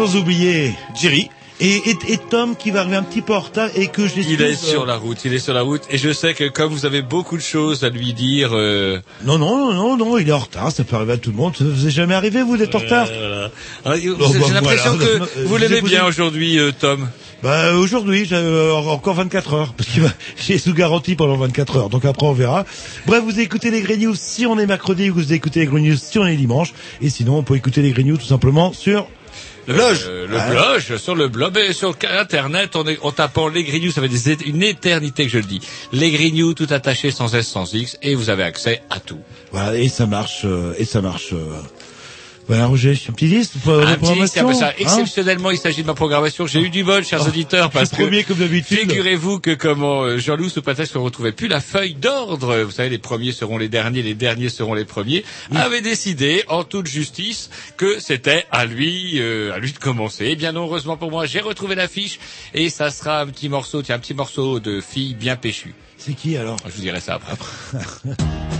[0.00, 1.28] Sans oublier Jerry
[1.60, 4.14] et, et, et Tom qui va arriver un petit peu en retard et que je
[4.16, 6.48] il est euh, sur la route, il est sur la route, et je sais que
[6.48, 10.16] comme vous avez beaucoup de choses à lui dire, euh, Non, non, non, non, non,
[10.16, 11.54] il est en retard, ça peut arriver à tout le monde.
[11.54, 13.48] Ça vous est jamais arrivé, vous, d'être en retard euh,
[13.84, 14.00] voilà.
[14.00, 15.04] J'ai l'impression voilà.
[15.04, 17.06] que Euh, vous l'aimez bien aujourd'hui, euh, Tom.
[17.42, 20.00] Bah aujourd'hui, j'ai euh, encore 24 heures, parce que
[20.36, 22.64] j'ai sous garantie pendant 24 heures, donc après on verra.
[23.06, 25.82] Bref, vous écoutez les Grey News si on est mercredi, ou vous écoutez les Grey
[25.82, 26.72] News si on est dimanche,
[27.02, 29.06] et sinon on peut écouter les Grey News tout simplement sur
[29.70, 29.96] Le blog.
[30.06, 30.50] euh, le Ouais.
[30.50, 34.44] blog, sur le blog, et sur Internet, en, en tapant les News, ça fait des,
[34.46, 35.60] une éternité que je le dis.
[35.92, 39.20] Les News, tout attaché sans S, sans X, et vous avez accès à tout.
[39.52, 41.32] Voilà, et ça marche, euh, et ça marche.
[41.32, 41.60] euh.
[42.50, 45.86] Voilà, Roger, un petit la Un petit, c'est un peu hein Exceptionnellement, il s'agit de
[45.86, 46.48] ma programmation.
[46.48, 48.76] J'ai eu du bol, chers auditeurs, parce Je que suis premier comme d'habitude.
[48.76, 52.88] Figurez-vous que comment euh, Jean-Loup sous qu'on ne retrouvait plus la feuille d'ordre, vous savez,
[52.88, 55.24] les premiers seront les derniers, les derniers seront les premiers,
[55.54, 60.24] avait décidé, en toute justice, que c'était à lui, euh, à lui de commencer.
[60.24, 62.18] Et bien non, heureusement pour moi, j'ai retrouvé l'affiche
[62.52, 65.72] et ça sera un petit morceau, tiens, un petit morceau de fille bien péchue.
[65.98, 66.56] C'est qui alors?
[66.66, 67.36] Je vous dirai ça après.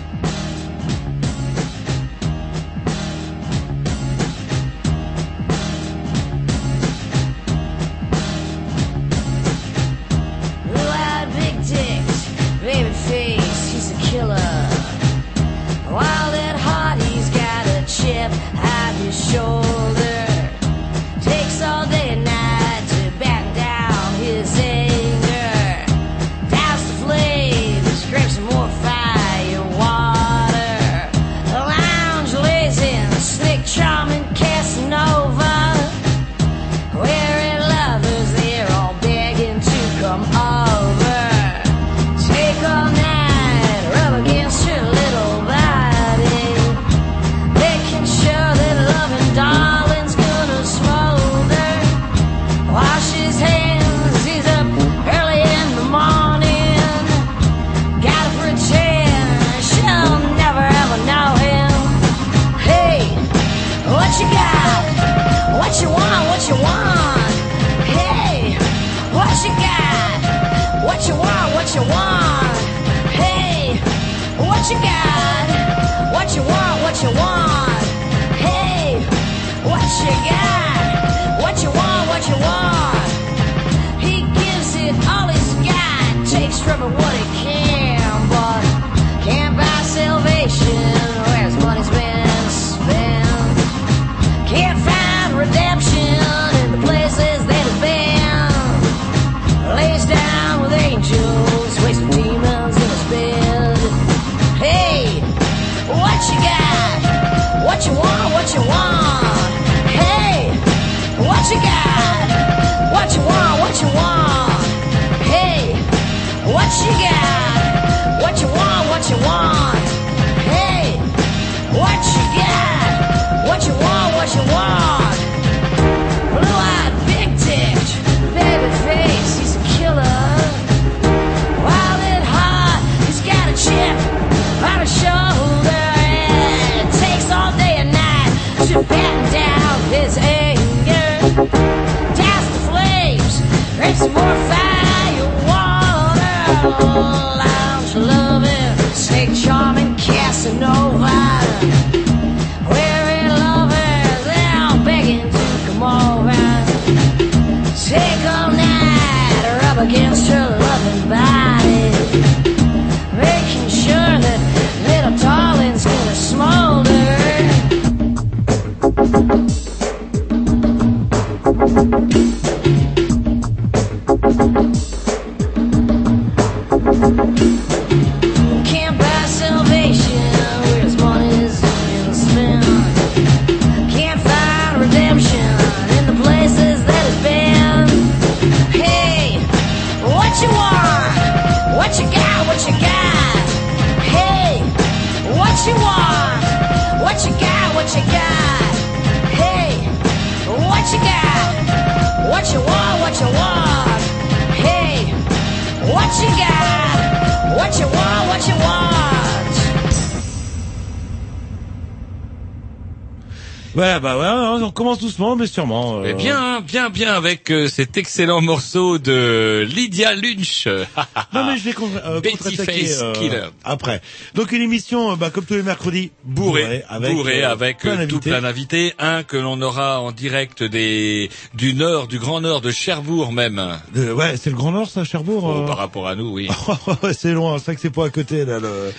[215.36, 215.98] mais sûrement.
[216.00, 220.66] euh, Eh bien, bien, bien avec euh, cet excellent morceau de Lydia Lunch.
[221.32, 223.44] Non mais je vais con- euh, Betty Face euh, Killer.
[223.64, 224.00] après.
[224.34, 228.20] Donc une émission, euh, bah, comme tous les mercredis, bourré, avec, bourré avec plein tout
[228.20, 228.94] plein d'invités.
[228.98, 233.60] Un que l'on aura en direct des du nord, du grand nord de Cherbourg même.
[233.94, 235.44] Ouais, c'est le Grand Nord, ça, Cherbourg.
[235.44, 236.48] Oh, par rapport à nous, oui.
[237.12, 238.58] C'est loin, c'est vrai que c'est pas à côté là.
[238.58, 238.92] Le...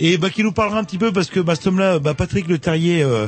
[0.00, 2.46] Et bah qui nous parlera un petit peu parce que bah, cet homme-là, bah, Patrick
[2.48, 3.26] Le Terrier, euh,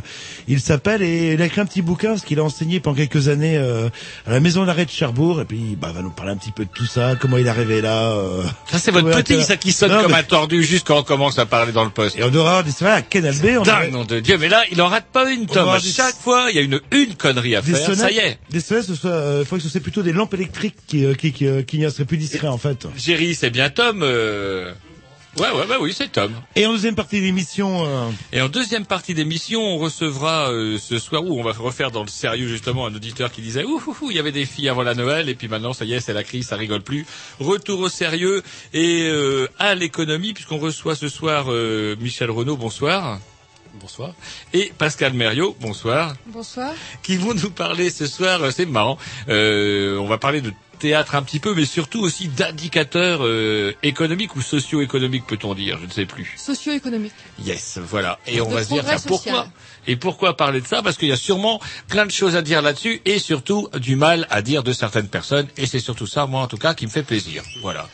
[0.49, 3.28] il s'appelle et il a écrit un petit bouquin parce qu'il a enseigné pendant quelques
[3.28, 3.88] années euh,
[4.26, 6.64] à la maison d'arrêt de Cherbourg et puis bah va nous parler un petit peu
[6.64, 8.12] de tout ça, comment il est arrivé là.
[8.12, 8.43] euh.
[8.70, 11.02] Ça c'est votre petit, ça qui sonne Non, comme mais- un tordu juste quand on
[11.02, 12.17] commence à parler dans le poste.
[12.19, 14.38] Et on aura des soirées à Canal B, on Dingue, nom de Dieu.
[14.38, 15.69] Mais là, il en rate pas une, Tom.
[15.69, 17.87] À des- chaque fois, il y a une, une connerie à des faire.
[17.87, 18.38] Ça sonnettes, y est.
[18.50, 21.14] des sonnettes, ce soit, euh, faut que ce soit plutôt des lampes électriques qui euh,
[21.14, 22.87] qui qui, euh, qui seraient plus discrets en fait.
[22.96, 24.02] Jerry, c'est bien Tom.
[24.02, 24.72] euh,
[25.38, 26.32] Ouais, ouais, bah oui, c'est Tom.
[26.56, 30.77] Et en deuxième partie de l'émission, euh, Et en deuxième partie d'émission, on recevra euh,
[30.79, 33.81] ce soir où on va refaire dans le sérieux justement un auditeur qui disait ouh,
[33.87, 35.93] ouh, ouh, il y avait des filles avant la Noël et puis maintenant ça y
[35.93, 37.06] est c'est la crise ça rigole plus.
[37.38, 38.43] Retour au sérieux
[38.75, 43.21] et euh, à l'économie puisqu'on reçoit ce soir euh, Michel Renaud bonsoir.
[43.75, 44.12] Bonsoir.
[44.52, 46.72] Et Pascal Mériot, bonsoir, Bonsoir.
[47.02, 51.14] qui vont nous parler ce soir, euh, c'est marrant, euh, on va parler de théâtre
[51.14, 55.90] un petit peu, mais surtout aussi d'indicateurs euh, économiques ou socio-économiques peut-on dire, je ne
[55.93, 56.34] sais plus.
[56.37, 57.12] Socio-économique.
[57.44, 58.19] Yes, voilà.
[58.26, 59.46] Et on va se dire tiens, pourquoi.
[59.87, 60.82] Et pourquoi parler de ça?
[60.82, 64.26] Parce qu'il y a sûrement plein de choses à dire là-dessus et surtout du mal
[64.31, 65.46] à dire de certaines personnes.
[65.58, 67.43] Et c'est surtout ça, moi en tout cas, qui me fait plaisir.
[67.62, 67.87] Voilà.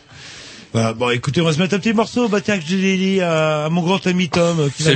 [0.76, 2.28] Bah, bon, écoutez, on va se mettre un petit morceau.
[2.28, 4.60] Bah tiens, que je l'ai dit à, à mon grand ami Tom.
[4.60, 4.94] euh, Qui C'est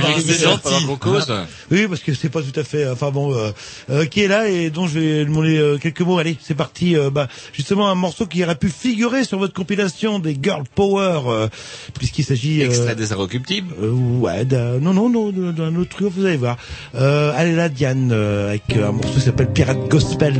[0.85, 1.25] qu'on cause.
[1.71, 2.87] Oui, parce que c'est pas tout à fait.
[2.87, 3.49] Enfin bon, euh,
[3.89, 6.19] euh, qui est là et dont je vais demander euh, quelques mots.
[6.19, 6.95] Allez, c'est parti.
[6.95, 11.21] Euh, bah justement un morceau qui aurait pu figurer sur votre compilation des Girl Power,
[11.25, 11.47] euh,
[11.97, 12.61] puisqu'il s'agit.
[12.61, 13.73] euh, Extrait des inrecuptibles.
[13.81, 16.57] euh, ouais, d'un- non, non, non, d'un autre trio, vous allez voir.
[16.93, 20.39] Euh, allez là, Diane, euh, avec euh, un morceau qui s'appelle Pirate Gospel.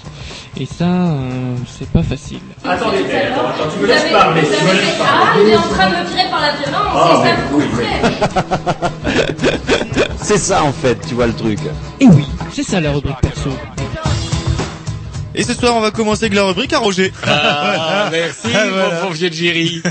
[0.57, 2.39] Et ça, euh, c'est pas facile.
[2.63, 5.43] Attendez, attends, attends, tu me laisses parler, tu me laisses Ah, parler.
[5.45, 7.65] il est en train de me virer par la violence, Ah, c'est ça vous oui,
[7.65, 9.51] comprenez
[10.21, 11.57] C'est ça en fait, tu vois le truc.
[11.99, 13.49] Et oui, c'est ça la rubrique perso.
[15.33, 17.13] Et ce soir, on va commencer avec la rubrique à Roger.
[17.25, 18.95] Ah, merci, Ah, voilà.
[19.01, 19.81] mon bon vieux Jerry.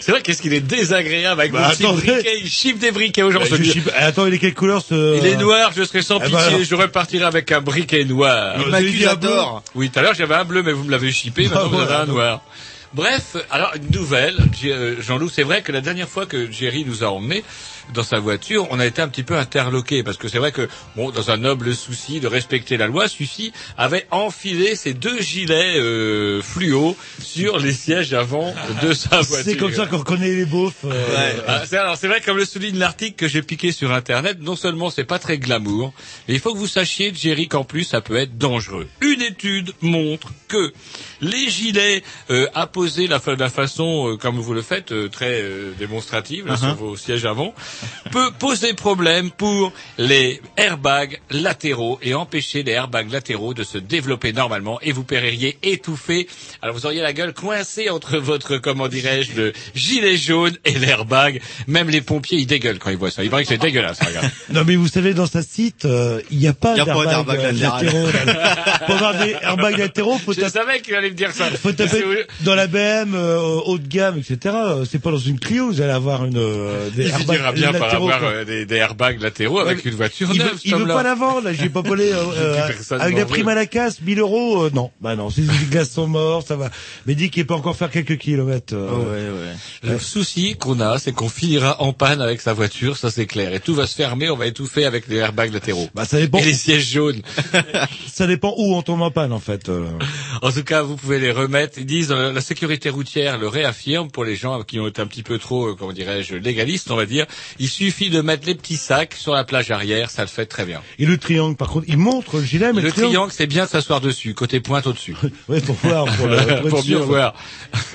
[0.00, 2.38] C'est vrai, qu'est-ce qu'il est désagréable avec Bah, mon petit briquet.
[2.42, 3.72] Il chip des briquets vieux.
[3.72, 5.18] suis- eh, Attends, il est quelle couleur ce...
[5.18, 6.60] Il est noir, je serais sans Eh pitié, ben alors.
[6.64, 8.54] je repartirai avec un briquet noir.
[8.60, 9.62] Euh, Maculator.
[9.74, 11.76] Oui, tout à l'heure j'avais un bleu, mais vous me l'avez chippé, maintenant Ah, vous
[11.76, 12.02] avez voilà.
[12.02, 12.40] un noir.
[12.92, 17.02] Bref, alors une nouvelle, euh, Jean-Loup, c'est vrai que la dernière fois que Jerry nous
[17.02, 17.42] a emmenés
[17.92, 20.68] dans sa voiture, on a été un petit peu interloqué parce que c'est vrai que,
[20.96, 25.78] bon, dans un noble souci de respecter la loi, celui-ci avait enfilé ses deux gilets
[25.78, 29.44] euh, fluo sur les sièges avant de sa voiture.
[29.44, 30.84] C'est comme ça qu'on reconnaît les beaufs.
[30.84, 34.38] euh, Ah, c'est, alors c'est vrai comme le souligne l'article que j'ai piqué sur internet,
[34.40, 35.92] non seulement c'est pas très glamour,
[36.28, 38.88] mais il faut que vous sachiez, Jerry, qu'en plus ça peut être dangereux.
[39.00, 40.72] Une étude montre que
[41.20, 45.72] les gilets euh, apposés la, la façon euh, comme vous le faites, euh, très euh,
[45.78, 47.54] démonstrative là, sur vos sièges avant,
[48.10, 54.32] peut poser problème pour les airbags latéraux et empêcher les airbags latéraux de se développer
[54.32, 56.28] normalement et vous paieriez étouffé.
[56.62, 61.40] Alors vous auriez la gueule coincée entre votre, comment dirais-je, le gilet jaune et l'airbag.
[61.66, 63.24] Même les pompiers, ils dégueulent quand ils voient ça.
[63.24, 64.30] Il paraît que c'est dégueulasse, regarde.
[64.50, 66.86] Non mais vous savez dans sa site, euh, il n'y a pas Il y a
[66.86, 68.08] pas d'airbag euh, latéraux.
[68.86, 71.50] Pour avoir des airbags latéraux, faut Je savais qu'il allait me dire ça.
[71.50, 72.04] faut taper
[72.40, 74.54] dans la BM euh, haut de gamme, etc.
[74.90, 77.40] C'est pas dans une Clio, vous allez avoir une euh, des airbags
[77.70, 80.46] bien par latéraux, avoir euh, des, des airbags latéraux avec Ouais, une voiture Il veut,
[80.48, 81.52] neuve, il veut pas la vendre, là.
[81.52, 82.68] J'ai pas volé, euh, euh,
[82.98, 83.52] avec la prime veut.
[83.52, 84.90] à la casse, 1000 euros, euh, non.
[85.00, 86.70] Bah non, ses glaces sont morts, ça va.
[87.06, 88.74] Mais dit qu'il peut encore faire quelques kilomètres.
[88.74, 89.92] euh, ouais, ouais.
[89.92, 93.52] Le souci qu'on a, c'est qu'on finira en panne avec sa voiture, ça c'est clair.
[93.54, 95.88] Et tout va se fermer, on va étouffer avec les airbags latéraux.
[95.94, 97.22] Bah ça dépend, Et les sièges jaunes.
[98.06, 99.68] ça dépend où on tombe en panne en fait.
[99.68, 99.86] euh.
[100.42, 101.78] En tout cas, vous pouvez les remettre.
[101.78, 105.06] Ils disent, euh, la sécurité routière le réaffirme pour les gens qui ont été un
[105.06, 107.26] petit peu trop, euh, comment dirais-je, légalistes, on va dire.
[107.58, 110.64] Il suffit de mettre les petits sacs sur la plage arrière, ça le fait très
[110.64, 110.80] bien.
[110.98, 113.70] Et le triangle, par contre, il montre le gilet, mais Le triangle, c'est bien de
[113.70, 115.16] s'asseoir dessus, côté pointe au-dessus.
[115.48, 117.04] Ouais, pour voir, pour, le, pour sûr.
[117.04, 117.34] voir.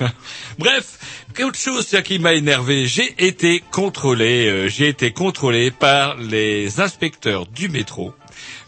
[0.58, 0.98] Bref,
[1.36, 7.46] qu'autre chose qui m'a énervé, j'ai été contrôlé, euh, j'ai été contrôlé par les inspecteurs
[7.46, 8.14] du métro,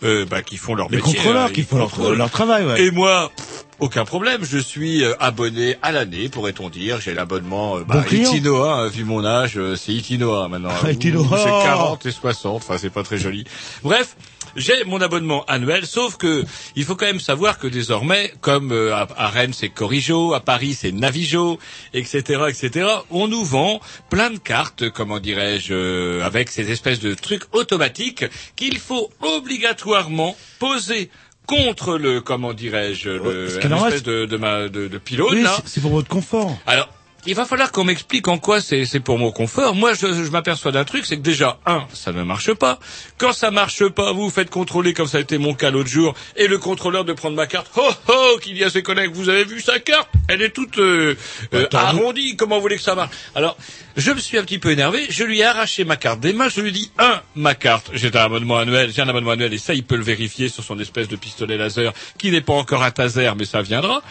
[0.02, 1.14] euh, bah, qui font leur Les métier.
[1.14, 2.82] contrôleurs hein, qui font leur travail, ouais.
[2.82, 7.00] Et moi, pff, aucun problème, je suis euh, abonné à l'année, pourrait-on dire.
[7.00, 8.16] J'ai l'abonnement euh, bah, Bon.
[8.16, 10.70] Itinoa, hein, vu mon âge, euh, c'est Itinoa maintenant.
[10.88, 11.36] Itinoa.
[11.36, 13.44] J'ai 40 et 60, enfin c'est pas très joli.
[13.82, 14.16] Bref,
[14.54, 16.44] j'ai mon abonnement annuel, sauf que
[16.76, 20.92] il faut quand même savoir que désormais, comme à, Rennes c'est Corrijo, à Paris c'est
[20.92, 21.58] Navijo,
[21.92, 27.52] etc., etc., on nous vend plein de cartes, comment dirais-je, avec ces espèces de trucs
[27.52, 31.10] automatiques qu'il faut obligatoirement poser
[31.46, 35.80] contre le, comment dirais-je, le, une espèce de, de, ma- de, de pylône, Oui, c'est
[35.80, 36.56] pour votre confort.
[36.66, 36.88] Alors,
[37.26, 39.74] il va falloir qu'on m'explique en quoi c'est c'est pour mon confort.
[39.74, 42.78] Moi, je, je m'aperçois d'un truc, c'est que déjà, un, ça ne marche pas.
[43.18, 45.88] Quand ça marche pas, vous vous faites contrôler comme ça a été mon cas l'autre
[45.88, 47.70] jour, et le contrôleur de prendre ma carte.
[47.76, 50.08] Oh oh, qu'il dit à ses collègues, vous avez vu sa carte?
[50.28, 51.16] Elle est toute euh,
[51.54, 52.36] euh, Attends, arrondie.
[52.36, 53.14] Comment vous voulez que ça marche?
[53.34, 53.56] Alors,
[53.96, 55.06] je me suis un petit peu énervé.
[55.08, 56.48] Je lui ai arraché ma carte des mains.
[56.48, 57.90] Je lui ai dit, un, ma carte.
[57.92, 58.92] J'ai un abonnement annuel.
[58.92, 61.56] J'ai un abonnement annuel, et ça, il peut le vérifier sur son espèce de pistolet
[61.56, 64.02] laser, qui n'est pas encore un taser, mais ça viendra.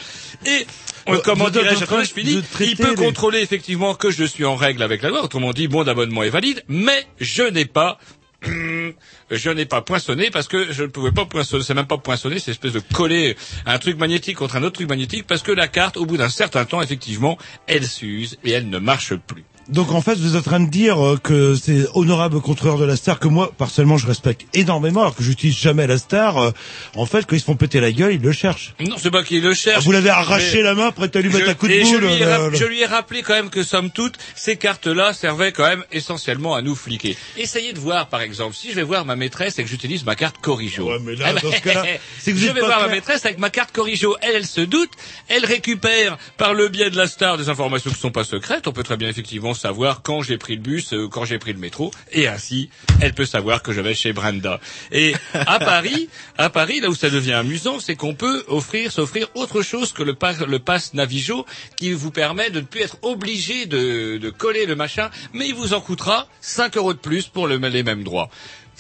[0.46, 0.64] Et euh,
[1.01, 2.44] Euh, comment vous êtes dirais-je je finis.
[2.62, 5.24] Il peut les- contrôler effectivement que je suis en règle avec la loi.
[5.24, 8.00] Autrement dit, bon d'abonnement est valide, mais je n'ai pas
[9.32, 12.40] je n'ai pas poinçonné parce que je ne pouvais pas poinçonner, c'est même pas poinçonner,
[12.40, 13.36] c'est espèce de coller
[13.68, 16.30] un truc magnétique contre un autre truc magnétique parce que la carte, au bout d'un
[16.30, 17.38] certain temps, effectivement,
[17.68, 19.44] elle s'use et elle ne marche plus.
[19.70, 22.84] Donc en fait, vous êtes en train de dire euh, que c'est honorable contrôleur de
[22.86, 26.38] la star que moi, personnellement, je respecte énormément, alors que j'utilise jamais la star.
[26.38, 26.52] euh,
[26.96, 28.74] en fait, quand ils se font péter la gueule, ils le cherchent.
[28.82, 29.84] Non, c'est pas qu'il le cherche.
[29.86, 31.92] Vous l'avez arraché mais- la main, prêt à lui mettre un coup de et je
[31.92, 32.02] boule.
[32.02, 34.58] lui, ai euh, rap- le- je lui ai rappelé quand même que somme toute, ces
[34.58, 37.16] cartes-là servaient quand même essentiellement à nous fliquer.
[37.38, 40.16] Essayez de voir, par exemple, si je vais voir ma maîtresse et que j'utilise ma
[40.16, 40.90] carte Corrijo.
[40.90, 41.84] Ouais, mais là, Eh ben, dans ce cas-là,
[42.20, 42.96] c'est que vous je êtes vais pas voir ma clair.
[42.98, 44.18] maîtresse avec ma carte Corrijo.
[44.22, 44.90] Elle, elle se doute,
[45.30, 48.68] elle récupère par le biais de la star des informations qui sont pas secrètes.
[48.68, 51.38] On peut très bien effectivement vont savoir quand j'ai pris le bus, euh, quand j'ai
[51.38, 52.70] pris le métro, et ainsi,
[53.02, 54.60] elle peut savoir que je vais chez Brenda.
[54.94, 59.28] Et à Paris, à Paris, là où ça devient amusant, c'est qu'on peut offrir, s'offrir
[59.36, 62.98] autre chose que le, pa- le pass Navigo, qui vous permet de ne plus être
[63.02, 67.28] obligé de, de coller le machin, mais il vous en coûtera 5 euros de plus
[67.28, 68.30] pour le- les mêmes droits.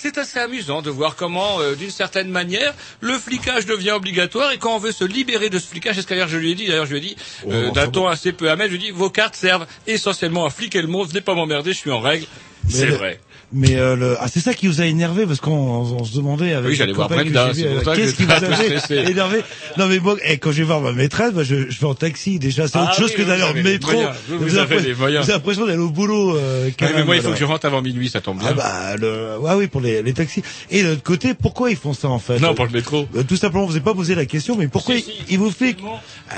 [0.03, 4.58] C'est assez amusant de voir comment, euh, d'une certaine manière, le flicage devient obligatoire et
[4.58, 6.65] quand on veut se libérer de ce flicage, c'est ce qu'ailleurs je lui ai dit,
[6.65, 7.15] d'ailleurs je lui ai dit,
[7.48, 9.67] euh, Oh, d'un enfin ton assez peu amène, je lui ai dit, vos cartes servent
[9.86, 12.25] essentiellement à fliquer le monde, venez pas m'emmerder, je suis en règle.
[12.67, 13.20] C'est vrai.
[13.53, 14.15] Mais euh, le...
[14.20, 16.93] ah, c'est ça qui vous a énervé parce qu'on on se demandait avec Oui, j'allais
[16.93, 17.51] voir Brenda,
[17.96, 18.96] qu'est-ce qui vous stressé.
[19.12, 19.41] énervé
[19.77, 21.93] Non mais moi, eh, quand je vais voir ma maîtresse, bah, je, je vais en
[21.96, 23.91] taxi déjà, c'est Ah autre chose oui, que d'aller en métro.
[24.29, 24.93] Vous, avez
[25.27, 26.38] l'impression d'aller au boulot.
[26.38, 27.38] Euh, quand mais moi, il faut alors.
[27.38, 28.50] que je rentre avant minuit, ça tombe bien.
[28.51, 31.77] Ah bah le ouais oui pour les, les taxis et de l'autre côté pourquoi ils
[31.77, 32.40] font ça en fait?
[32.40, 33.07] Non, pour le métro.
[33.16, 35.37] Euh, tout simplement vous n'avez pas posé la question mais pourquoi Si, ils, si.
[35.37, 35.83] vous fliquent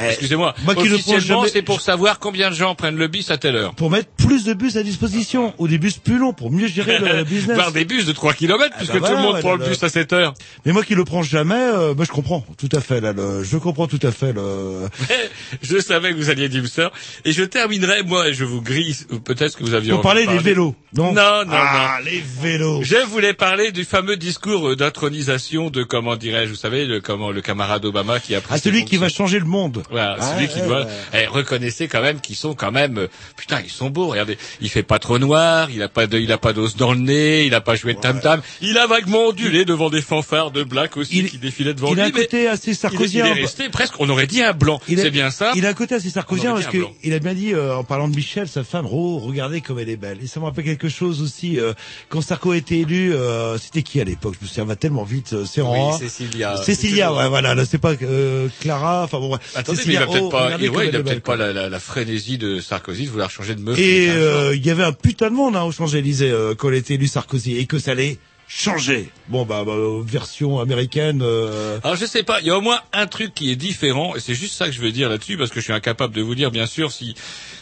[0.01, 0.55] Eh, Excusez-moi.
[0.63, 3.55] moi qui prends jamais c'est pour savoir combien de gens prennent le bus à telle
[3.55, 3.75] heure.
[3.75, 6.99] pour mettre plus de bus à disposition ou des bus plus longs pour mieux gérer
[7.11, 9.35] le, le business Voir des bus de 3 km, Ah puisque bah tout le monde
[9.35, 10.33] ouais, prend le- bus à cette heure.
[10.65, 13.43] mais moi qui le prends jamais euh, bah, je comprends tout à fait là le,
[13.43, 14.87] je comprends tout à fait le
[15.61, 16.91] je savais que vous alliez dire ça.
[17.25, 20.25] Et je terminerai, moi, et je vous grille, ou peut-être que vous aviez de parler
[20.27, 24.75] des vélos non Non, non, ah les vélos Je voulais parler du fameux discours euh,
[24.75, 28.57] d'intronisation de, comment dirais-je, vous savez, le, comment, le camarade Obama qui a pris ah
[28.59, 30.85] celui qui va changer le monde Voilà, Ah, celui qui ouais, doit.
[31.13, 32.97] Eh, reconnaissez quand même qu'ils sont quand même.
[32.97, 34.07] euh, putain, ils sont beaux.
[34.07, 35.69] Regardez, il fait pas trop noir.
[35.71, 37.45] Il a pas de, il a pas d'os dans le nez.
[37.45, 38.41] Il a pas joué de tam tam.
[38.61, 41.95] Il a vaguement ondulé devant des fanfares de black aussi Il- qui défilaient devant il
[41.95, 42.01] lui.
[42.01, 43.93] a un côté assez il est, il sarkozien est resté presque.
[43.99, 44.79] On aurait dit un blanc.
[44.87, 45.51] Il a- C'est bien ça.
[45.55, 48.15] Il a un côté assez sarkozien parce qu'il a bien dit, euh, en parlant de
[48.15, 50.17] Michel, sa femme, oh, regardez comme elle est belle.
[50.23, 51.73] Et ça me rappelle quelque chose aussi, euh,
[52.09, 54.35] quand Sarko a été élu, euh, c'était qui à l'époque?
[54.39, 56.57] Je me souviens, va tellement vite, euh, c'est Oui, en Cécilia.
[56.57, 59.39] Cécilia, C'est ouais, voilà, là, c'est pas euh, Clara, enfin bon, ouais.
[59.55, 61.51] Attendez, mais il Cécilia, a peut-être oh, pas, il, ouais, il a peut-être pas la,
[61.53, 63.77] la, la frénésie de Sarkozy de vouloir changer de meuf.
[63.79, 66.77] Et euh, il y avait un putain de monde hein, aux Champs-Élysées euh, il a
[66.83, 68.17] été élu Sarkozy, et que ça allait
[68.47, 69.09] changer.
[69.29, 69.73] Bon, bah, bah,
[70.05, 71.21] version américaine.
[71.23, 74.15] euh, Alors je sais pas, il y a au moins un truc qui est différent,
[74.15, 76.21] et c'est juste ça que je veux dire là-dessus, parce que je suis incapable de
[76.21, 77.15] vous dire, bien sûr, si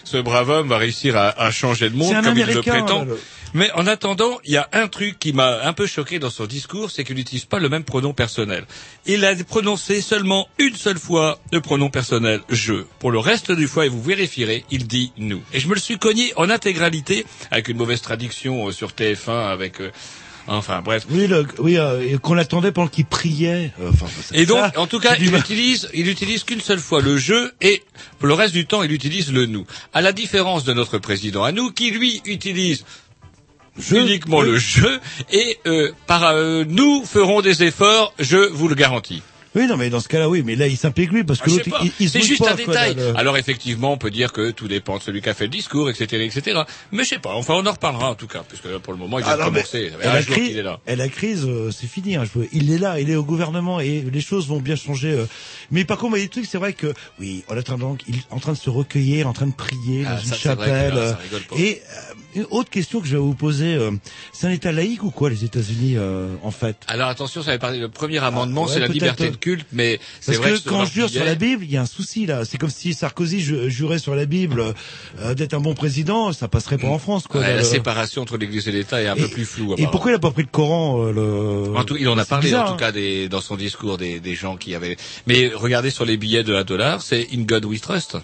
[0.04, 3.00] ce brave homme va réussir à, à changer de monde comme il le prétend.
[3.00, 3.20] là, le-
[3.54, 6.46] Mais en attendant, il y a un truc qui m'a un peu choqué dans son
[6.46, 8.66] discours, c'est qu'il n'utilise pas le même pronom personnel.
[9.06, 12.86] Il a prononcé seulement une seule fois le pronom personnel je.
[13.00, 15.42] Pour le reste du fois, et vous vérifierez, il dit nous.
[15.54, 19.52] Et je me le suis cogné en intégralité, avec une mauvaise traduction euh, sur TF1,
[19.52, 19.82] avec...
[19.82, 19.92] euh,
[20.48, 23.72] Enfin bref, Oui, le, oui, euh, qu'on l'attendait pendant qu'il priait.
[23.80, 27.00] euh, Enfin, et donc, ça, en tout cas, il utilise, il utilise qu'une seule fois
[27.02, 27.84] le je et
[28.18, 29.68] pour le reste du temps, il utilise le nous.
[29.94, 32.86] À la différence de notre président à nous, qui lui utilise
[33.92, 34.88] uniquement le je
[35.32, 39.22] et euh, par euh, nous ferons des efforts, je vous le garantis.
[39.54, 41.66] Oui, non, mais dans ce cas-là, oui, mais là, il s'implique lui, parce que l'autre,
[41.84, 42.96] il, il se C'est juste pas, un quoi, détail.
[42.96, 45.44] là, le- Alors effectivement, on peut dire que tout dépend de celui qui a fait
[45.44, 46.62] le discours, etc., etc.
[46.94, 47.34] Mais je sais pas.
[47.36, 49.38] Enfin, on en reparlera en tout cas, puisque là, pour le moment, il vient Ah,
[49.38, 49.92] de non, commencer.
[50.02, 50.80] Et la, crise, qu'il est là.
[50.88, 52.16] et la crise, euh, c'est fini.
[52.16, 54.76] Hein, je veux- il est là, il est au gouvernement et les choses vont bien
[54.78, 55.12] changer.
[55.12, 55.26] euh.
[55.70, 57.84] Mais par contre, il y a des trucs, c'est vrai que oui, en train, de-
[58.08, 60.94] il est en train de se recueiller, en train de prier Ah, dans une chapelle.
[60.94, 61.14] là, euh,
[61.58, 63.92] et euh, une autre question que je vais vous poser, euh,
[64.32, 66.78] c'est un État laïque ou quoi les États-Unis euh, en fait?
[66.88, 67.80] Alors attention, ça avait parlé.
[67.80, 70.58] Le premier amendement, Ah, ouais, c'est la liberté de culte, mais c'est Parce vrai que,
[70.60, 72.45] sur quand je jure sur la Bible, il y a un souci là.
[72.45, 74.73] C'est comme si Sarkozy ju- jurait sur la Bible
[75.19, 77.41] euh, d'être un bon président, ça passerait pas en France quoi.
[77.41, 79.75] Ouais, là, la le- séparation entre l'Église et l'État est un peu plus floue.
[79.77, 81.75] Et pourquoi il a pas pris le Coran euh, le...
[81.77, 82.77] En tout, il en a parlé bizarre, en tout hein.
[82.77, 84.95] cas des, dans son discours des, des gens qui avaient.
[85.27, 88.17] Mais regardez sur les billets de 1 dollar, c'est In God We Trust.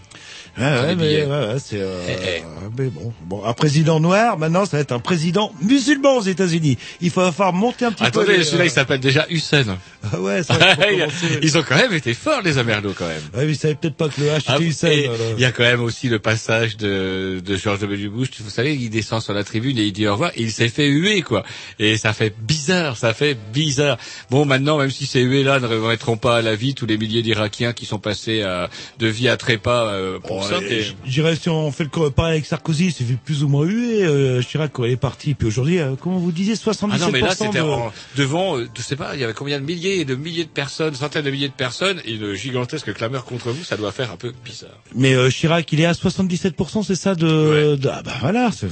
[0.57, 2.43] Ouais, ouais, mais, ouais, ouais, c'est, euh, Eh, eh.
[2.77, 6.77] mais bon, bon, un président noir, maintenant, ça va être un président musulman aux États-Unis.
[7.01, 8.21] Il va falloir monter un petit peu.
[8.21, 9.63] Attendez, celui-là il s'appelle déjà Hussein.
[10.13, 10.57] Ah ouais, ça.
[11.41, 13.21] Ils ont quand même été forts les Amerlots quand même.
[13.33, 14.87] Ouais, mais ils savaient peut-être pas que le H Ah, était Hussein.
[14.87, 15.13] là, là.
[15.35, 18.07] Il y a quand même aussi le passage de, de George W.
[18.07, 18.29] Bush.
[18.39, 20.69] Vous savez, il descend sur la tribune et il dit au revoir et il s'est
[20.69, 21.43] fait huer, quoi.
[21.79, 23.97] Et ça fait bizarre, ça fait bizarre.
[24.29, 27.21] Bon, maintenant, même si ces huées-là ne remettront pas à la vie tous les milliers
[27.23, 30.59] d'Irakiens qui sont passés à, de vie à trépas euh, pour ça.
[31.05, 33.65] je dirais si on fait le pareil avec Sarkozy, il s'est fait plus ou moins
[33.65, 34.03] hué.
[34.03, 37.09] Euh, Chirac quand il est parti, puis aujourd'hui, euh, comment vous disiez, 77% Ah non,
[37.11, 37.61] mais là, c'était de...
[37.63, 40.43] en- devant, euh, je sais pas, il y avait combien de milliers et de milliers
[40.45, 43.91] de personnes, centaines de milliers de personnes, et une gigantesque clameur contre vous, ça doit
[43.91, 44.69] faire un peu bizarre.
[44.95, 48.67] Mais euh, Chirac, il est à 77%, c'est ça de, de- ah bah voilà, c'est-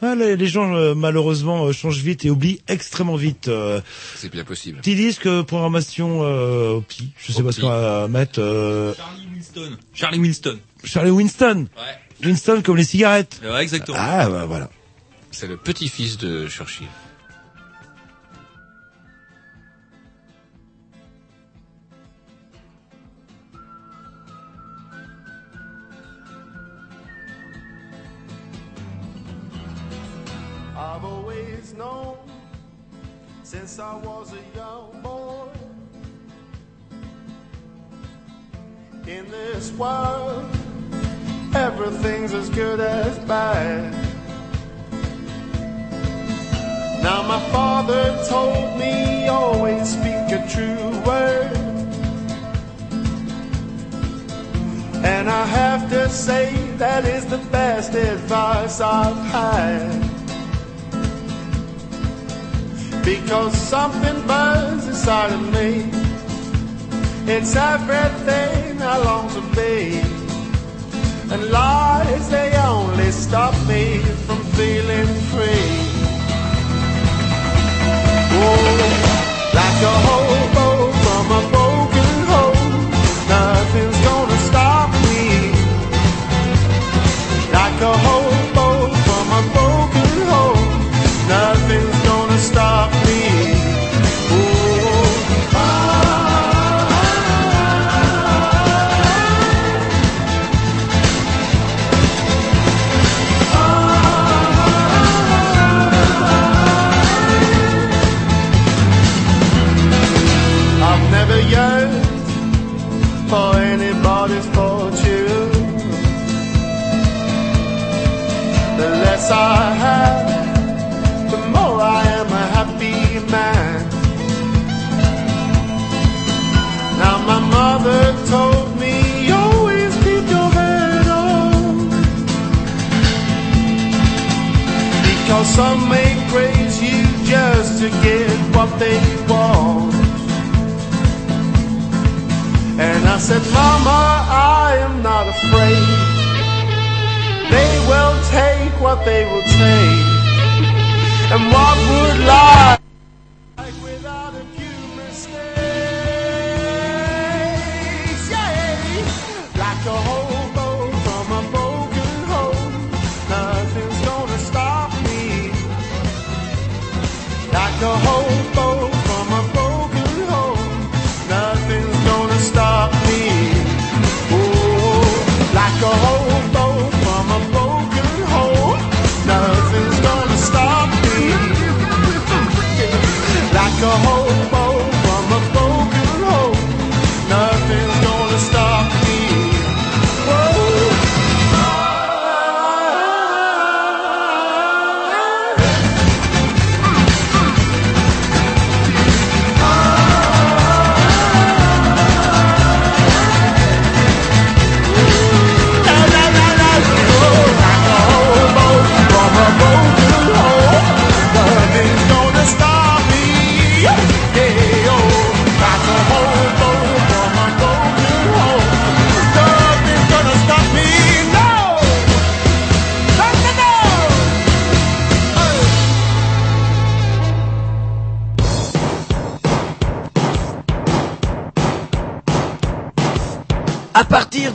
[0.00, 3.48] voilà, les gens euh, malheureusement changent vite et oublient extrêmement vite.
[3.48, 3.80] Euh,
[4.16, 4.78] C'est bien possible.
[4.78, 8.40] petit disque euh, programmation euh, au pi, je sais pas ce qu'on va mettre.
[8.40, 9.76] Euh, Charlie Winston.
[9.94, 10.58] Charlie Winston.
[10.84, 11.66] Charlie Winston.
[12.22, 13.40] Winston comme les cigarettes.
[13.42, 13.98] Ouais, exactement.
[14.00, 14.68] Ah bah voilà.
[15.30, 16.88] C'est le petit-fils de Churchill.
[30.76, 32.16] I've always known
[33.42, 35.48] since I was a young boy.
[39.06, 40.44] In this world,
[41.58, 43.92] everything's as good as bad.
[47.02, 51.56] Now my father told me always speak a true word.
[55.04, 56.44] And I have to say
[56.76, 59.88] that is the best advice I've had.
[63.04, 65.90] Because something burns inside of me.
[67.34, 70.27] It's everything I long to be.
[71.30, 75.68] And lies, they only stop me from feeling free.
[78.40, 78.64] Oh,
[79.58, 81.57] like a hobo from a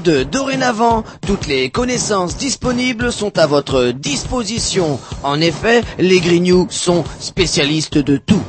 [0.03, 4.99] de dorénavant, toutes les connaissances disponibles sont à votre disposition.
[5.23, 8.43] En effet, les Grignoux sont spécialistes de tout.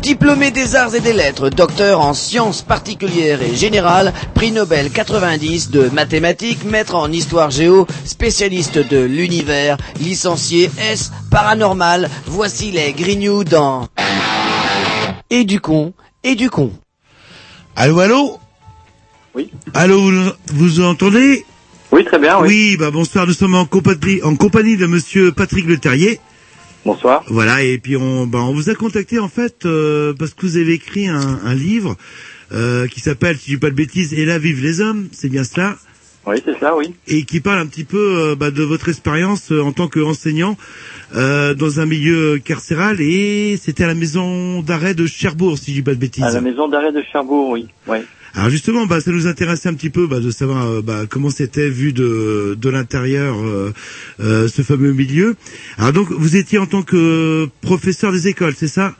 [0.00, 5.70] Diplômé des arts et des lettres, docteur en sciences particulières et générales, prix Nobel 90
[5.70, 13.44] de mathématiques, maître en histoire géo, spécialiste de l'univers, licencié S paranormal, voici les Grignoux
[13.44, 13.88] dans
[15.28, 16.70] Et du con, et du con.
[17.76, 18.38] Allô, allô?
[19.34, 19.50] Oui.
[19.72, 21.44] Allô, vous, vous entendez?
[21.92, 22.48] Oui, très bien, oui.
[22.48, 26.20] Oui, bah bonsoir, nous sommes en compagnie, en compagnie de monsieur Patrick Le Terrier.
[26.84, 27.24] Bonsoir.
[27.28, 30.56] Voilà, et puis on, bah, on vous a contacté en fait euh, parce que vous
[30.56, 31.96] avez écrit un, un livre
[32.52, 35.28] euh, qui s'appelle, si je dis pas de bêtises, Et là vivent les hommes, c'est
[35.28, 35.76] bien cela?
[36.26, 36.94] Oui, c'est ça, oui.
[37.06, 40.56] et qui parle un petit peu euh, bah, de votre expérience euh, en tant qu'enseignant
[41.14, 45.76] euh, dans un milieu carcéral et c'était à la maison d'arrêt de Cherbourg, si je
[45.76, 46.24] dis pas de bêtises.
[46.24, 47.68] À la maison d'arrêt de Cherbourg, oui.
[47.88, 47.98] oui.
[48.36, 51.30] Alors justement, bah, ça nous intéressait un petit peu bah, de savoir euh, bah, comment
[51.30, 53.72] c'était vu de, de l'intérieur euh,
[54.18, 55.36] euh, ce fameux milieu.
[55.78, 58.94] Alors donc, vous étiez en tant que professeur des écoles, c'est ça?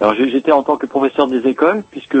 [0.00, 2.18] Alors j'étais en tant que professeur des écoles, puisque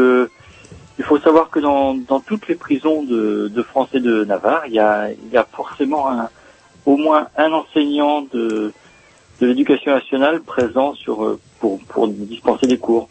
[0.98, 4.62] il faut savoir que dans, dans toutes les prisons de, de France et de Navarre,
[4.66, 6.30] il y a, il y a forcément un,
[6.86, 8.72] au moins un enseignant de,
[9.40, 13.08] de l'éducation nationale présent sur euh, pour, pour dispenser des cours.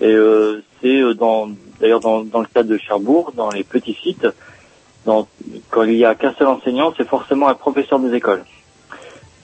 [0.00, 1.48] Et euh, c'est dans
[1.80, 4.26] d'ailleurs dans, dans le cas de Cherbourg, dans les petits sites,
[5.06, 5.26] dans,
[5.70, 8.44] quand il y a qu'un seul enseignant, c'est forcément un professeur des écoles.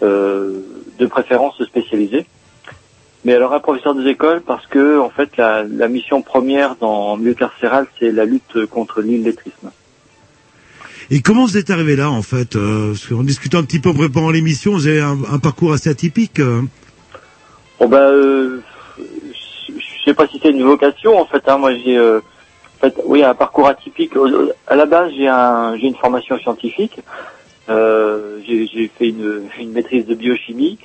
[0.02, 0.60] euh,
[0.98, 2.26] de préférence spécialisée.
[3.24, 7.16] Mais alors un professeur des écoles parce que en fait la, la mission première dans
[7.16, 9.70] le milieu carcéral c'est la lutte contre l'illettrisme.
[11.10, 13.94] Et comment vous êtes arrivé là, en fait euh, qu'en discutant un petit peu en
[13.94, 16.38] préparant l'émission, vous avez un, un parcours assez atypique.
[16.38, 16.62] euh.
[17.80, 18.60] Bon ben, euh,
[20.08, 21.48] sais pas si c'est une vocation en fait.
[21.48, 22.20] Hein, moi j'ai, euh,
[22.80, 24.12] fait, oui, un parcours atypique.
[24.66, 27.00] À la base, j'ai un, j'ai une formation scientifique.
[27.68, 30.78] Euh, j'ai fait une, maîtrise de biochimie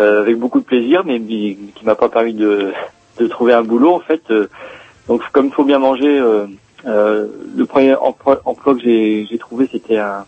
[0.00, 2.72] euh, avec beaucoup de plaisir, mais qui m'a pas permis de,
[3.30, 4.22] trouver un boulot en fait.
[5.08, 6.20] Donc comme il faut bien manger,
[6.84, 10.24] le premier emploi, emploi que j'ai trouvé c'était un,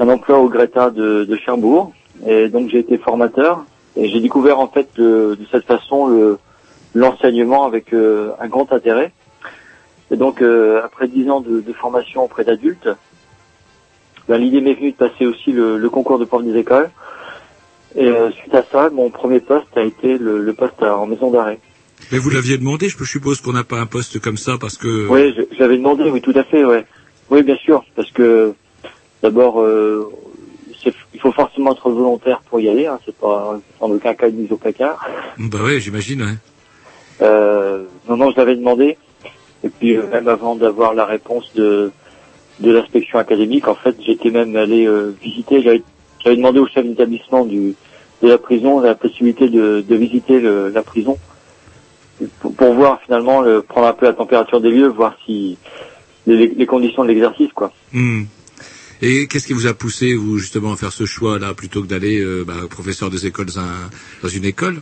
[0.00, 1.92] emploi au Greta de, de Cherbourg.
[2.26, 3.64] Et donc j'ai été formateur
[3.96, 6.38] et j'ai découvert en fait de, de cette façon le
[6.94, 9.12] l'enseignement avec euh, un grand intérêt.
[10.10, 12.88] Et donc euh, après dix ans de, de formation auprès d'adultes,
[14.28, 16.90] ben, l'idée m'est venue de passer aussi le, le concours de prof des écoles.
[17.96, 21.06] Et euh, suite à ça, mon premier poste a été le, le poste à- en
[21.06, 21.60] maison d'arrêt.
[22.10, 25.08] Mais vous l'aviez demandé, je suppose qu'on n'a pas un poste comme ça parce que...
[25.08, 26.84] Oui, je- j'avais demandé, oui, tout à fait, ouais.
[27.30, 28.52] Oui, bien sûr, parce que
[29.22, 30.10] d'abord, euh,
[31.14, 32.86] il faut forcément être volontaire pour y aller.
[32.86, 34.98] Hein, c'est pas en aucun cas une mise au placard.
[35.38, 36.34] Bah ouais, j'imagine, ouais.
[37.20, 38.96] Euh, non, non, je l'avais demandé.
[39.62, 41.90] Et puis euh, même avant d'avoir la réponse de
[42.60, 45.60] de l'inspection académique, en fait, j'étais même allé euh, visiter.
[45.62, 47.74] J'avais demandé au chef d'établissement de
[48.22, 51.18] la prison la possibilité de, de visiter le- la prison
[52.40, 55.58] pour, voir finalement le, prendre un peu la température des lieux, voir si
[56.26, 57.72] les, les conditions de l'exercice, quoi.
[57.92, 58.22] Hmm.
[59.02, 62.20] Et qu'est-ce qui vous a poussé, vous, justement, à faire ce choix-là, plutôt que d'aller
[62.20, 63.90] euh, bah, professeur des écoles un-
[64.22, 64.80] dans une école?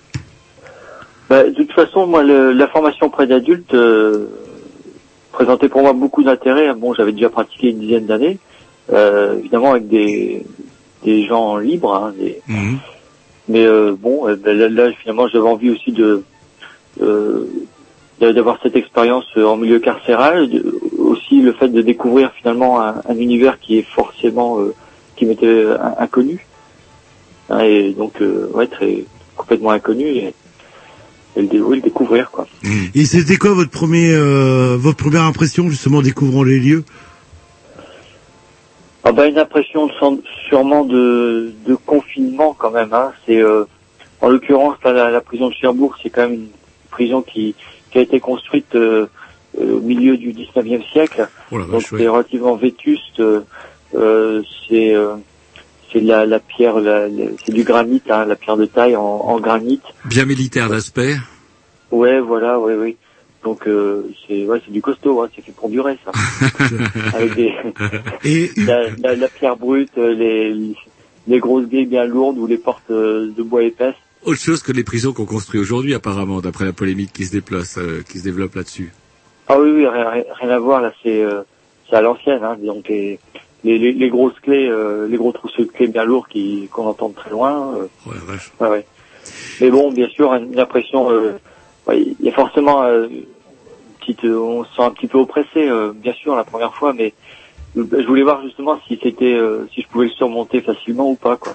[1.32, 4.26] Bah, de toute façon, moi, le- la formation auprès d'adultes euh,
[5.32, 6.74] présentait pour moi beaucoup d'intérêt.
[6.74, 8.36] Bon, j'avais déjà pratiqué une dizaine d'années,
[8.92, 10.44] euh, évidemment avec des,
[11.04, 12.78] des gens libres, hein, des- Mhm.
[13.48, 16.22] mais euh, bon, euh, ben, là, là, finalement, j'avais envie aussi de
[17.00, 17.46] euh,
[18.20, 20.50] d'a- d'avoir cette expérience euh, en milieu carcéral,
[20.98, 24.74] aussi le fait de découvrir finalement un, un univers qui est forcément euh,
[25.16, 26.46] qui m'était in- inconnu,
[27.48, 30.04] Hein, et donc euh, ouais, très complètement inconnu.
[30.08, 30.34] Et,
[31.36, 32.46] et le, découvrir quoi.
[32.94, 36.84] Et c'était quoi votre premier, euh, votre première impression justement en découvrant les lieux?
[39.04, 40.18] Ah bah une impression sans-
[40.48, 42.92] sûrement de, de confinement quand même.
[42.92, 43.12] Hein.
[43.26, 43.64] C'est euh,
[44.20, 46.48] en l'occurrence la, la prison de Cherbourg, c'est quand même une
[46.90, 47.54] prison qui,
[47.90, 49.06] qui a été construite euh,
[49.60, 51.28] euh, au milieu du 19e siècle.
[51.50, 53.18] Oh Donc c'est relativement vétuste.
[53.20, 53.40] euh,
[53.94, 55.16] euh, c'est euh,
[55.92, 59.02] c'est la, la pierre, la- la- c'est du granit, hein, la pierre de taille en,
[59.02, 59.80] en granit.
[60.06, 61.16] Bien militaire d'aspect.
[61.90, 62.96] Ouais, voilà, ouais, oui.
[63.44, 66.12] Donc euh, c'est ouais, c'est du costaud, hein, c'est fait pour durer ça.
[67.14, 67.52] Avec des
[68.24, 70.74] Et la, la- la pierre brute, euh, les
[71.28, 73.94] les grosses grilles bien lourdes ou les portes euh, de bois épaisse.
[74.24, 77.76] Autre chose que les prisons qu'on construit aujourd'hui, apparemment, d'après la polémique qui se déplace,
[77.78, 78.92] euh, qui se développe là-dessus.
[79.48, 81.42] Ah oui, oui, rien, rien- rien à voir là, c'est euh,
[81.90, 83.18] c'est à l'ancienne, hein, donc les,
[83.64, 86.86] les, les, les grosses clés, euh, les gros trousseaux de clés bien lourds qui qu'on
[86.86, 87.74] entend de très loin.
[87.76, 88.52] euh, la vache.
[88.60, 88.86] ouais, ouais.
[89.60, 91.32] Mais bon, bien sûr, une impression, euh,
[91.86, 93.24] ouais, il y a forcément euh, une
[94.00, 96.92] petite, euh, on se sent un petit peu oppressé, euh, bien sûr, la première fois,
[96.92, 97.14] mais
[97.76, 101.14] euh, je voulais voir justement si c'était, euh, si je pouvais le surmonter facilement ou
[101.14, 101.54] pas, quoi.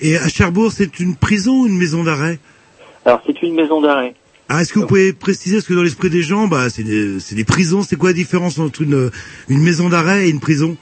[0.00, 2.38] Et à Cherbourg, c'est une prison ou une maison d'arrêt?
[3.06, 4.14] Alors c'est une maison d'arrêt.
[4.48, 7.18] Ah, est-ce que vous pouvez préciser, parce que dans l'esprit des gens, bah, c'est des,
[7.18, 7.82] c'est des prisons.
[7.82, 9.10] C'est quoi la différence entre une,
[9.48, 10.76] une maison d'arrêt et une prison?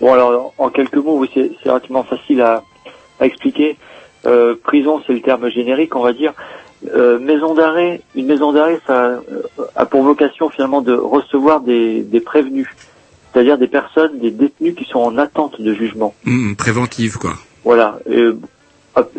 [0.00, 2.62] Bon alors en quelques mots, oui, c'est relativement facile à,
[3.20, 3.76] à expliquer.
[4.26, 6.32] Euh, prison, c'est le terme générique, on va dire.
[6.94, 9.20] Euh, maison d'arrêt, une maison d'arrêt, ça euh,
[9.74, 12.68] a pour vocation finalement de recevoir des, des prévenus,
[13.32, 16.14] c'est-à-dire des personnes, des détenus qui sont en attente de jugement.
[16.24, 17.32] Hmm, préventive, quoi.
[17.64, 17.98] Voilà.
[18.94, 19.12] Hop,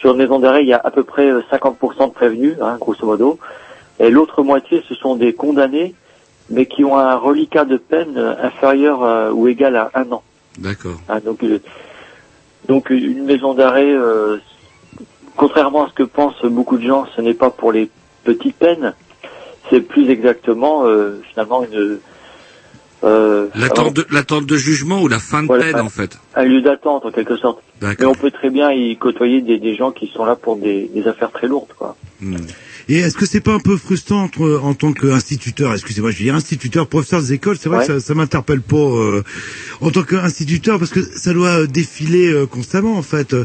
[0.00, 2.76] sur une maison d'arrêt, il y a à peu près euh, 50% de prévenus, hein,
[2.80, 3.38] grosso modo.
[3.98, 5.94] Et l'autre moitié, ce sont des condamnés,
[6.50, 10.22] mais qui ont un reliquat de peine euh, inférieur euh, ou égal à un an.
[10.58, 11.00] D'accord.
[11.08, 11.60] Ah, donc, euh,
[12.68, 14.36] donc une maison d'arrêt, euh,
[15.36, 17.88] contrairement à ce que pensent beaucoup de gens, ce n'est pas pour les
[18.24, 18.94] petites peines,
[19.70, 21.98] c'est plus exactement euh, finalement une
[23.02, 25.64] L'attente de, l'attente de jugement ou la fin de Voilà.
[25.64, 26.18] peine, en fait.
[26.34, 27.62] un lieu d'attente en quelque sorte.
[27.80, 30.90] Mais on peut très bien y côtoyer des, des gens qui sont là pour des,
[30.94, 31.96] des affaires très lourdes, quoi.
[32.20, 32.36] Hmm.
[32.88, 36.34] Et est-ce que c'est pas un peu frustrant entre, en tant qu'instituteur, excusez-moi, je dire
[36.34, 37.86] instituteur, professeur des écoles, c'est vrai Ouais.
[37.86, 39.22] que ça, ça m'interpelle pas euh,
[39.80, 43.32] en tant qu'instituteur parce que ça doit euh, défiler euh, constamment en fait.
[43.34, 43.44] Euh,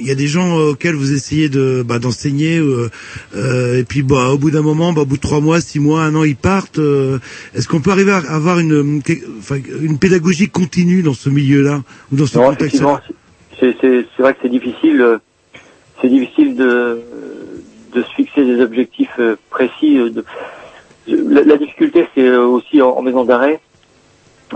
[0.00, 2.90] Il y a des gens euh, auxquels vous essayez de bah, d'enseigner euh,
[3.36, 5.78] euh, et puis bah au bout d'un moment, bah, au bout de trois mois, six
[5.78, 6.78] mois, un an, ils partent.
[6.78, 7.18] euh,
[7.54, 9.00] Est-ce qu'on peut arriver à avoir une,
[9.80, 11.82] une pédagogie continue dans ce milieu-là
[12.12, 13.00] ou dans ce Non, contexte effectivement,
[13.60, 13.76] c'est-
[14.18, 15.18] vrai que c'est difficile
[16.00, 16.98] c'est difficile de
[17.92, 20.10] de se fixer des objectifs euh, précis euh,
[21.06, 23.60] la, difficulté c'est euh, aussi en, maison d'arrêt.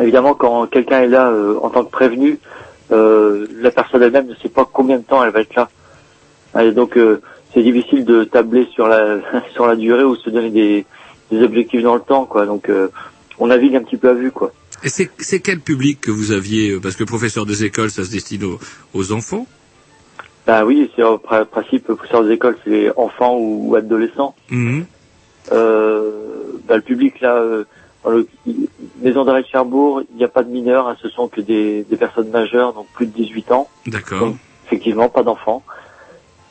[0.00, 2.38] Évidemment quand quelqu'un est là en tant que prévenu
[2.90, 6.70] la personne elle-même ne sait pas combien de temps elle va être là.
[6.72, 6.98] Donc
[7.54, 9.20] c'est difficile de tabler sur la
[9.54, 10.84] sur la durée ou se donner
[11.30, 12.70] des objectifs dans le temps donc
[13.38, 14.30] on navigue un petit peu à vue
[14.84, 18.44] Et c'est quel public que vous aviez Parce que professeur des écoles, ça se destine
[18.92, 19.46] aux enfants.
[20.46, 24.34] Bah oui, c'est au pr- principe professeur des écoles, c'est les enfants ou, adolescents.
[24.50, 24.86] Mhm.
[25.52, 27.64] Euh, bah, le public là, euh,
[28.04, 28.26] dans le
[29.00, 31.82] maison d'arrêt de Cherbourg, il n'y a pas de mineurs, hein, ce sont que des,
[31.84, 33.68] des personnes majeures, donc plus de 18 ans.
[33.86, 34.34] D'accord.
[34.66, 35.62] Effectivement, pas d'enfants.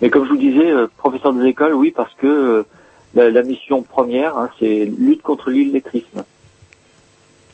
[0.01, 2.63] Mais comme je vous disais, euh, professeur des écoles, oui, parce que euh,
[3.13, 6.23] la, la mission première, hein, c'est lutte contre l'illettrisme.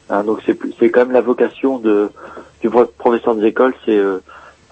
[0.09, 0.41] Hein, donc
[0.79, 2.09] c'est quand même la vocation de
[2.61, 4.19] du pro- professeur des écoles, c'est euh,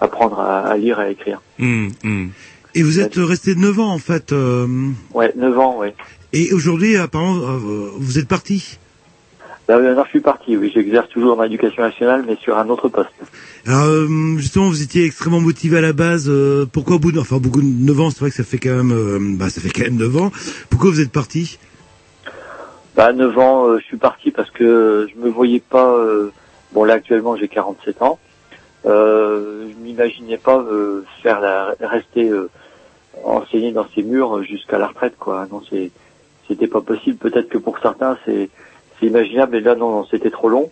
[0.00, 1.40] apprendre à, à lire et à écrire.
[1.58, 2.30] Mhm, mhm.
[2.74, 4.32] Et vous êtes resté 9 ans en fait.
[4.32, 4.66] euh,
[5.12, 5.94] Ouais, 9 ans, ouais.
[6.32, 8.78] Et aujourd'hui, apparemment, euh, vous êtes parti.
[9.66, 12.68] Bah, oui, non, je suis parti, oui, j'exerce toujours dans l'éducation nationale, mais sur un
[12.68, 13.10] autre poste.
[13.66, 16.26] Alors euh, justement, vous étiez extrêmement motivé à la base.
[16.28, 18.58] euh, pourquoi au bout de, enfin, beaucoup de 9 ans, c'est vrai que ça fait
[18.58, 20.32] quand même, euh, bah, ça fait quand même 9 ans.
[20.70, 21.58] Pourquoi vous êtes parti?
[22.96, 25.92] Bah, à 9 ans, euh, je suis parti parce que je me voyais pas.
[25.94, 26.32] euh,
[26.72, 28.18] bon, là actuellement, j'ai 47 ans.
[28.86, 32.48] Euh, je m'imaginais pas euh, faire la, rester euh,
[33.24, 35.46] enseigner dans ces murs jusqu'à la retraite, quoi.
[35.50, 35.90] Non, c'est
[36.48, 37.16] c'était pas possible.
[37.16, 38.50] Peut-être que pour certains, c'est
[39.02, 40.70] imaginable, mais là, non, non, c'était trop long.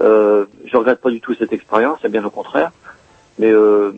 [0.00, 2.72] Euh, je regrette pas du tout cette expérience, c'est bien au contraire.
[3.38, 3.92] Mais euh,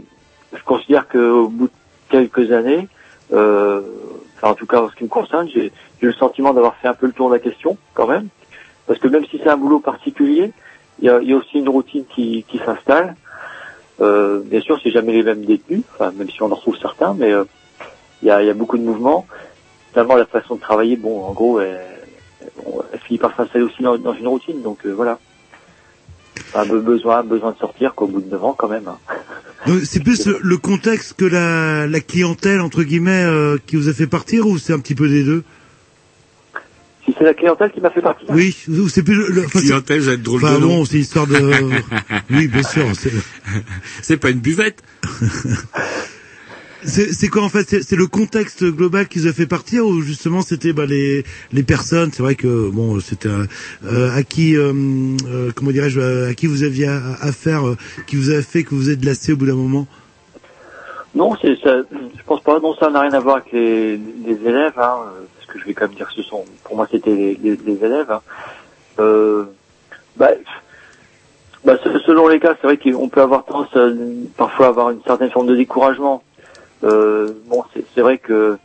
[0.52, 1.72] je considère qu'au bout de
[2.10, 2.88] quelques années,
[3.32, 3.80] euh,
[4.36, 6.88] enfin en tout cas en ce qui me concerne, j'ai j'ai le sentiment d'avoir fait
[6.88, 8.28] un peu le tour de la question quand même,
[8.86, 10.52] parce que même si c'est un boulot particulier,
[10.98, 13.14] il y a, y a aussi une routine qui, qui s'installe.
[14.02, 17.32] Euh, bien sûr, c'est jamais les mêmes détenus, même si on en retrouve certains, mais
[17.32, 17.44] euh,
[18.22, 19.26] il y, a, beaucoup de mouvements.
[19.92, 21.80] Finalement, la façon de travailler, bon, en gros, elle,
[23.06, 25.18] finit par s'installer aussi dans, une routine, donc euh, voilà.
[26.54, 28.88] Un be- besoin, besoin de sortir qu'au bout de 9 ans quand même.
[28.88, 28.98] hein.
[29.84, 33.26] C'est plus le- contexte que la, clientèle entre guillemets
[33.66, 35.44] qui vous a fait partir ou c'est un petit peu des deux?
[37.04, 38.28] Si c'est la clientèle qui m'a fait partir.
[38.30, 40.68] Oui, ou c'est plus le, le- enfin, c'est- Clientèle, vous êtes drôle enfin, de nom.
[40.68, 41.36] bon, c'est histoire de.
[42.30, 42.84] oui, bien sûr.
[44.02, 44.82] c'est- pas une buvette.
[46.84, 49.86] C'est c'est quoi en fait C'est c'est le contexte global qui vous a fait partir
[49.86, 54.56] ou justement c'était bah, les les personnes C'est vrai que bon c'était euh, à qui
[54.56, 54.72] euh,
[55.28, 57.76] euh, comment dirais-je euh, à qui vous aviez a- affaire euh,
[58.08, 59.86] qui vous a fait que vous êtes lassé au bout d'un moment?
[61.14, 61.82] Non, c'est ça.
[61.92, 62.58] Je pense pas.
[62.58, 64.96] Non, ça n'a rien à voir avec les, les élèves, hein,
[65.52, 66.44] que je vais quand même dire que ce sont.
[66.64, 68.10] Pour moi, c'était les, élèves.
[68.10, 68.20] hein.
[68.98, 69.44] Euh,
[70.16, 70.30] bah,
[71.64, 73.86] bah, se- selon les cas, c'est vrai qu'on peut avoir tendance à,
[74.36, 76.22] parfois à avoir une certaine forme de découragement.
[76.84, 77.62] Euh, bon,
[77.94, 78.58] c'est vrai que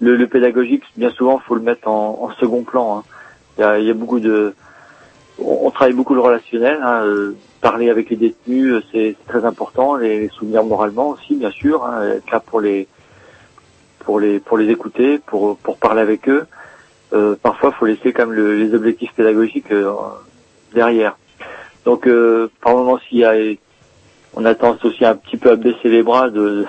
[0.00, 2.98] le, pédagogique, bien souvent, faut le mettre en, second plan.
[2.98, 3.04] hein.
[3.58, 4.54] Il y, a, y a beaucoup de,
[5.38, 6.80] on, travaille beaucoup le relationnel.
[6.82, 9.96] hein, euh, parler avec les détenus, euh, c'est c'est très important.
[9.96, 11.84] Les, les soutenir moralement aussi, bien sûr.
[11.84, 12.88] Hein, être là pour les,
[14.10, 16.44] pour les, pour les écouter, pour pour parler avec eux.
[17.12, 19.92] Euh, parfois, faut laisser quand les objectifs pédagogiques euh,
[20.74, 21.16] derrière.
[21.84, 23.34] Donc, euh, par moment, s'il y a,
[24.34, 26.66] on a tendance aussi un petit peu à baisser les bras de,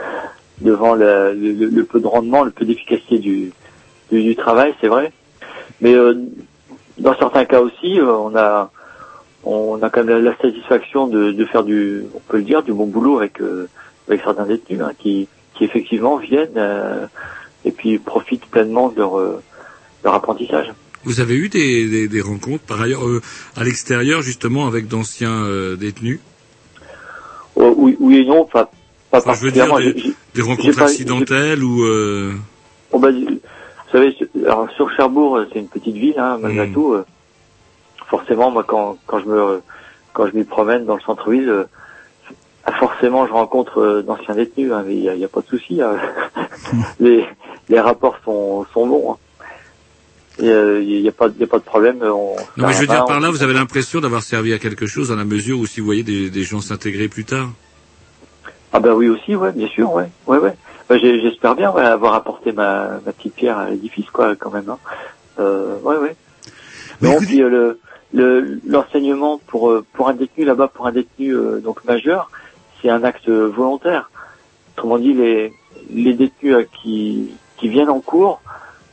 [0.60, 3.52] devant le, peu de rendement, le peu d'efficacité du,
[4.12, 5.10] du, travail, c'est vrai.
[5.80, 6.12] Mais euh,
[6.98, 8.70] dans certains cas aussi, on a
[9.44, 12.74] on a quand même la, satisfaction de, de faire du, on peut le dire, du
[12.74, 13.40] bon boulot avec
[14.06, 17.06] avec certains détenus hein, qui qui effectivement viennent euh,
[17.64, 19.42] et puis profitent pleinement de leur euh,
[20.04, 20.72] leur apprentissage.
[21.04, 23.20] Vous avez eu des, des, des rencontres, par ailleurs, euh,
[23.56, 26.18] à l'extérieur, justement, avec d'anciens euh, détenus?
[27.56, 28.70] Oh, oui, oui et non, pas
[29.10, 30.12] pas Enfin, je veux dire, particulièrement.
[30.34, 31.84] des, rencontres pas- accidentelles ou...
[31.84, 32.32] Euh...
[32.90, 33.38] Bon, bah, vous
[33.92, 36.72] savez, alors, sur Cherbourg, euh, c'est une petite ville, hein, malgré Mm.
[36.72, 36.94] tout.
[36.94, 37.04] euh,
[38.08, 39.62] forcément, moi, quand, quand je me,
[40.14, 41.66] quand je m'y promène dans le centre-ville,
[42.68, 45.46] euh, forcément, je rencontre euh, d'anciens détenus, hein, mais il n'y a, a pas de
[45.46, 45.80] souci.
[45.82, 45.96] hein.
[47.00, 47.24] les,
[47.68, 49.12] les rapports sont, sont bons.
[49.12, 49.16] hein.
[50.42, 51.98] Euh, Il n'y a, y a pas de problème.
[52.02, 54.86] On, Non, mais je veux dire par là, vous avez l'impression d'avoir servi à quelque
[54.86, 57.48] chose dans la mesure où si vous voyez des, des gens s'intégrer plus tard.
[58.72, 60.54] Ah bah oui aussi, ouais, bien sûr, ouais, ouais, ouais.
[60.90, 64.68] J'ai- J'espère bien ouais, avoir apporté ma, ma petite pierre à l'édifice, quoi, quand même.
[64.68, 64.78] Hein.
[65.38, 66.16] Euh, ouais, ouais.
[67.00, 67.80] Non, puis euh, le
[68.12, 72.30] le- l'enseignement pour euh, pour un détenu là-bas, pour un détenu euh, donc majeur,
[72.84, 74.10] c'est un acte volontaire.
[74.76, 78.40] Autrement dit, les détenus euh, qui qui viennent en cours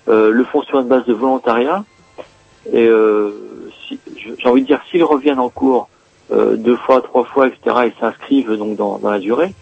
[0.07, 1.83] euh, le font sur une base de volontariat.
[2.71, 5.89] Et euh, si- j'ai envie de dire, s'ils reviennent en cours
[6.31, 9.53] deux fois, trois fois, etc., et s'inscrivent donc dans, la durée,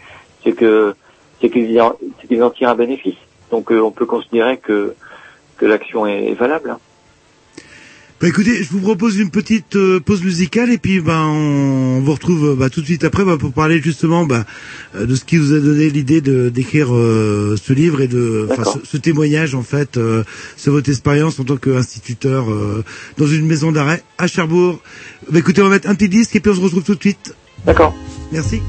[0.44, 0.94] c'est que
[1.42, 1.96] c'est qu'ils en,
[2.52, 3.18] tirent un bénéfice.
[3.50, 4.96] Donc on peut considérer que
[5.62, 6.78] l'action est, valable.
[8.22, 12.12] Bah écoutez, je vous propose une petite euh, pause musicale et puis ben on vous
[12.12, 14.46] retrouve euh, bah, tout de suite après bah, pour parler justement bah,
[14.96, 18.50] euh, de ce qui vous a donné l'idée de d'écrire euh, ce livre et de
[18.58, 20.26] ce, ce témoignage en fait euh,
[20.58, 22.84] sur votre expérience en tant qu'instituteur euh,
[23.18, 24.82] dans une maison d'arrêt à Cherbourg.
[25.32, 27.00] Bah écoutez, on va mettre un petit disque et puis on se retrouve tout de
[27.00, 27.34] suite.
[27.66, 27.96] D'accord.
[28.34, 28.62] Merci.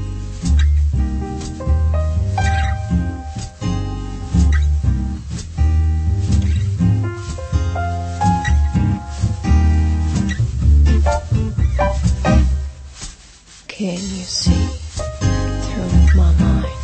[13.81, 14.67] Can you see
[15.63, 16.80] through my mind?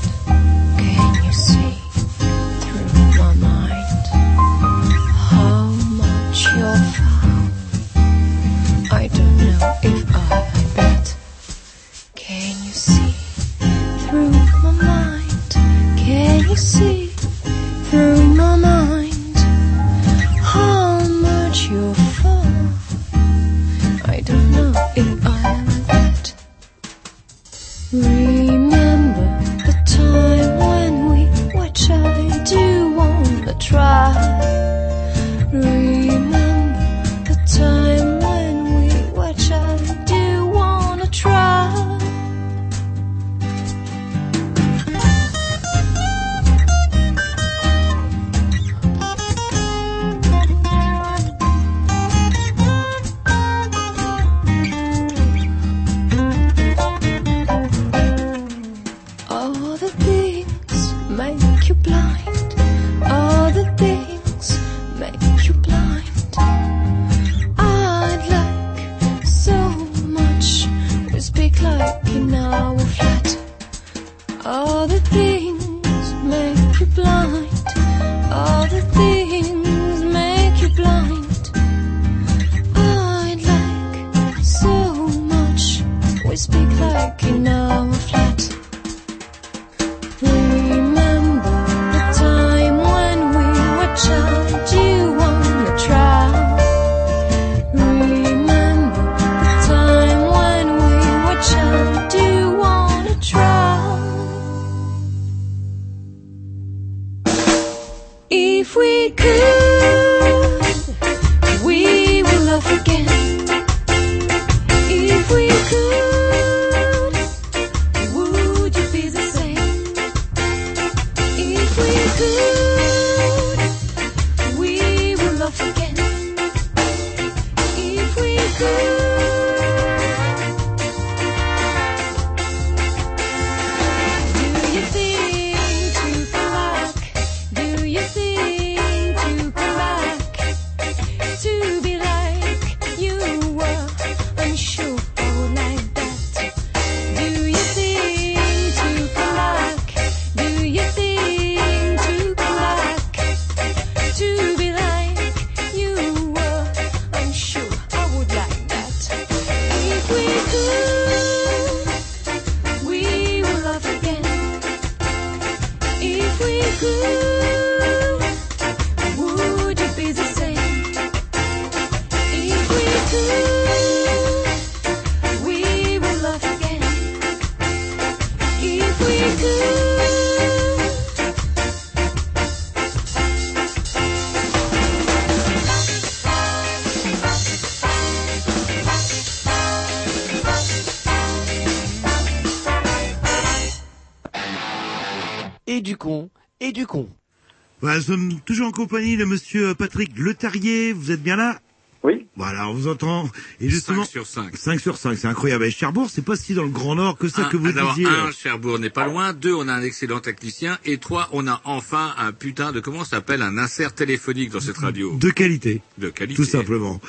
[197.97, 200.93] Nous sommes toujours en compagnie de monsieur Patrick Le Tarrier.
[200.93, 201.59] Vous êtes bien là?
[202.03, 202.27] Oui.
[202.35, 203.27] Voilà, on vous entend.
[203.59, 204.55] Et justement, 5 sur 5.
[204.55, 205.65] 5 sur 5, c'est incroyable.
[205.65, 207.95] Et Cherbourg, c'est pas si dans le Grand Nord que ça Un, que vous d'abord,
[207.95, 208.07] disiez.
[208.07, 209.33] un, Cherbourg n'est pas loin.
[209.33, 210.77] Deux, on a un excellent technicien.
[210.85, 214.59] Et trois, on a enfin un putain de, comment ça s'appelle, un insert téléphonique dans
[214.61, 215.15] cette radio.
[215.15, 215.81] De qualité.
[215.97, 216.35] De qualité.
[216.35, 217.01] Tout simplement.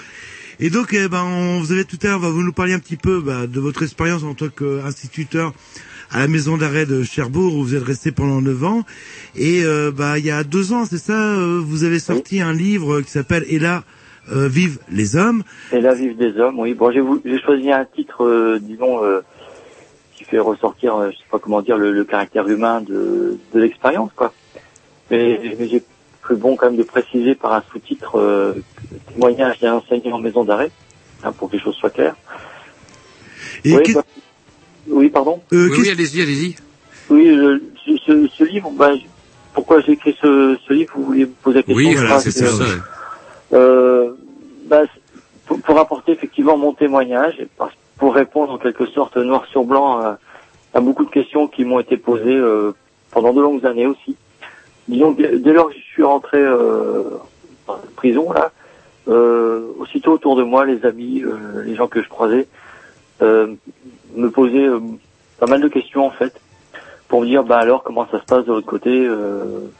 [0.58, 2.96] Et donc, eh ben, on, vous avez tout à l'heure, vous nous parliez un petit
[2.96, 5.52] peu bah, de votre expérience en tant qu'instituteur
[6.10, 8.84] à la maison d'arrêt de Cherbourg où vous êtes resté pendant 9 ans.
[9.36, 12.52] Et euh, bah, il y a deux ans, c'est ça, euh, vous avez sorti un
[12.52, 13.84] livre qui s'appelle Et là,
[14.32, 15.42] euh, vivent les hommes.
[15.72, 16.74] Et là vivent des hommes, oui.
[16.74, 19.20] Bon, j'ai choisi un titre, euh, disons, euh,
[20.14, 23.60] qui fait ressortir, euh, je sais pas comment dire, le, le caractère humain de, de
[23.60, 24.32] l'expérience, quoi.
[25.10, 25.82] Mais, mais j'ai
[26.22, 28.52] cru bon quand même de préciser par un sous-titre euh,
[29.12, 30.70] témoignage d'un enseignant en maison d'arrêt,
[31.24, 32.16] hein, pour que les choses soient claires.
[33.64, 33.94] Et oui,
[34.90, 35.42] oui, pardon.
[35.52, 36.56] Euh, oui, oui, allez-y, allez-y.
[37.10, 39.02] Oui, le- ce, ce- ce livre, bah, je-
[39.54, 42.08] pourquoi j'ai écrit ce, ce livre Vous vouliez me poser la question Oui, je voilà,
[42.10, 42.64] crois, c'est c'est, ça.
[43.52, 44.12] euh,
[44.66, 44.82] bah,
[45.46, 49.64] pour, pour apporter effectivement mon témoignage, et parce- pour répondre en quelque sorte noir sur
[49.64, 50.18] blanc à,
[50.74, 52.72] à beaucoup de questions qui m'ont été posées euh,
[53.10, 54.14] pendant de longues années aussi.
[54.86, 57.02] Disons, que dès, dès lors que je suis rentré euh,
[57.66, 58.52] en prison, là,
[59.08, 62.46] euh, aussitôt autour de moi, les amis, euh, les gens que je croisais,
[63.22, 63.54] euh,
[64.16, 64.80] me posaient euh,
[65.38, 66.40] pas mal de questions en fait,
[67.08, 69.70] pour me dire, bah alors, comment ça se passe de l'autre côté euh,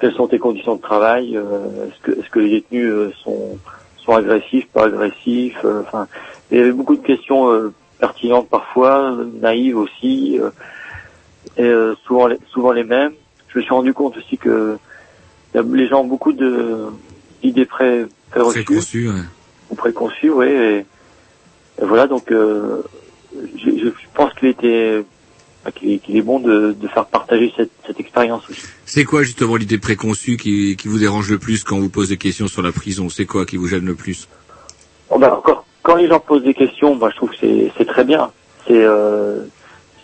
[0.00, 3.58] Quelles sont tes conditions de travail euh, Est-ce que, est-ce que les détenus euh, sont
[4.04, 6.06] sont agressifs, pas agressifs euh, Enfin,
[6.50, 10.50] il y avait beaucoup de questions euh, pertinentes parfois, naïves aussi, euh,
[11.56, 13.12] et euh, souvent les, souvent les mêmes.
[13.48, 14.76] Je me suis rendu compte aussi que
[15.54, 16.86] les gens ont beaucoup de
[17.42, 19.20] d'idées pré préreçues Préconçu, ouais.
[19.70, 20.46] ou préconçues, oui.
[20.46, 22.82] Et, et voilà, donc euh,
[23.56, 25.02] je, je pense qu'il était
[25.76, 28.60] qu'il est, qu'il est bon de, de faire partager cette, cette expérience aussi.
[28.84, 32.10] C'est quoi justement l'idée préconçue qui, qui vous dérange le plus quand on vous pose
[32.10, 33.08] des questions sur la prison?
[33.08, 34.28] C'est quoi qui vous gêne le plus?
[35.08, 37.86] Bon, ben, encore, quand les gens posent des questions, moi je trouve que c'est c'est
[37.86, 38.30] très bien.
[38.66, 39.44] C'est euh,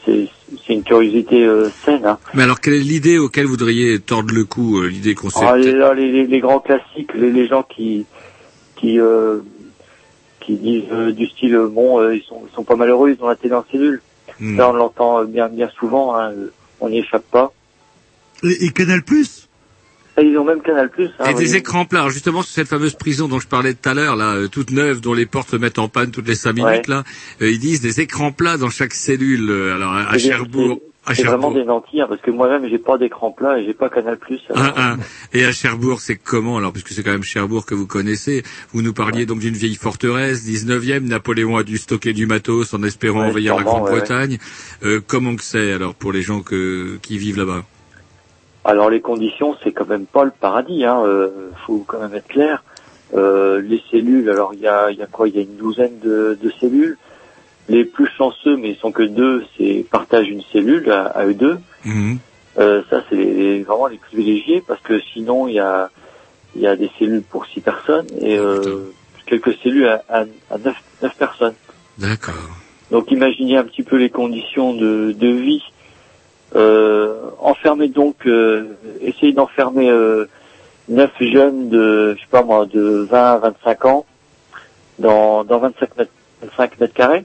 [0.07, 0.29] c'est
[0.75, 2.05] une curiosité euh, saine.
[2.07, 2.19] Hein.
[2.35, 5.57] Mais alors, quelle est l'idée auquel vous voudriez tordre le cou euh, L'idée qu'on Ah,
[5.57, 8.07] là, les, les- les grands classiques, les, les gens qui
[8.77, 9.39] qui euh,
[10.57, 13.23] qui disent euh, du style euh, bon, euh, ils sont ils sont pas malheureux, ils
[13.25, 14.01] ont la télé en cellule.
[14.57, 16.17] Ça, on l'entend bien bien souvent.
[16.19, 16.33] Hein,
[16.81, 17.53] on n'y échappe pas.
[18.43, 19.49] Et, et Canal Plus?
[20.19, 21.11] Et ils ont même Canal Plus.
[21.19, 21.57] Hein, Et des voyez.
[21.57, 22.01] écrans plats.
[22.01, 24.71] Alors justement, sur cette fameuse prison dont je parlais tout à l'heure, là, euh, toute
[24.71, 26.95] neuve, dont les portes se mettent en panne toutes les cinq minutes, Ouais.
[26.95, 27.05] là,
[27.43, 29.49] euh, ils disent des écrans plats dans chaque cellule.
[29.51, 32.99] euh, alors à, Cherbourg, à C'est vraiment des nantis, hein, parce que moi-même j'ai pas
[32.99, 34.19] d'écran plat et j'ai pas Canal
[34.55, 34.99] un.
[35.33, 38.43] et à Cherbourg, c'est comment alors Puisque c'est quand même Cherbourg que vous connaissez?
[38.73, 41.09] Vous nous parliez donc d'une vieille forteresse, 19e.
[41.09, 44.39] Napoléon a dû stocker du matos en espérant Ouais, envahir la ouais, Grande-Bretagne.
[44.83, 47.65] Euh, comment que c'est alors pour les gens que, qui vivent là-bas?
[48.65, 50.85] Alors les conditions, c'est quand même pas le paradis.
[50.85, 51.03] Hein.
[51.05, 52.63] Euh, faut quand même être clair.
[53.15, 55.29] Euh, les cellules, alors il y a, y a quoi?
[55.29, 56.97] Il y a une douzaine de, de cellules.
[57.71, 61.35] Les plus chanceux, mais ils sont que deux, c'est partagent une cellule à, à eux
[61.35, 61.59] deux.
[61.85, 62.19] Mhm.
[62.59, 65.89] Euh, ça, c'est les- les- vraiment les privilégiés parce que sinon il y a,
[66.57, 68.93] il y a des cellules pour six personnes et euh,
[69.27, 71.55] quelques cellules à, à, à neuf, neuf personnes.
[71.97, 72.35] D'accord.
[72.91, 75.63] Donc imaginez un petit peu les conditions de, de vie.
[76.57, 80.27] Euh, enfermer donc, euh, essayer d'enfermer euh,
[80.89, 84.07] neuf jeunes de, je sais pas moi, de 20 à 25 ans
[84.99, 86.13] dans, dans 25 mètres,
[86.43, 87.25] 25 mètres carrés.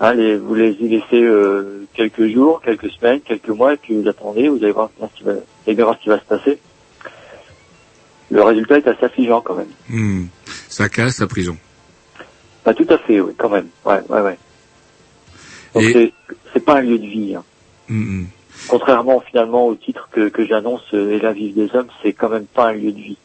[0.00, 3.94] Hein, les- vous les y laissez euh, quelques jours, quelques semaines, quelques mois, et puis
[4.00, 5.32] vous attendez, vous allez voir ce qui va,
[5.66, 6.58] allez voir ce qui va se passer.
[8.30, 9.68] Le résultat est assez affligeant quand même.
[9.88, 10.28] Mhm.
[10.68, 11.56] Ça casse la prison.
[12.64, 13.68] Pas tout à fait, oui, quand même.
[13.84, 14.38] Ouais, ouais, ouais.
[15.74, 16.12] Donc Et-
[16.52, 17.34] c'est, pas un lieu de vie.
[17.34, 17.44] hein.
[17.88, 18.26] Mhm.
[18.68, 22.28] Contrairement finalement au titre que, que j'annonce, euh, Et la vie des hommes, c'est quand
[22.28, 23.18] même pas un lieu de vie.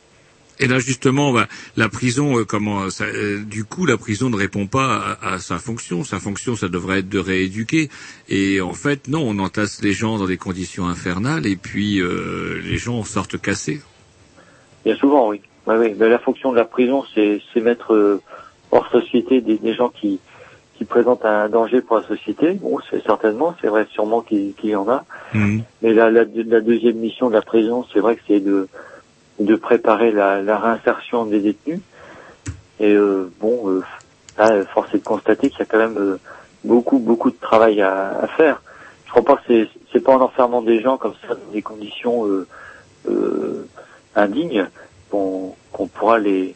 [0.59, 4.35] Et là justement, bah, la prison, euh, comment ça, euh, du coup, la prison ne
[4.35, 6.03] répond pas à, à sa fonction.
[6.03, 7.89] Sa fonction, ça devrait être de rééduquer.
[8.27, 12.59] Et en fait, non, on entasse les gens dans des conditions infernales, et puis euh,
[12.63, 13.81] les gens sortent cassés.
[14.83, 15.41] Bien souvent, oui.
[15.67, 15.93] Ouais, oui.
[15.97, 18.21] Mais la fonction de la prison, c'est, mettre euh,
[18.71, 20.19] hors société des, des gens qui,
[20.77, 22.53] qui présentent un danger pour la société.
[22.53, 25.03] Bon, c'est certainement, c'est vrai sûrement qu'il, y en a.
[25.33, 25.63] Mhm.
[25.81, 28.67] Mais la, la, la deuxième mission de la prison, c'est vrai que c'est de,
[29.39, 31.79] de préparer la, la réinsertion des détenus.
[32.79, 33.83] Et euh, bon, euh,
[34.37, 36.19] là, force est de constater qu'il y a quand même euh,
[36.63, 38.61] beaucoup, beaucoup de travail à, à faire.
[39.05, 41.61] Je crois pas que c'est, c'est pas en enfermant des gens comme ça dans des
[41.61, 42.47] conditions euh,
[43.09, 43.67] euh,
[44.15, 44.67] indignes
[45.09, 45.55] qu'on,
[45.93, 46.55] pourra les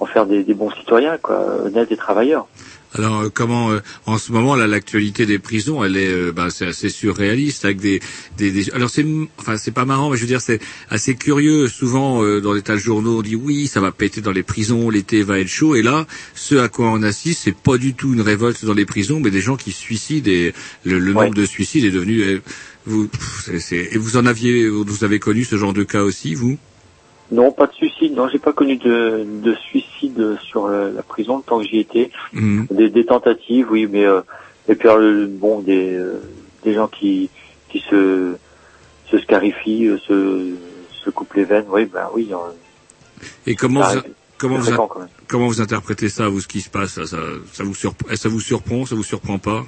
[0.00, 2.46] en faire des, des bons citoyens, quoi, honnêtes et travailleurs.
[2.94, 6.48] Alors euh, comment euh, en ce moment là l'actualité des prisons elle est euh, bah,
[6.50, 8.00] c'est assez surréaliste avec des
[8.38, 9.04] des, des- alors c'est
[9.36, 10.58] enfin c'est pas marrant mais je veux dire c'est
[10.88, 11.68] assez curieux.
[11.68, 14.42] Souvent euh, dans les tas de journaux on dit oui ça va péter dans les
[14.42, 15.74] prisons l'été va être chaud.
[15.76, 18.86] Et là ce à quoi on assiste c'est pas du tout une révolte dans les
[18.86, 22.40] prisons mais des gens qui se suicident et le, le nombre de suicides est devenu
[22.86, 23.08] vous
[23.44, 26.56] c'est- c'est- et vous en aviez vous avez connu ce genre de cas aussi vous?
[27.30, 28.14] Non, pas de suicide.
[28.14, 31.78] Non, j'ai pas connu de, de suicide sur la, la prison le temps que j'y
[31.80, 32.10] étais.
[32.32, 32.66] Mhm.
[32.70, 34.22] Des, des tentatives, oui, mais euh,
[34.68, 34.88] et puis
[35.28, 36.20] bon, des euh,
[36.64, 37.28] des gens qui
[37.68, 38.36] qui se
[39.10, 40.54] se scarifient, euh, se
[41.04, 42.30] se coupent les veines, oui, ben oui.
[42.32, 42.36] euh,
[43.46, 44.02] Et comment ça
[44.38, 44.90] comment vous, fréquent,
[45.26, 47.18] comment vous interprétez ça, vous, ce qui se passe là, ça,
[47.52, 49.64] ça vous surprend, ça vous surprend, ça vous surprend pas?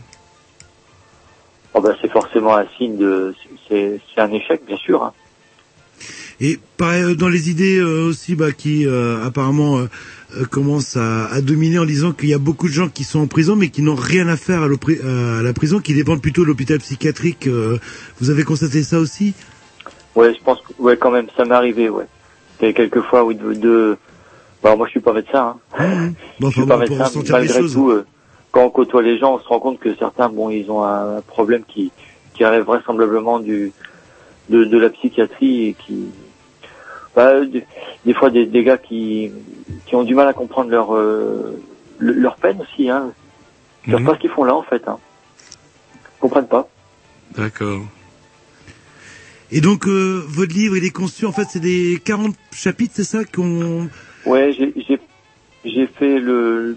[1.75, 3.35] Oh, ben, c'est forcément un signe de,
[3.69, 5.05] c'est c'est un échec, bien sûr.
[5.05, 5.13] hein.
[6.41, 9.86] Et pareil, euh, dans les idées euh, aussi bah, qui euh, apparemment
[10.51, 13.26] commence à, à dominer en disant qu'il y a beaucoup de gens qui sont en
[13.26, 16.47] prison mais qui n'ont rien à faire à, à la prison, qui dépendent plutôt de
[16.47, 17.47] l'hôpital psychiatrique.
[17.47, 17.78] euh,
[18.20, 19.34] vous avez constaté ça aussi?
[20.14, 22.07] Ouais, je pense que, ouais, quand même, ça m'est arrivé, ouais.
[22.61, 23.97] Et quelques fois, oui, de, de...
[24.62, 26.12] Bah, moi, je suis pas médecin, hein.
[26.41, 27.74] Bon, je suis enfin, pas bon, médecin, les malgré choses.
[27.74, 28.05] tout, euh,
[28.51, 31.20] quand on côtoie les gens, on se rend compte que certains, bon, ils ont un,
[31.22, 31.93] problème qui,
[32.34, 33.72] qui relève vraisemblablement du,
[34.49, 36.07] de, de la psychiatrie et qui,
[37.21, 37.64] bah, des,
[38.07, 39.31] des fois, des, des gars qui,
[39.87, 41.61] qui ont du mal à comprendre leur, euh,
[41.99, 43.12] le- leur peine aussi, hein.
[43.87, 44.99] Ils savent pas ce qu'ils font là, en fait, hein.
[45.95, 46.68] Ils comprennent pas.
[47.37, 47.83] D'accord.
[49.53, 53.05] Et donc, euh, votre livre, il est conçu, en fait, c'est des 40 chapitres, c'est
[53.05, 53.89] ça qu'on...
[54.25, 54.53] Ouais,
[55.64, 56.77] j'ai fait le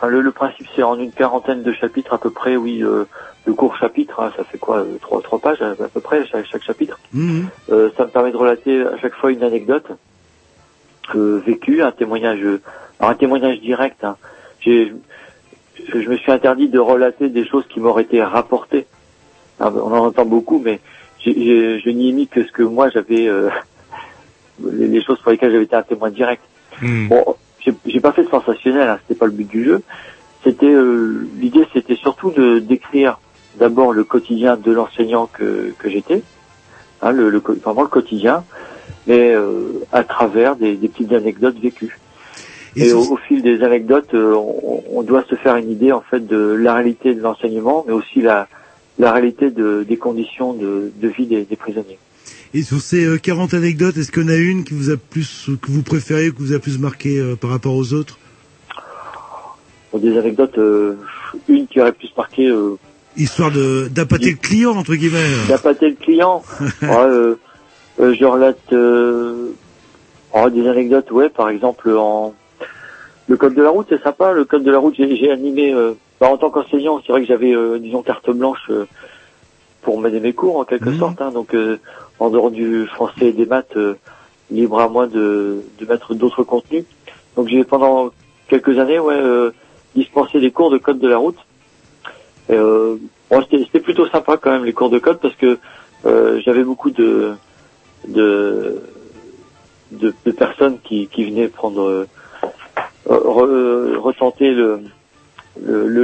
[0.00, 3.04] enfin le, le principe c'est en une quarantaine de chapitres à peu près oui euh,
[3.44, 6.24] le court chapitre hein, ça fait quoi euh, trois trois pages à, à peu près
[6.26, 6.98] chaque, chaque chapitre.
[7.12, 7.48] Mhm.
[7.70, 9.86] Euh, ça me permet de relater à chaque fois une anecdote
[11.14, 12.40] euh, vécue, un témoignage
[12.98, 14.02] alors un témoignage direct.
[14.04, 14.16] Hein.
[14.60, 14.92] J'ai
[15.88, 18.86] je, je me suis interdit de relater des choses qui m'auraient été rapportées.
[19.58, 20.80] Ah, on en entend beaucoup, mais
[21.18, 23.48] j'ai- j'ai- je n'y ai mis que ce que moi j'avais euh,
[24.72, 26.42] les, les choses pour lesquelles j'avais été un témoin direct.
[27.08, 27.36] Bon,
[27.86, 29.82] j'ai pas fait de sensationnel, hein, c'était pas le but du jeu.
[30.42, 33.18] C'était euh, l'idée, c'était surtout de d'écrire
[33.58, 36.22] d'abord le quotidien de l'enseignant que que j'étais,
[37.02, 38.44] hein, le, le vraiment le quotidien,
[39.06, 41.98] mais euh, à travers des, des petites anecdotes vécues.
[42.76, 46.00] Et, au, au fil des anecdotes, euh, on, on doit se faire une idée en
[46.00, 48.48] fait de la réalité de l'enseignement, mais aussi la
[48.98, 51.98] la réalité de, des conditions de, de vie des, des prisonniers.
[52.52, 54.96] Et sur ces euh, 40 anecdotes, est-ce qu'il y en a une qui vous a
[54.96, 58.18] plus, que vous préférez, que vous a plus marqué euh, par rapport aux autres?
[59.96, 60.94] Des anecdotes, euh,
[61.48, 62.76] une qui aurait marquer euh,
[63.16, 65.26] Histoire de d'appâter le client, entre guillemets.
[65.48, 66.42] d'appâter le client.
[66.82, 67.34] Ouais, euh,
[67.98, 69.48] euh, je relate euh,
[70.32, 72.34] oh, des anecdotes, ouais, par exemple en
[73.28, 74.32] le code de la route, c'est sympa.
[74.32, 77.00] Le code de la route, j'ai animé euh, bah, en tant qu'enseignant.
[77.06, 78.86] C'est vrai que j'avais, euh, disons, carte blanche euh,
[79.82, 81.20] pour mener mes cours en quelque sorte.
[81.20, 81.30] hein.
[81.30, 81.78] donc, euh,
[82.20, 83.94] en dehors du français et des maths, euh,
[84.50, 86.84] libre à moi de, de mettre d'autres contenus.
[87.36, 88.10] Donc, j'ai pendant
[88.48, 89.50] quelques années, ouais, euh,
[89.94, 91.38] dispensé des cours de code de la route.
[92.48, 92.96] Et, euh,
[93.30, 95.58] bon, c'était plutôt sympa quand même les cours de code parce que
[96.04, 97.32] j'avais beaucoup de
[98.08, 98.82] de,
[100.36, 102.06] personnes qui, qui venaient prendre euh,
[103.06, 103.96] re-
[104.50, 104.80] le,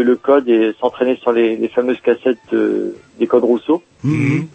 [0.02, 2.54] le, code et s'entraîner sur les, fameuses cassettes
[3.18, 3.82] des codes Rousseau.
[4.04, 4.48] Mhm.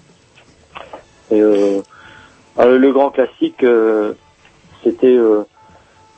[1.31, 1.81] Et euh,
[2.57, 4.13] alors, le grand classique, euh,
[4.83, 5.43] c'était, euh,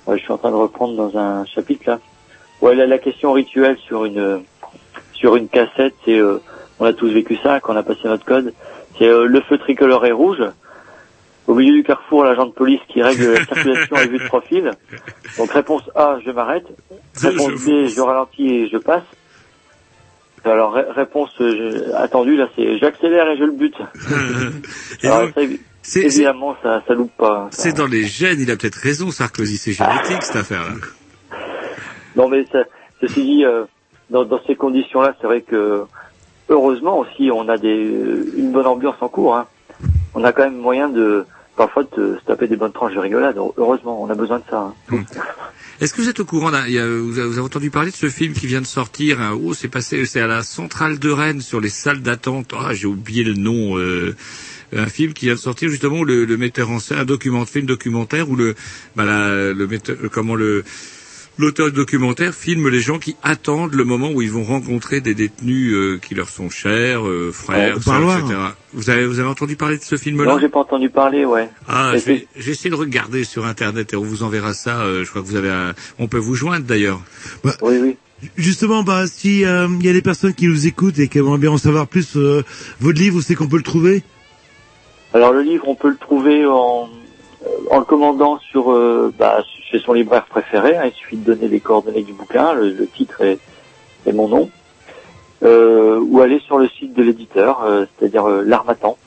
[0.08, 2.00] ouais, je suis en train de reprendre dans un chapitre là.
[2.62, 4.42] Ouais, la, la question rituelle sur une
[5.14, 6.40] sur une cassette, c'est, euh,
[6.80, 8.54] on a tous vécu ça quand on a passé notre code.
[8.98, 10.44] C'est euh, le feu tricolore est rouge.
[11.48, 14.72] Au milieu du carrefour, l'agent de police qui règle la circulation et vue de profil.
[15.38, 16.66] Donc réponse A, je m'arrête.
[17.22, 19.04] Réponse B, je ralentis et je passe.
[20.46, 23.76] Alors ré- réponse euh, je- attendue là, c'est j'accélère et je le bute.
[25.04, 25.60] Alors, ça, évi-
[26.06, 27.48] évidemment, ça, ça loupe pas.
[27.52, 30.76] Ça- C'est dans les gènes, il a peut-être raison, Sarkozy, c'est génétique cette affaire-là.
[32.16, 32.60] Non, mais ça,
[33.02, 33.64] ceci dit, euh,
[34.12, 35.82] dans, dans ces conditions-là, c'est vrai que
[36.48, 37.92] heureusement aussi, on a des,
[38.38, 39.36] une bonne ambiance en cours.
[39.36, 39.48] Hein.
[40.14, 41.26] On a quand même moyen de
[41.58, 43.36] parfois de se taper des bonnes tranches de rigolade.
[43.58, 44.58] Heureusement, on a besoin de ça.
[44.92, 44.98] hein.
[45.82, 47.96] Est-ce que vous êtes au courant d'un- il y a- vous, avez, entendu parler de
[47.96, 51.10] ce film qui vient de sortir hein, Oh, c'est passé, c'est à la centrale de
[51.10, 52.54] Rennes sur les salles d'attente.
[52.58, 53.78] Ah, j'ai oublié le nom.
[53.78, 54.16] euh,
[54.76, 57.46] un film qui vient de sortir justement où le, le metteur en scène, un document,
[57.46, 58.56] film documentaire où le,
[58.96, 60.64] bah, le metteur, euh, comment le
[61.40, 65.16] L'auteur du documentaire filme les gens qui attendent le moment où ils vont rencontrer des
[65.16, 68.20] détenus euh, qui leur sont chers, euh, frères, parloir.
[68.20, 68.36] etc.
[68.74, 70.34] Vous avez, vous avez entendu parler de ce film-là?
[70.34, 71.50] Non, j'ai pas entendu parler, ouais.
[71.68, 74.54] Ah, Mais je vais, je vais essayer de regarder sur Internet et on vous enverra
[74.54, 74.82] ça.
[74.82, 77.02] euh, je crois que vous avez, un- on peut vous joindre d'ailleurs.
[77.44, 77.98] Oui, oui.
[78.38, 81.40] Justement, bah, si euh, il y a des personnes qui nous écoutent et qui aimeraient
[81.40, 82.44] bien en savoir plus, euh,
[82.80, 84.04] votre livre, où c'est qu'on peut le trouver?
[85.14, 86.90] Alors le livre, on peut le trouver en,
[87.72, 89.44] en le commandant sur euh, bah,
[89.74, 90.78] chez son libraire préféré.
[90.78, 90.84] hein.
[90.86, 93.40] il suffit de donner les coordonnées du bouquin, le, le titre et,
[94.06, 94.50] et mon nom,
[95.44, 98.98] euh, ou aller sur le site de l'éditeur, euh, c'est-à-dire euh, l'Armatan.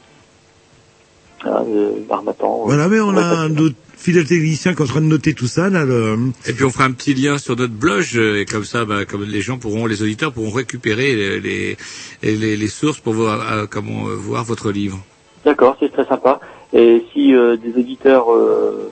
[1.44, 2.62] Ah, euh, L'Armatan.
[2.64, 5.46] Voilà, mais on a un autre fidèle technicien qui est en train de noter tout
[5.46, 5.84] ça, là.
[5.84, 6.16] Le...
[6.46, 9.22] Et puis on fera un petit lien sur notre blog et comme ça, bah, comme
[9.24, 11.76] les gens pourront, les auditeurs pourront récupérer les, les,
[12.22, 14.98] les, les sources pour voir euh, comment euh, voir votre livre.
[15.44, 16.40] D'accord, c'est très sympa.
[16.72, 18.90] Et si euh, des auditeurs euh,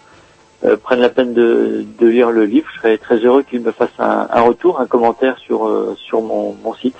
[0.65, 3.73] euh, prennent la peine de, de lire le livre, je serais très heureux qu'ils me
[3.73, 6.97] fassent un, un retour, un commentaire sur euh, sur mon, mon site.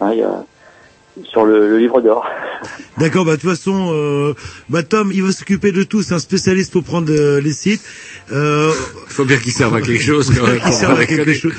[0.00, 0.44] Hein, y, a,
[1.24, 2.26] sur le, le livre d'or.
[2.98, 4.34] D'accord, bah de toute façon, euh,
[4.68, 7.82] bah Tom, il va s'occuper de tout, c'est un spécialiste pour prendre euh, les sites.
[8.32, 8.72] Euh,
[9.06, 10.60] faut bien qu'il serve à quelque chose, quand même.
[10.64, 11.54] qu'il serve à quelque chose.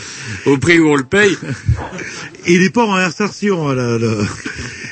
[0.45, 1.37] Au prix où on le paye.
[2.47, 3.67] Il est pas en insertion.
[3.69, 4.13] Là, là.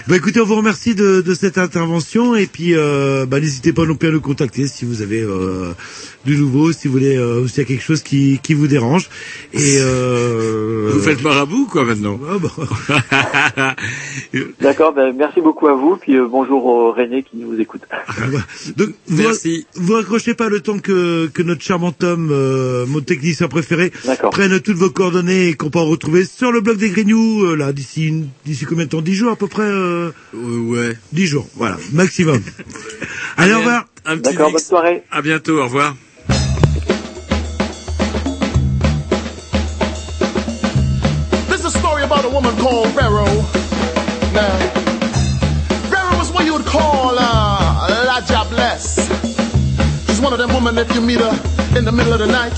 [0.08, 3.86] Bah écoutez, on vous remercie de, de cette intervention et puis euh, bah, n'hésitez pas
[3.86, 5.74] non plus à nous contacter si vous avez euh,
[6.28, 8.68] du nouveau, si vous voulez, euh, ou s'il y a quelque chose qui, qui vous
[8.68, 9.10] dérange.
[9.54, 12.20] Et euh, Vous faites marabout, quoi, maintenant.
[12.30, 13.76] Ah, bah.
[14.62, 17.82] D'accord, ben, merci beaucoup à vous, puis euh, bonjour au René qui nous écoute.
[18.76, 19.24] Donc, vous,
[19.76, 23.92] vous raccrochez pas le temps que, que notre charmant Tom, euh, mon technicien préféré,
[24.32, 27.56] prenne toutes vos coordonnées et qu'on peut en retrouver sur le blog des Grignoux, euh,
[27.56, 29.02] là, d'ici une- d'ici combien de temps?
[29.02, 30.12] 10 jours à peu près euh...
[30.34, 30.98] Ouais.
[31.14, 32.42] 10 jours, voilà, maximum.
[33.38, 33.86] Allez, au revoir.
[34.06, 34.62] Un petit D'accord, mix.
[34.62, 35.04] bonne soirée.
[35.12, 35.96] À bientôt, au revoir.
[42.18, 43.26] About a woman called Vero.
[44.34, 44.58] Now,
[45.92, 48.96] Vero is what you would call uh, La Jobless.
[50.08, 52.58] She's one of them women, if you meet her in the middle of the night,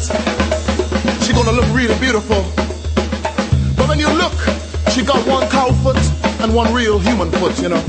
[1.24, 2.41] she's gonna look really beautiful.
[3.76, 4.38] But when you look,
[4.91, 5.99] she got one cow foot
[6.41, 7.84] and one real human foot, you know.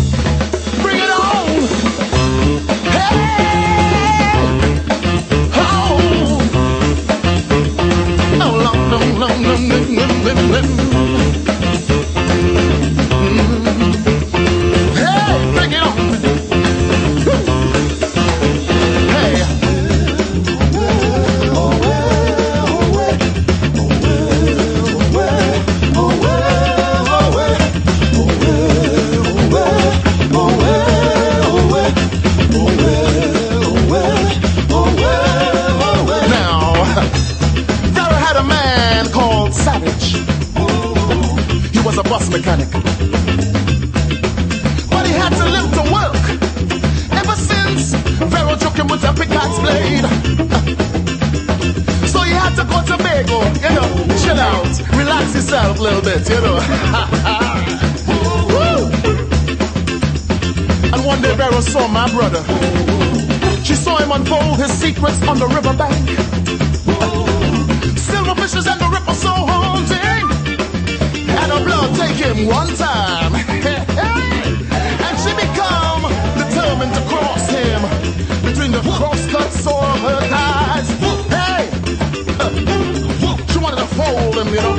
[0.83, 1.47] Bring it on!
[2.91, 3.31] Hey!
[5.55, 6.01] Oh!
[8.43, 10.80] Oh, long, long, long, long,
[42.57, 42.71] mechanic.
[44.91, 46.25] But he had to live to work.
[47.13, 47.95] Ever since
[48.33, 50.05] Pharaoh took him with a pickaxe blade.
[52.09, 53.89] So he had to go to Bagel, you know,
[54.23, 56.59] chill out, relax himself a little bit, you know.
[60.93, 62.43] And one day Pharaoh saw my brother.
[63.63, 66.09] She saw him unfold his secrets on the riverbank.
[67.97, 68.90] Silver fishes and the
[72.21, 73.35] him one time.
[75.07, 76.03] and she become
[76.37, 77.81] determined to cross him
[78.45, 80.89] between the crosscuts of her thighs.
[81.33, 81.71] Hey!
[83.53, 84.77] She wanted to fold him, you know.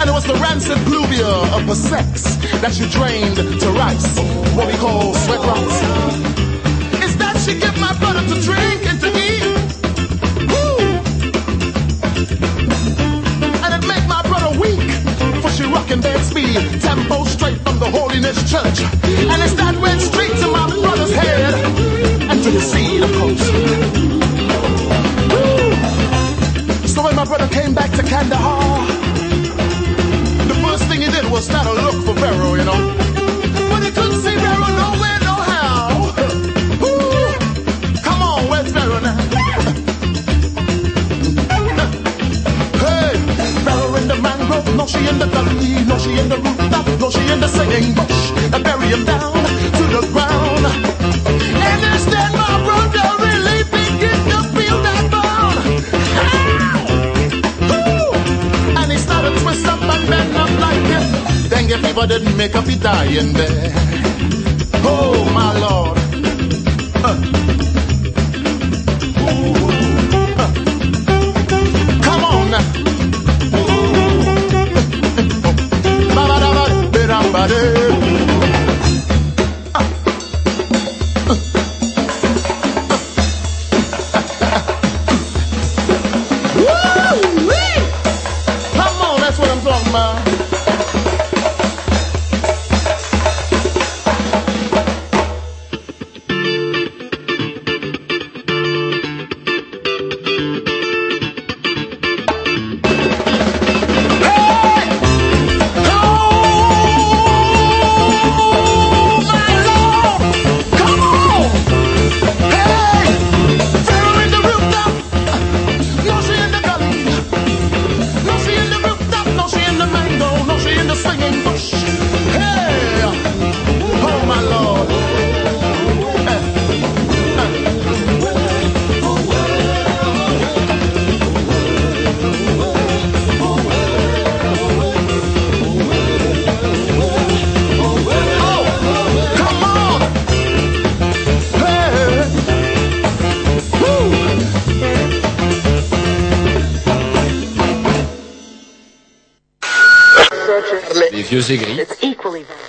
[0.00, 4.18] And it was the rancid pluvia of her sex that she drained to rice,
[4.56, 5.82] what we call sweat rice.
[7.04, 8.77] Is that she give my brother to drink
[16.80, 18.80] tempo straight from the holiness church.
[18.82, 21.54] And it's that went straight to my brother's head,
[22.30, 23.44] and to the seed, of course.
[26.92, 28.86] So when my brother came back to Kandahar,
[30.48, 32.97] the first thing he did was start to look for Pharaoh, you know.
[44.88, 48.32] She in the gully, no she in the rooftop, no she in the singing bush.
[48.54, 49.34] I bury him down
[49.78, 50.64] to the ground.
[51.68, 55.58] And instead my brother really begin to feel that bone.
[57.70, 58.12] Ow!
[58.80, 61.50] And he started twist up and bend up like this.
[61.50, 63.72] Dengue fever didn't make up, he in there.
[64.84, 65.98] Oh my lord.
[67.04, 67.57] Uh.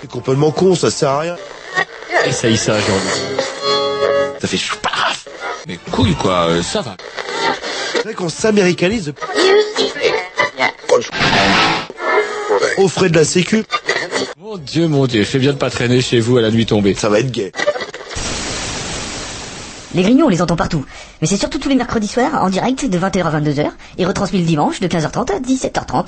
[0.00, 1.36] C'est complètement con, ça sert à rien.
[2.24, 3.00] Et ça y ça, genre.
[4.40, 5.26] Ça fait choupaf
[5.66, 6.96] Mais couille quoi, euh, ça va.
[7.92, 9.12] C'est vrai qu'on s'américanise.
[12.78, 13.64] Au frais de la sécu.
[14.38, 16.94] Mon dieu, mon dieu, fais bien de pas traîner chez vous à la nuit tombée.
[16.94, 17.52] Ça va être gay.
[19.94, 20.86] Les grignons, on les entend partout.
[21.20, 24.38] Mais c'est surtout tous les mercredis soirs, en direct, de 20h à 22h, et retransmis
[24.38, 26.06] le dimanche, de 15h30 à 17h30.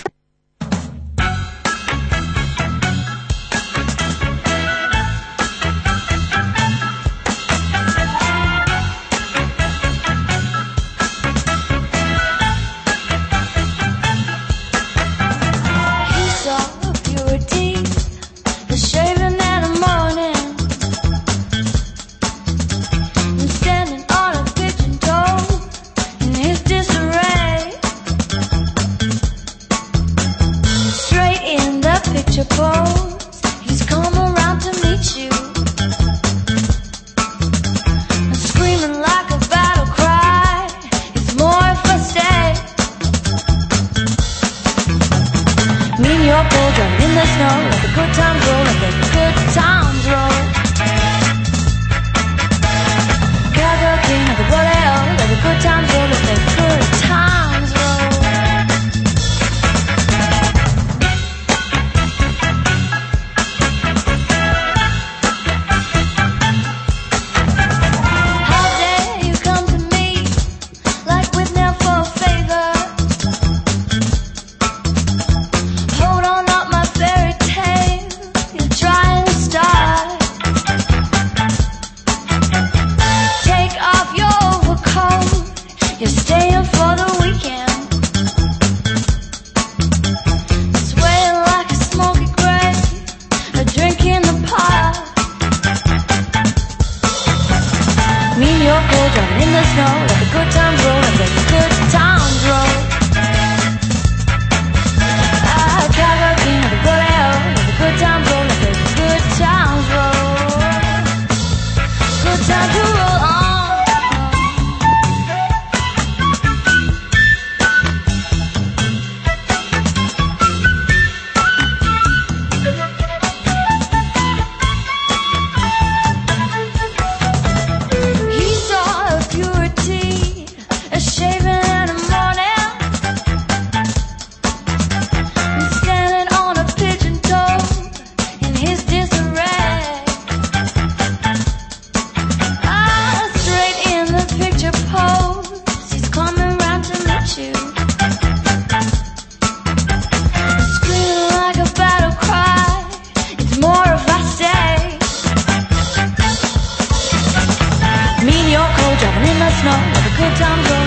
[159.62, 160.81] snow, have a good time going.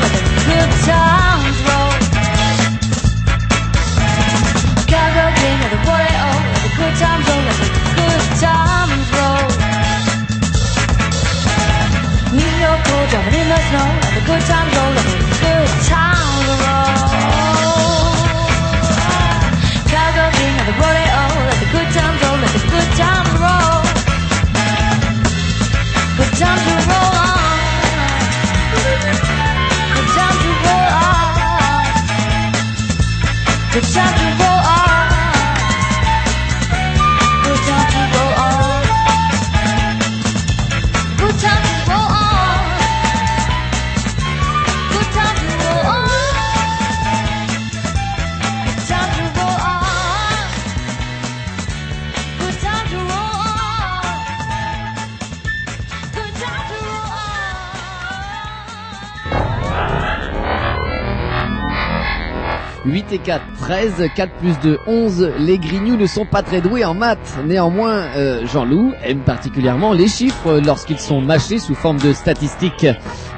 [63.65, 65.31] 13, 4 plus 2, 11.
[65.39, 67.35] Les Grignoux ne sont pas très doués en maths.
[67.47, 72.85] Néanmoins, euh, Jean-Loup aime particulièrement les chiffres lorsqu'ils sont mâchés sous forme de statistiques.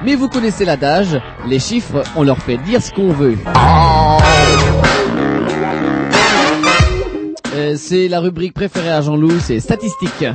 [0.04, 1.18] Mais vous connaissez l'adage,
[1.48, 3.38] les chiffres, on leur fait dire ce qu'on veut.
[7.56, 10.26] Euh, c'est la rubrique préférée à Jean-Loup, c'est statistiques.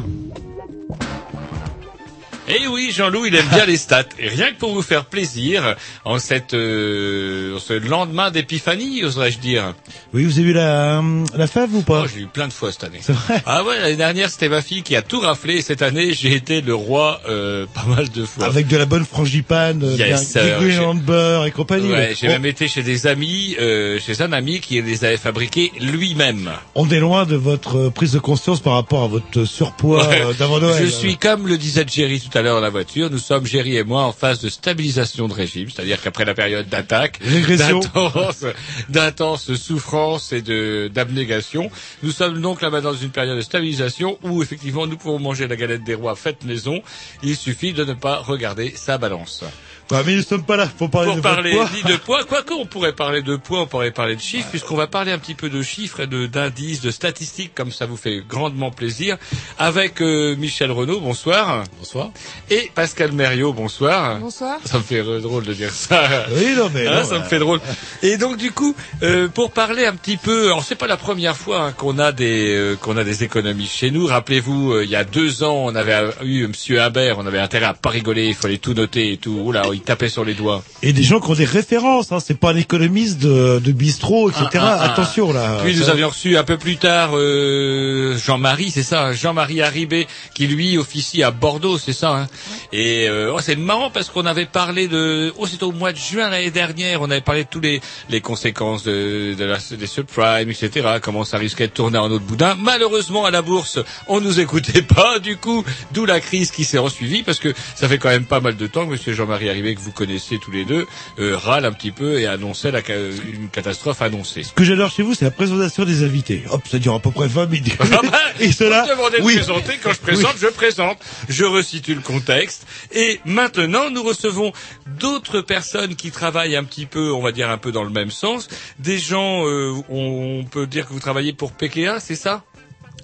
[2.54, 4.04] Eh oui, Jean-Loup, il aime bien les stats.
[4.18, 9.74] Et rien que pour vous faire plaisir, en cette, euh, ce lendemain d'épiphanie, oserais-je dire.
[10.12, 11.02] Oui, vous avez vu la,
[11.36, 12.02] la fève ou pas?
[12.04, 12.98] Oh, j'ai eu plein de fois cette année.
[13.00, 13.42] C'est vrai?
[13.46, 15.54] Ah ouais, l'année dernière, c'était ma fille qui a tout raflé.
[15.54, 18.44] Et cette année, j'ai été le roi euh, pas mal de fois.
[18.46, 20.58] Avec de la bonne frangipane, euh, Yes, bien- euh,
[20.92, 21.90] du de beurre et compagnie.
[21.90, 25.16] Ouais, j'ai on, même été chez des amis, euh, chez un ami qui les avait
[25.16, 26.50] fabriqués lui-même.
[26.74, 30.32] on est loin de votre euh, prise de conscience par rapport à votre surpoids euh,
[30.34, 30.84] d'avant Noël.
[30.84, 33.76] Je suis comme le disait Jerry tout à l'heure dans la voiture, nous sommes Jerry
[33.76, 38.44] et moi en phase de stabilisation de régime, c'est-à-dire qu'après la période d'attaque, d'intense,
[38.88, 41.70] d'intense souffrance et de d'abnégation,
[42.02, 45.46] nous sommes donc là bas dans une période de stabilisation où effectivement nous pouvons manger
[45.46, 46.82] la galette des rois faite maison.
[47.22, 49.44] Il suffit de ne pas regarder sa balance.
[49.92, 51.68] Ouais, mais nous sommes pas là pour parler Pour de parler poids.
[51.74, 54.74] ni de poids, quoique on pourrait parler de poids, on pourrait parler de chiffres, puisqu'on
[54.74, 57.98] va parler un petit peu de chiffres et de d'indices, de statistiques, comme ça vous
[57.98, 59.18] fait grandement plaisir,
[59.58, 61.64] avec euh, Michel Renaud, bonsoir.
[61.78, 62.10] Bonsoir.
[62.48, 64.18] Et Pascal Mériot, bonsoir.
[64.18, 64.58] Bonsoir.
[64.64, 66.24] Ça me fait drôle de dire ça.
[66.34, 67.60] Oui, non, mais Hein, non, ça me euh, fait drôle.
[68.02, 71.36] Et donc du coup, euh, pour parler un petit peu, alors c'est pas la première
[71.36, 74.06] fois hein, qu'on a des euh, qu'on a des économistes chez nous.
[74.06, 77.66] Rappelez-vous, euh, il y a deux ans, on avait eu Monsieur Imbert, on avait intérêt
[77.66, 79.32] à pas rigoler, il fallait tout noter et tout.
[79.44, 80.62] Oula, il tapait sur les doigts.
[80.82, 82.18] Et des gens qui ont des références, hein.
[82.20, 84.46] c'est pas un économiste de, de bistrot, etc.
[84.54, 84.92] Ah, ah, ah.
[84.92, 85.58] Attention là.
[85.62, 90.46] Puis nous avions reçu un peu plus tard euh, Jean-Marie, c'est ça, Jean-Marie Haribé, qui
[90.46, 92.10] lui officie à Bordeaux, c'est ça.
[92.10, 92.28] Hein.
[92.72, 95.98] Et euh, oh, c'est marrant parce qu'on avait parlé de, oh c'était au mois de
[95.98, 99.86] juin l'année dernière, on avait parlé de tous les les conséquences de, de la, des
[99.86, 100.98] subprimes, etc.
[101.02, 102.56] Comment ça risquait de tourner en autre boudin.
[102.58, 103.78] Malheureusement à la bourse,
[104.08, 107.88] on nous écoutait pas, du coup, d'où la crise qui s'est ensuivie parce que ça
[107.88, 110.50] fait quand même pas mal de temps que Monsieur Jean-Marie Haribé que vous connaissez tous
[110.50, 110.86] les deux
[111.18, 114.42] euh, râle un petit peu et annonçait la, ca- une catastrophe annoncée.
[114.42, 116.42] Ce que j'adore chez vous, c'est la présentation des invités.
[116.50, 117.76] Hop, ça dure à peu près 20 minutes.
[117.80, 118.84] Ah bah, Et cela,
[119.20, 120.98] vous me de présenter, quand je présente, je présente,
[121.28, 122.66] je resitue le contexte.
[122.92, 124.52] Et maintenant, nous recevons
[124.86, 128.10] d'autres personnes qui travaillent un petit peu, on va dire un peu dans le même
[128.10, 128.48] sens.
[128.78, 132.42] Des gens, euh, on peut dire que vous travaillez pour PKA, c'est ça?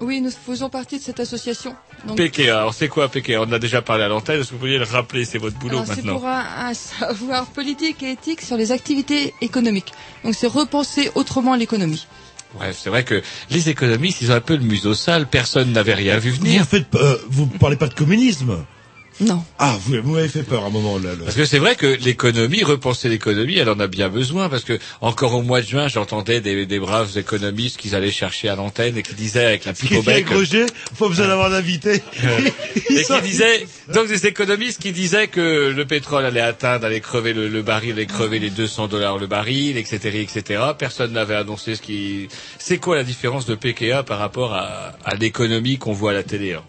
[0.01, 1.75] Oui, nous faisons partie de cette association.
[2.07, 4.53] Donc, PKA, alors c'est quoi PKA On en a déjà parlé à l'antenne, est-ce que
[4.55, 5.25] vous pourriez le rappeler?
[5.25, 6.19] C'est votre boulot alors, c'est maintenant.
[6.21, 9.93] pour un, un savoir politique et éthique sur les activités économiques.
[10.25, 12.07] Donc c'est repenser autrement l'économie.
[12.55, 15.95] Bref, c'est vrai que les économistes, ils ont un peu le museau sale, personne n'avait
[15.95, 16.63] rien vu venir.
[16.63, 18.57] Vous faites, euh, vous parlez pas de communisme.
[19.21, 19.43] Non.
[19.59, 21.11] Ah, vous, vous m'avez fait peur à un moment là.
[21.11, 21.25] là.
[21.25, 24.49] Parce que c'est vrai que l'économie, repenser l'économie, elle en a bien besoin.
[24.49, 28.49] Parce que encore au mois de juin, j'entendais des, des braves économistes qu'ils allaient chercher
[28.49, 30.29] à l'antenne et qui disaient avec la pipe Qui au bec.
[30.29, 30.67] Roger,
[30.99, 32.03] pas besoin d'avoir d'invité.
[32.91, 37.33] et qui disaient, donc des économistes qui disaient que le pétrole allait atteindre, allait crever
[37.33, 40.63] le, le baril, allait crever les 200 dollars le baril, etc., etc.
[40.79, 42.29] Personne n'avait annoncé ce qui.
[42.59, 46.23] C'est quoi la différence de PKA par rapport à, à l'économie qu'on voit à la
[46.23, 46.63] télé hein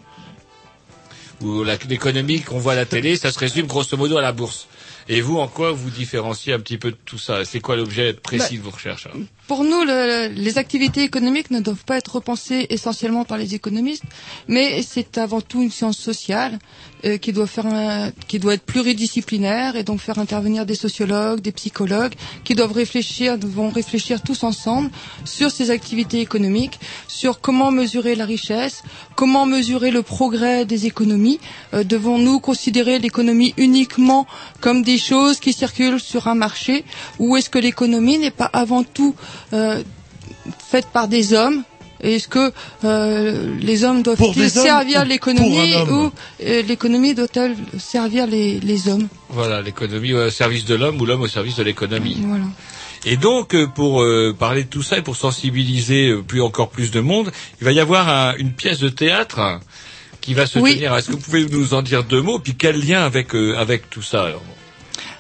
[1.42, 4.68] La- l'économie qu'on voit à la télé, ça se résume grosso modo à la bourse.
[5.12, 7.44] Et vous, en quoi vous différenciez un petit peu de tout ça?
[7.44, 11.62] C'est quoi l'objet précis de vos recherches hein Pour nous, le- les activités économiques ne
[11.62, 14.04] doivent pas être repensées essentiellement par les économistes,
[14.48, 16.60] mais c'est avant tout une science sociale
[17.06, 21.40] euh, qui doit faire, un- qui doit être pluridisciplinaire et donc faire intervenir des sociologues,
[21.42, 24.90] des psychologues, qui doivent réfléchir, vont réfléchir tous ensemble
[25.26, 28.84] sur ces activités économiques, sur comment mesurer la richesse,
[29.16, 31.40] comment mesurer le progrès des économies.
[31.74, 34.28] Euh, Devons-nous considérer l'économie uniquement
[34.62, 36.84] comme des choses qui circulent sur un marché,
[37.20, 39.16] ou est-ce que l'économie n'est pas avant tout
[39.54, 39.82] euh,
[40.70, 41.64] faite par des hommes
[42.02, 42.52] est-ce que
[42.84, 46.12] euh, les hommes doivent-ils servir l'économie ou
[46.46, 51.22] euh, l'économie doit-elle servir les, les hommes Voilà, l'économie au service de l'homme ou l'homme
[51.22, 52.18] au service de l'économie.
[52.26, 52.46] Voilà.
[53.06, 56.92] Et donc, euh, pour euh, parler de tout ça et pour sensibiliser plus encore plus
[56.92, 57.32] de monde,
[57.62, 59.60] il va y avoir un- une pièce de théâtre
[60.22, 60.76] qui va se Oui.
[60.76, 60.96] tenir.
[60.96, 62.40] Est-ce que vous pouvez nous en dire deux mots?
[62.40, 64.42] Puis quel lien avec euh, avec tout ça alors?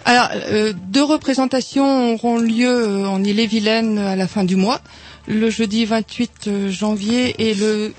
[0.05, 4.81] Alors, euh, deux représentations auront lieu en Ille-et-Vilaine à la fin du mois,
[5.29, 7.93] le jeudi 28 euh, janvier et le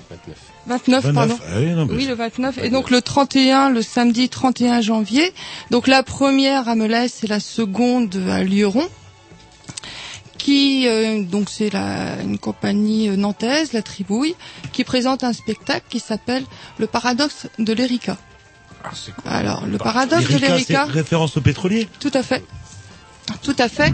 [0.67, 1.37] 29, 29, pardon.
[1.41, 5.33] ah oui, non, mais oui, le 29 et donc le 31, le samedi 31 janvier.
[5.71, 8.87] Donc la première à Melès et la seconde à Lyon.
[10.37, 14.35] Qui euh, donc c'est la une compagnie euh, nantaise, la Tribouille,
[14.73, 16.43] qui présente un spectacle qui s'appelle
[16.79, 18.17] Le paradoxe de l'Erika.
[19.25, 20.85] Alors le paradoxe de Erika, l'Erika.
[20.85, 21.87] référence au pétrolier.
[21.99, 22.43] Tout à fait.
[23.43, 23.93] Tout à fait.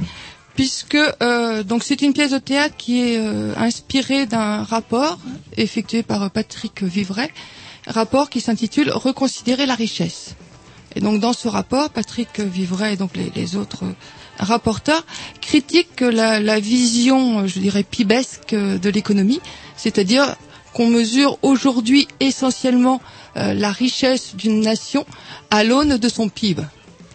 [0.57, 5.19] Puisque euh, donc c'est une pièce de théâtre qui est euh, inspirée d'un rapport
[5.55, 7.29] effectué par euh, Patrick Vivray,
[7.85, 10.33] rapport qui s'intitule Reconsidérer la richesse.
[10.95, 13.83] Et donc dans ce rapport, Patrick Vivray et donc les, autres
[14.39, 15.05] rapporteurs
[15.41, 19.41] critiquent la, vision, je dirais, pibesque de l'économie,
[19.75, 20.35] c'est-à-dire
[20.73, 22.99] qu'on mesure aujourd'hui essentiellement
[23.35, 25.05] la richesse d'une nation
[25.51, 26.63] à l'aune de son PIB,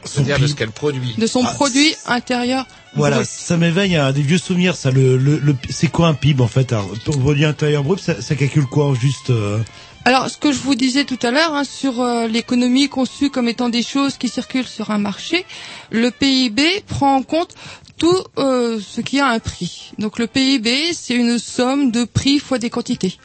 [0.05, 1.15] C'est-à-dire de ce qu'elle produit.
[1.17, 2.67] de son Ah, produit intérieur.
[2.95, 3.29] Voilà, brut.
[3.29, 4.77] ça m'éveille à des vieux souvenirs.
[4.77, 8.01] Ça, le, le, le- c'est quoi un PIB en fait Alors, Ton produit intérieur brut,
[8.01, 9.59] ça, ça calcule quoi juste euh,
[10.05, 13.49] Alors, ce que je vous disais tout à l'heure hein, sur euh, l'économie conçue comme
[13.49, 15.45] étant des choses qui circulent sur un marché,
[15.91, 17.55] le PIB prend en compte
[17.99, 19.93] tout euh, ce qui a un prix.
[19.99, 23.17] Donc, le PIB, c'est une somme de prix fois des quantités.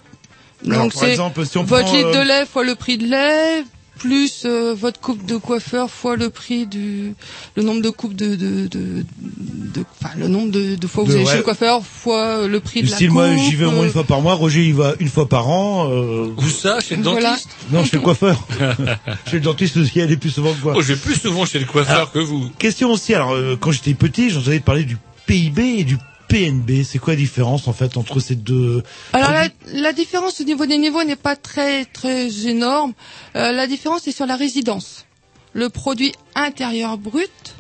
[0.66, 2.76] Alors, Donc, par c'est exemple, si on votre prend, litre euh, de lait fois le
[2.76, 3.64] prix de lait
[3.98, 7.14] plus euh, votre coupe de coiffeur fois le prix du
[7.56, 11.08] le nombre de coupes de de de, de- enfin le nombre de, de fois où
[11.08, 11.32] De- vous allez ouais.
[11.32, 13.10] chez le coiffeur fois le prix Du de la coupe.
[13.10, 14.34] moi, j'y vais au moins euh, une fois par mois.
[14.36, 15.90] Roger, il va une fois par an.
[15.92, 16.28] Euh...
[16.38, 17.32] Où ça Chez le Voilà.
[17.32, 17.50] dentiste?
[17.72, 18.48] Non, chez le coiffeur.
[19.30, 20.74] chez le dentiste aussi, elle est plus souvent que moi.
[20.76, 22.50] Oh, je vais plus souvent chez le coiffeur Alors, que vous.
[22.60, 25.98] Question aussi, alors euh, quand j'étais petit, j'entendais parler du PIB et du
[26.28, 26.84] PNB.
[26.84, 30.66] C'est quoi la différence en fait entre ces deux Alors la, la différence au niveau
[30.66, 32.94] des niveaux n'est pas très très énorme.
[33.36, 35.06] Euh, la différence est sur la résidence.
[35.54, 37.56] Le produit intérieur brut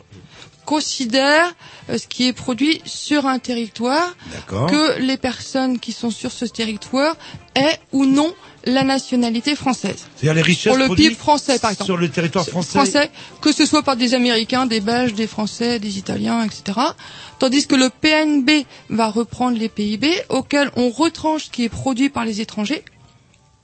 [0.67, 1.55] considère
[1.89, 4.15] euh, ce qui est produit sur un territoire,
[4.47, 7.15] que les personnes qui sont sur ce territoire
[7.55, 8.33] aient ou non
[8.65, 10.05] la nationalité française.
[10.17, 11.85] C'est-à-dire les richesses Pour le PIB français, par exemple.
[11.85, 12.77] sur le territoire français.
[12.79, 13.09] Français,
[13.39, 16.77] que ce soit par des Américains, des Belges, des Français, des Italiens, etc.
[17.39, 22.09] Tandis que le PNB va reprendre les PIB auxquels on retranche ce qui est produit
[22.09, 22.83] par les étrangers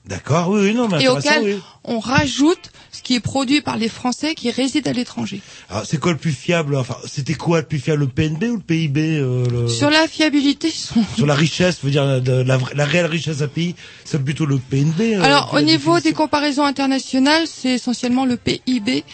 [0.06, 1.58] D'accord, oui, oui, non, mais et auquel oui.
[1.84, 5.40] on rajoute ce qui est produit par les Français qui résident à l'étranger.
[5.70, 8.56] Alors, c'est quoi le plus fiable Enfin, c'était quoi le plus fiable, le PNB ou
[8.56, 12.32] le PIB euh, le- Sur la fiabilité, sont- Sur la richesse, veut dire la, de-
[12.42, 13.74] la, vraie- la réelle richesse d'un pays,
[14.04, 15.14] c'est plutôt le PNB.
[15.16, 19.04] euh, alors au niveau des comparaisons internationales, c'est essentiellement le PIB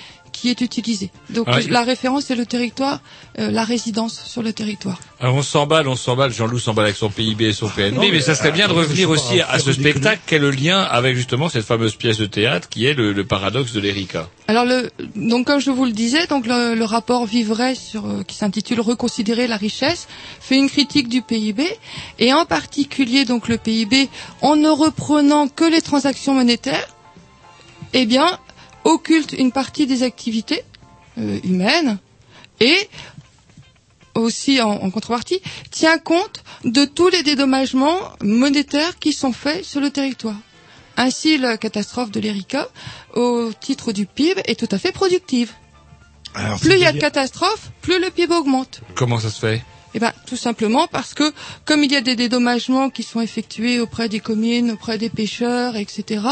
[0.41, 1.11] qui est utilisé.
[1.29, 3.01] Donc Ah la référence c'est le territoire,
[3.39, 4.99] euh, la résidence sur le territoire.
[5.21, 8.11] Alors on s'emballe, on s'emballe, Jean-Loup s'emballe avec son PIB et son PNB, Non, mais,
[8.13, 11.15] mais, ça serait bien de revenir aussi à ce spectacle, quel est le lien avec
[11.17, 14.29] justement cette fameuse pièce de théâtre qui est le, le paradoxe de l'Erika.
[14.49, 18.23] Alors le, donc comme je vous le disais, donc le, le rapport Vivray sur euh,
[18.27, 20.09] qui s'intitule Reconsidérer la richesse
[20.41, 21.65] fait une critique du PIB
[22.19, 24.09] et en particulier donc le PIB
[24.41, 26.89] en ne reprenant que les transactions monétaires,
[27.93, 28.39] eh bien
[28.85, 30.63] occulte une partie des activités
[31.19, 31.99] euh, humaines
[32.61, 32.77] et
[34.15, 39.81] aussi en, en contrepartie tient compte de tous les dédommagements monétaires qui sont faits sur
[39.81, 40.37] le territoire.
[40.97, 42.69] Ainsi, la catastrophe de l'Erika,
[43.15, 45.53] au titre du PIB, est tout à fait productive.
[46.35, 48.83] Alors, Plus il y a de catastrophes, plus le PIB augmente.
[48.95, 49.63] Comment ça se fait?
[49.95, 51.33] Eh ben, tout simplement parce que,
[51.65, 55.75] comme il y a des dédommagements qui sont effectués auprès des communes, auprès des pêcheurs,
[55.77, 56.23] etc.,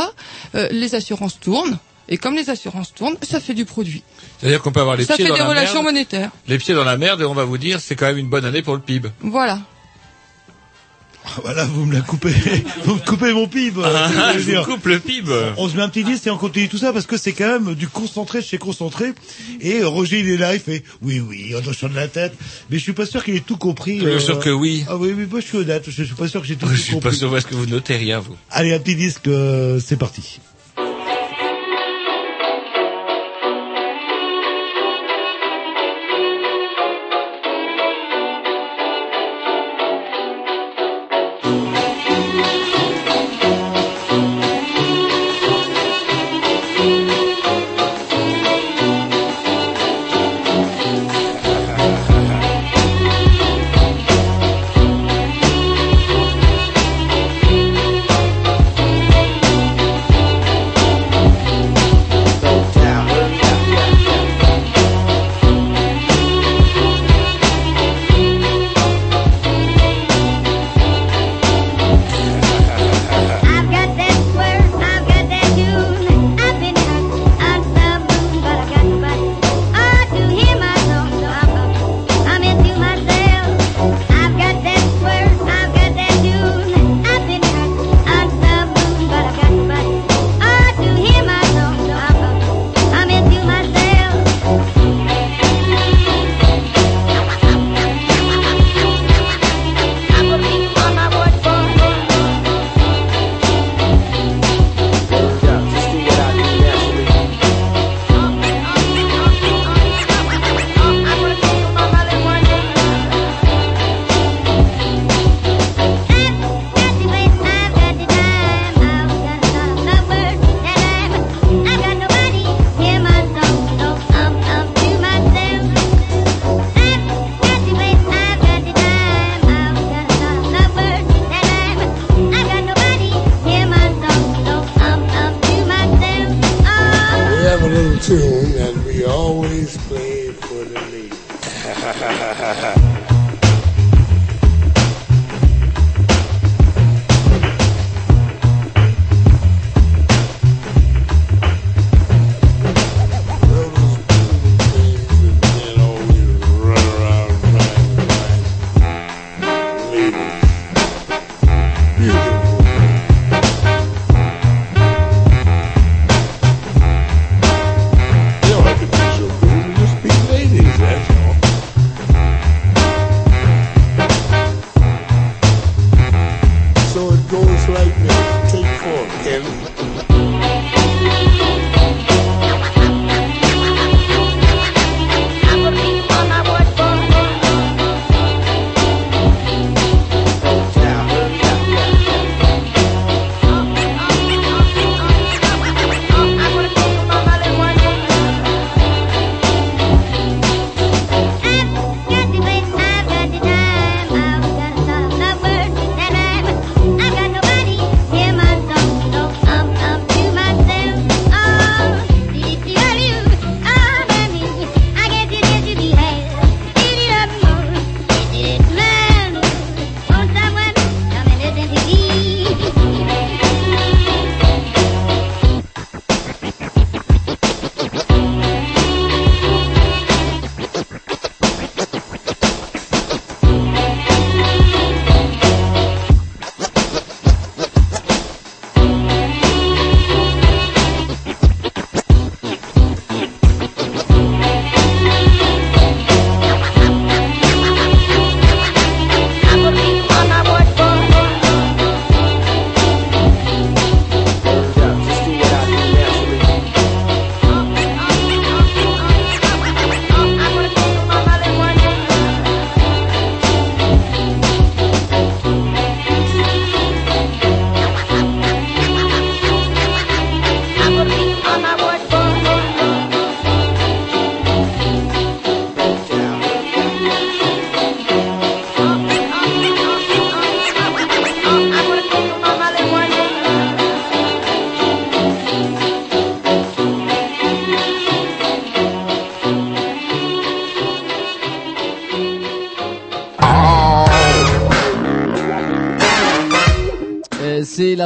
[0.54, 1.78] euh, les assurances tournent.
[2.08, 4.02] Et comme les assurances tournent, ça fait du produit.
[4.40, 6.30] C'est-à-dire qu'on peut avoir les ça pieds fait dans des la relations merde, monétaires.
[6.46, 8.44] les pieds dans la merde et on va vous dire c'est quand même une bonne
[8.46, 9.10] année pour le PIB.
[9.20, 9.60] Voilà.
[11.42, 12.32] Voilà, vous me la coupez.
[12.84, 13.82] vous me coupez mon PIB.
[13.84, 15.30] Ah, euh, je vous coupe le PIB.
[15.58, 17.46] On se met un petit disque et on continue tout ça parce que c'est quand
[17.60, 19.12] même du concentré chez concentré.
[19.60, 22.32] Et euh, Roger, il est là, il fait oui, oui, on hochant de la tête.
[22.70, 23.98] Mais je suis pas sûr qu'il ait tout compris.
[23.98, 24.86] Bien sûr que oui.
[24.88, 25.84] Ah oui, oui, moi je suis honnête.
[25.90, 27.10] Je suis pas sûr que j'ai tout, Je suis compris.
[27.10, 30.40] pas sûr, est-ce que vous notez rien, vous Allez, un petit disque, euh, c'est parti.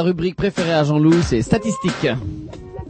[0.03, 2.07] Rubrique préférée à Jean-Loup, c'est statistiques.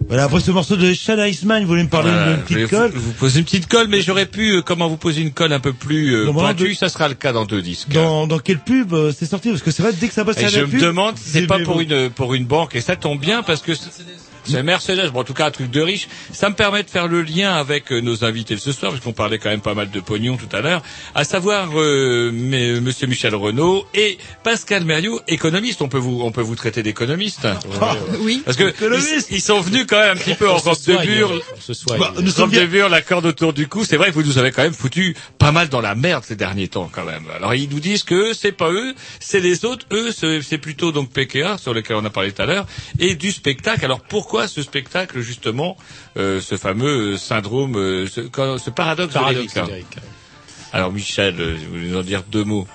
[0.09, 2.69] Voilà, après ce morceau de Sean Iceman, vous voulez me parler Voilà, d'une je petite
[2.69, 5.31] colle vous, vous poser une petite colle, mais j'aurais pu, euh, comment vous poser une
[5.31, 7.87] colle un peu plus euh, pointue, de- ça sera le cas dans deux disques.
[7.93, 10.37] dans, dans quelle pub euh, c'est sorti Parce que c'est vrai, dès que ça passe
[10.39, 10.81] Et à je la me pub...
[10.81, 13.61] demande si c'est j'ai- pas pour une pour une banque et ça tombe bien parce
[13.61, 13.71] que
[14.45, 16.07] c'est- Mercedes, bon en tout cas un truc de riche.
[16.31, 19.03] Ça me permet de faire le lien avec euh, nos invités de ce soir parce
[19.03, 20.81] qu'on parlait quand même pas mal de pognon tout à l'heure,
[21.15, 25.81] à savoir euh, mais, Monsieur Michel Renaud et Pascal Mériot, économiste.
[25.81, 27.47] On peut vous on peut vous traiter d'économiste.
[28.19, 28.41] Oui.
[28.45, 28.73] Parce que
[29.29, 31.99] ils, ils sont venus quand même un petit peu en On robe de soigne.
[31.99, 33.83] Bah, nous sommes de bure, la corde autour du cou.
[33.85, 36.35] C'est vrai que vous nous avez quand même foutu pas mal dans la merde ces
[36.35, 37.25] derniers temps quand même.
[37.35, 39.85] Alors ils nous disent que c'est pas eux, c'est les autres.
[39.91, 42.65] Eux, c'est c'est plutôt donc PKA sur lequel on a parlé tout à l'heure
[42.99, 43.83] et du spectacle.
[43.85, 45.77] Alors pourquoi ce spectacle justement,
[46.17, 49.67] euh, ce fameux syndrome, euh, ce, ce paradoxe, Paradoxe de hein.
[50.73, 52.67] Alors Michel, euh, vous voulez nous en dire deux mots?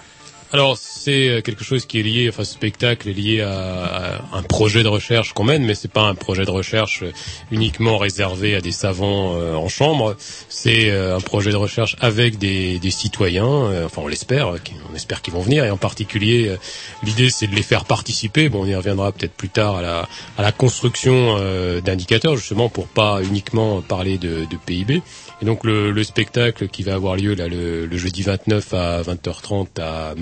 [0.51, 4.39] Alors c'est euh, quelque chose qui est lié, enfin ce spectacle est lié à, à
[4.39, 7.12] un projet de recherche qu'on mène, mais c'est pas un projet de recherche euh,
[7.51, 10.16] uniquement réservé à des savants euh, en chambre.
[10.49, 14.59] C'est euh, un projet de recherche avec des, des citoyens, euh, enfin on l'espère, euh,
[14.91, 16.57] on espère qu'ils vont venir, et en particulier
[17.03, 18.49] l'idée c'est de les faire participer.
[18.49, 20.09] Bon, on y reviendra peut-être plus tard à la,
[20.39, 21.37] à la construction
[21.85, 25.03] d'indicateurs justement pour pas uniquement parler de, de PIB.
[25.41, 29.03] Et donc le, le spectacle qui va avoir lieu là le, le jeudi 29 à
[29.03, 30.15] 20h30 à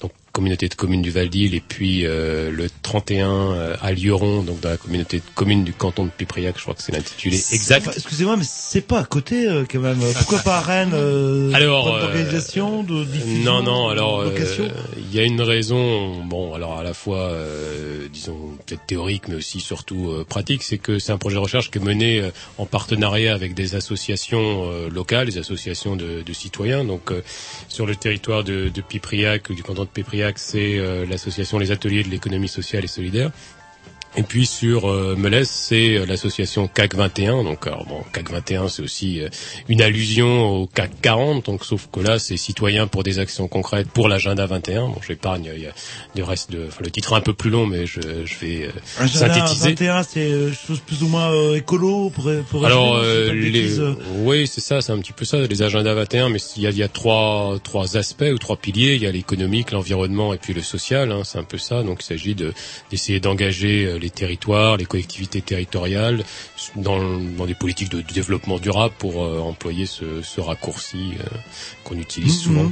[0.00, 4.44] Donc communauté de communes du Val d'Île, et puis euh, le 31 euh, à Lioron,
[4.44, 7.34] donc dans la communauté de communes du canton de Pipriac, je crois que c'est l'intitulé
[7.34, 7.90] exact.
[7.92, 9.98] Excusez-moi, mais c'est pas à côté euh, quand même.
[10.16, 10.94] Pourquoi pas à Rennes
[11.54, 13.88] Alors, d'organisation, de diffusion, Non, non.
[13.88, 14.26] Alors,
[14.96, 16.22] il y a une raison.
[16.22, 17.32] Bon, alors à la fois,
[18.12, 21.78] disons peut-être théorique, mais aussi surtout pratique, c'est que c'est un projet de recherche qui
[21.78, 22.22] est mené
[22.58, 26.84] en partenariat avec des associations locales, des associations de, de citoyens.
[26.84, 27.10] Donc,
[27.68, 32.02] sur le territoire de, de Pipriac, du canton de Pipriac, c'est euh, l'association Les Ateliers
[32.02, 33.30] de l'économie sociale et solidaire.
[34.18, 37.44] Et puis sur euh, Melez, c'est euh, l'association CAC 21.
[37.44, 39.28] Donc alors bon, CAC 21, c'est aussi euh,
[39.68, 41.46] une allusion au CAC 40.
[41.46, 44.88] Donc sauf que là, c'est citoyens pour des actions concrètes pour l'agenda 21.
[44.88, 45.72] Bon, j'épargne, il y a
[46.16, 48.66] du reste de, enfin, le titre est un peu plus long, mais je, je vais
[48.66, 49.68] euh, Agenda synthétiser.
[49.68, 53.78] 21, c'est euh, chose plus ou moins euh, écolo pour, pour Alors, les,
[54.16, 56.70] oui, c'est ça, c'est un petit peu ça, les agendas 21, mais il y a,
[56.70, 58.96] il y a trois, trois aspects ou trois piliers.
[58.96, 61.12] Il y a l'économique, l'environnement et puis le social.
[61.12, 61.84] Hein, c'est un peu ça.
[61.84, 62.52] Donc, il s'agit de
[62.90, 66.24] d'essayer d'engager euh, les territoires, les collectivités territoriales
[66.76, 66.98] dans,
[67.38, 71.24] dans des politiques de, de développement durable pour euh, employer ce, ce raccourci euh,
[71.84, 72.42] qu'on utilise Mhm.
[72.44, 72.70] souvent.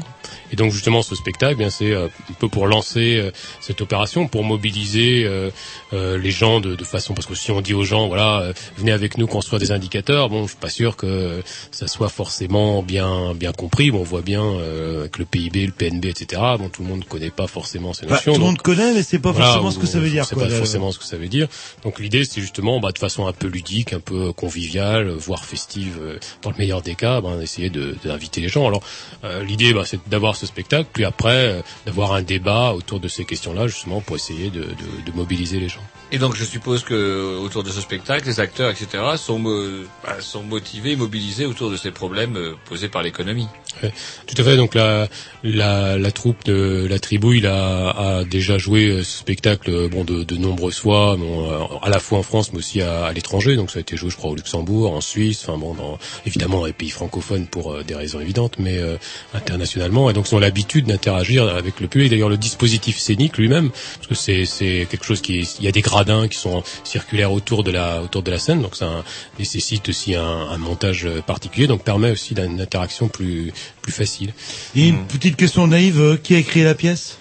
[0.52, 3.30] Et donc justement ce spectacle, eh bien c'est euh, un peu pour lancer euh,
[3.60, 5.50] cette opération, pour mobiliser euh,
[5.92, 8.52] euh, les gens de, de façon parce que si on dit aux gens voilà euh,
[8.78, 12.82] venez avec nous construire des indicateurs, bon je suis pas sûr que ça soit forcément
[12.82, 13.90] bien bien compris.
[13.90, 16.40] Bon on voit bien euh, avec le PIB, le PNB, etc.
[16.58, 18.32] Bon tout le monde connaît pas forcément ces Bah, notions.
[18.34, 20.24] tout le monde connaît, mais c'est pas voilà, forcément ce que ça veut dire.
[20.24, 21.48] C'est pas forcément ce que ça veut dire.
[21.84, 25.44] Donc l'idée, c'est justement, bah, de façon un peu ludique, un peu conviviale, euh, voire
[25.44, 28.66] festive, euh, dans le meilleur des cas, bah, d'essayer de- d'inviter les gens.
[28.66, 28.82] Alors
[29.24, 33.08] euh, l'idée, bah, c'est d'avoir ce spectacle, puis après euh, d'avoir un débat autour de
[33.08, 34.66] ces questions-là, justement, pour essayer de, de-
[35.10, 35.82] de mobiliser les gens.
[36.12, 40.16] Et donc je suppose que autour de ce spectacle, les acteurs, etc., sont, mo- bah,
[40.20, 43.48] sont motivés, mobilisés autour de ces problèmes euh, posés par l'économie.
[43.82, 43.92] Ouais,
[44.26, 44.56] tout à fait.
[44.56, 45.08] Donc la,
[45.42, 49.88] la, la troupe de la tribu, il a, a déjà joué euh, ce spectacle euh,
[49.88, 53.04] bon de, de nombreuses fois, bon, euh, à la fois en France mais aussi à,
[53.04, 53.54] à l'étranger.
[53.54, 56.58] Donc ça a été joué, je crois, au Luxembourg, en Suisse, enfin bon, dans, évidemment
[56.60, 58.96] dans les pays francophones pour euh, des raisons évidentes, mais euh,
[59.34, 60.10] internationalement.
[60.10, 62.10] Et donc ils ont l'habitude d'interagir avec le public.
[62.10, 65.72] D'ailleurs le dispositif scénique lui-même, parce que c'est c'est quelque chose qui, il y a
[65.72, 69.04] des gradins qui sont circulaires autour de la autour de la scène, donc ça
[69.38, 73.52] nécessite aussi un, un montage particulier, donc permet aussi d'une interaction plus
[73.82, 74.32] plus facile.
[74.74, 77.18] Et une petite question naïve, euh, qui a écrit la pièce?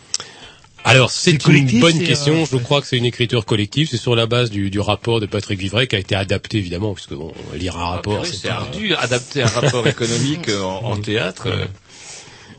[0.88, 2.44] Alors, c'est une bonne question.
[2.44, 3.88] euh, Je crois que c'est une écriture collective.
[3.90, 6.94] C'est sur la base du, du rapport de Patrick Vivray qui a été adapté, évidemment,
[6.94, 10.92] puisque bon, lire un rapport, Ah, c'est pas- ardu, adapter un rapport économique euh, en,
[10.92, 11.48] en théâtre.
[11.48, 11.66] euh,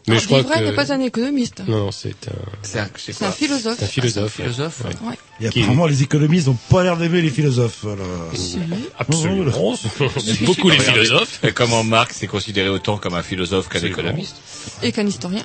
[0.09, 1.62] Mais Ah, je crois Vivray que n'est pas un économiste.
[1.69, 2.32] non, c'est un,
[2.62, 3.77] c'est un, un philosophe.
[3.78, 4.35] c'est un philosophe.
[4.36, 5.09] C'est un philosophe, ouais.
[5.09, 5.19] Ouais.
[5.40, 7.85] Et apparemment, les économistes n'ont pas l'air d'aimer les philosophes.
[7.85, 8.32] alors.
[8.98, 9.53] Absolument.
[9.61, 9.74] Oh,
[10.24, 11.39] J'aime beaucoup les philosophes.
[11.44, 13.98] et Comment Marx est considéré autant comme un philosophe qu'un Absolument.
[14.01, 14.36] économiste
[14.82, 15.44] Et qu'un historien.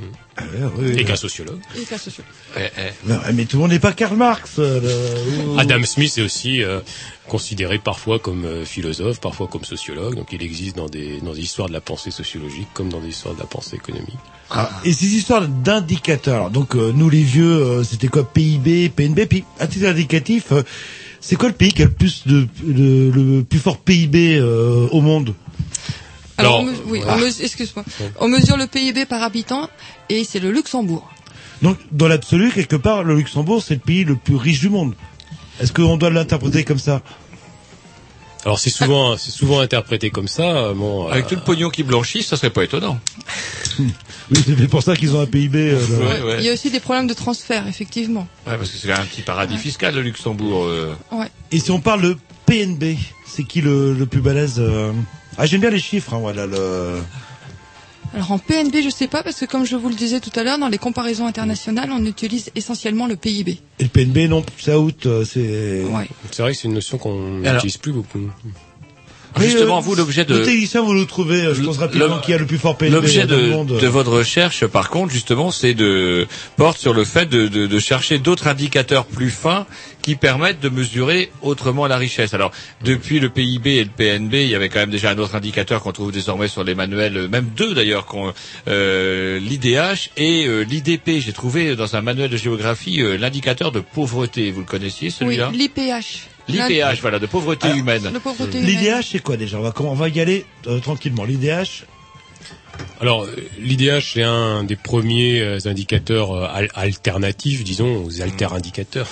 [0.00, 1.00] Ouais, ouais.
[1.00, 1.58] Et qu'un sociologue.
[1.76, 2.30] Et qu'un sociologue.
[2.56, 3.08] Eh, eh.
[3.08, 4.52] Non, mais tout le monde n'est pas Karl Marx.
[4.58, 6.80] euh, Adam Smith est aussi euh,
[7.26, 10.14] considéré parfois comme euh, philosophe, parfois comme sociologue.
[10.14, 13.08] Donc il existe dans des dans des histoires de la pensée sociologique comme dans des
[13.08, 14.14] histoires de la pensée économique.
[14.50, 19.26] Ah, et ces histoires d'indicateurs, donc euh, nous les vieux, euh, c'était quoi PIB, PNB,
[19.28, 20.62] puis à titre indicatif, euh,
[21.20, 24.86] c'est quoi le pays qui a le plus de, de- le plus fort PIB euh,
[24.92, 25.34] au monde?
[26.38, 27.84] Alors, on oui, on me- excuse-moi.
[28.20, 29.68] On mesure le PIB par habitant
[30.08, 31.08] et c'est le Luxembourg.
[31.62, 34.94] Donc dans l'absolu, quelque part, le Luxembourg, c'est le pays le plus riche du monde.
[35.60, 37.02] Est-ce qu'on doit l'interpréter comme ça?
[38.44, 40.42] Alors c'est souvent c'est souvent interprété comme ça.
[40.56, 42.98] euh, Bon, Avec euh, tout le pognon qui blanchit, ça serait pas étonnant.
[44.30, 45.56] Oui, c'est pour ça qu'ils ont un PIB.
[45.70, 45.98] euh, là.
[46.06, 46.36] Ouais, ouais.
[46.40, 48.28] Il y a aussi des problèmes de transfert, effectivement.
[48.46, 50.64] Ouais, parce que c'est un petit paradis fiscal, le Luxembourg.
[50.66, 50.94] euh.
[51.10, 51.28] Ouais.
[51.50, 54.92] Et si on parle de PNB, c'est qui le, le plus balèze euh
[55.38, 56.46] Ah, j'aime bien les chiffres, hein, voilà.
[56.46, 57.00] Le...
[58.12, 60.42] Alors en PNB, je sais pas, parce que comme je vous le disais tout à
[60.42, 63.60] l'heure, dans les comparaisons internationales, on utilise essentiellement le PIB.
[63.78, 65.84] Et le PNB, non, ça out, euh, c'est.
[65.84, 66.08] Ouais.
[66.32, 68.30] c'est vrai que c'est une notion qu'on n'utilise plus beaucoup.
[69.38, 70.38] Mais, Justement, euh, vous, l'objet de...
[70.38, 72.92] Le technicien, vous le trouvez, euh, je pense rapidement qui a le plus fort PNB
[72.94, 76.26] L'objet dans le de, de votre recherche, par contre, justement, c'est de
[76.56, 79.66] porte sur le fait de, de, de chercher d'autres indicateurs plus fins
[80.02, 82.32] qui permettent de mesurer autrement la richesse.
[82.32, 82.50] Alors,
[82.84, 85.82] depuis le PIB et le PNB, il y avait quand même déjà un autre indicateur
[85.82, 88.32] qu'on trouve désormais sur les manuels, euh, même deux d'ailleurs, qu'on-
[88.68, 91.20] euh, l'IDH et euh, l'IDP.
[91.20, 94.50] J'ai trouvé dans un manuel de géographie euh, l'indicateur de pauvreté.
[94.50, 95.50] Vous le connaissiez Oui, celui-là?
[95.52, 96.27] l'IPH.
[96.48, 98.10] L'IPH, voilà, de pauvreté Alors, humaine.
[98.54, 99.58] L'IDH, c'est quoi déjà?
[99.58, 101.24] On va, comment- on va y aller euh, tranquillement.
[101.24, 101.84] L'IDH,
[103.00, 109.08] Alors, euh, l'IDH c'est un des premiers euh, indicateurs al- alternatifs, disons, aux alter-indicateurs,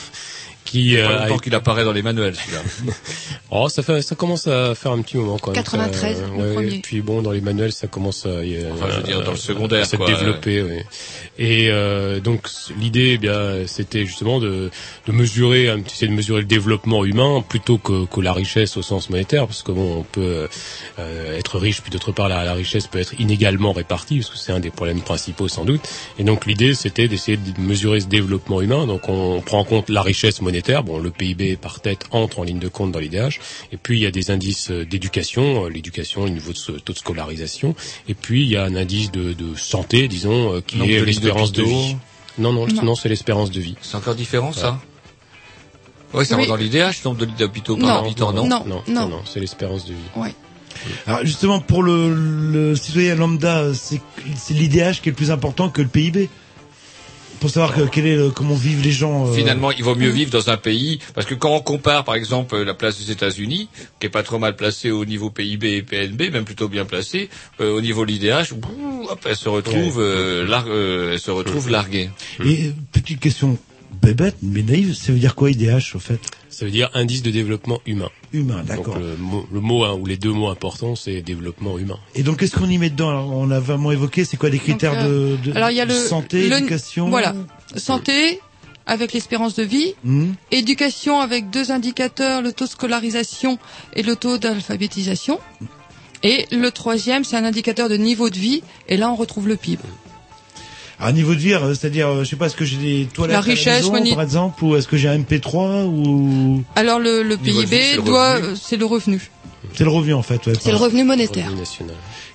[0.83, 2.93] qui euh, a qu'il apparaît dans les manuels, celui-là.
[3.51, 5.63] Oh, ça fait, ça commence à faire un petit moment quand même.
[5.63, 6.81] 93, ça, le ouais, premier.
[6.83, 9.37] Puis bon, dans les manuels, ça commence à, y- Enfin, je veux dire, dans le
[9.37, 10.63] secondaire, à se quoi, développer.
[10.63, 10.85] ouais.
[11.39, 12.49] Et euh, donc
[12.81, 14.71] l'idée, eh bien, c'était justement de,
[15.07, 19.11] de mesurer, c'est de mesurer le développement humain plutôt que, que la richesse au sens
[19.11, 20.49] monétaire, parce que bon, on peut
[20.99, 24.39] euh, être riche, puis d'autre part, la, la richesse peut être inégalement répartie, parce que
[24.39, 25.83] c'est un des problèmes principaux sans doute.
[26.19, 28.87] Et donc l'idée, c'était d'essayer de mesurer ce développement humain.
[28.87, 30.66] Donc on prend en compte la richesse monétaire.
[30.85, 33.39] Bon, le PIB par tête entre en ligne de compte dans l'IDH.
[33.73, 36.73] Et puis il y a des indices euh, d'éducation, euh, l'éducation, le niveau de ce
[36.73, 37.75] taux de scolarisation.
[38.09, 41.53] Et puis il y a un indice de, de santé, disons, euh, qui est l'espérance
[41.53, 41.97] de vie.
[42.39, 42.83] Non, non, Non.
[42.83, 43.77] non, c'est l'espérance de vie.
[43.81, 44.79] C'est encore différent, ça
[46.13, 46.43] Oui, ça Oui.
[46.43, 48.05] va dans l'IDH, nombre de- d'hôpitaux par Non.
[48.07, 49.09] habitant, non Non, non, non.
[49.09, 49.99] non, c'est l'espérance de vie.
[50.21, 50.35] Ouais.
[51.07, 54.01] Alors justement, pour le, le citoyen lambda, c'est
[54.37, 56.29] c'est l'IDH qui est le plus important que le PIB
[57.41, 59.27] pour savoir que, quel est le- comment vivent les gens.
[59.29, 62.15] euh, Finalement, il vaut mieux vivre dans un pays parce que quand on compare, par
[62.15, 63.69] exemple, la place des États-Unis,
[64.01, 67.29] qui est pas trop mal placée au niveau PIB et PNB, même plutôt bien placée,
[67.61, 68.53] euh, au niveau de l'IDH,
[69.09, 72.11] hop, elle se retrouve, euh, lar- euh, elle se retrouve larguée.
[72.45, 73.59] Et euh, petite question
[74.03, 76.21] bébête mais naïve, ça veut dire quoi IDH au fait?
[76.51, 78.11] Ça veut dire indice de développement humain.
[78.37, 78.99] Humain, d'accord.
[78.99, 81.99] Le mot, le mot hein, ou les deux mots importants, c'est développement humain.
[82.15, 84.59] Et donc qu'est-ce qu'on y met dedans Alors, On a vraiment évoqué, c'est quoi les
[84.59, 87.35] critères Donc, euh, de, de alors il y a le santé, le- éducation Voilà,
[87.77, 88.41] santé
[88.87, 90.33] avec l'espérance de vie, Hmm.
[90.53, 93.59] éducation avec deux indicateurs, le taux de scolarisation
[93.95, 95.41] et le taux d'alphabétisation.
[96.23, 99.57] Et le troisième, c'est un indicateur de niveau de vie, et là on retrouve le
[99.57, 99.83] PIB.
[100.99, 103.33] À niveau de vie, euh, c'est-à-dire, euh, je sais pas, est-ce que j'ai des toilettes
[103.35, 106.99] La à richesse, maison, moni- par exemple, ou est-ce que j'ai un MP3 ou Alors
[106.99, 109.21] le, le PIB doit, euh, c'est le revenu,
[109.75, 111.51] c'est le revenu en fait ouais, c'est le revenu monétaire.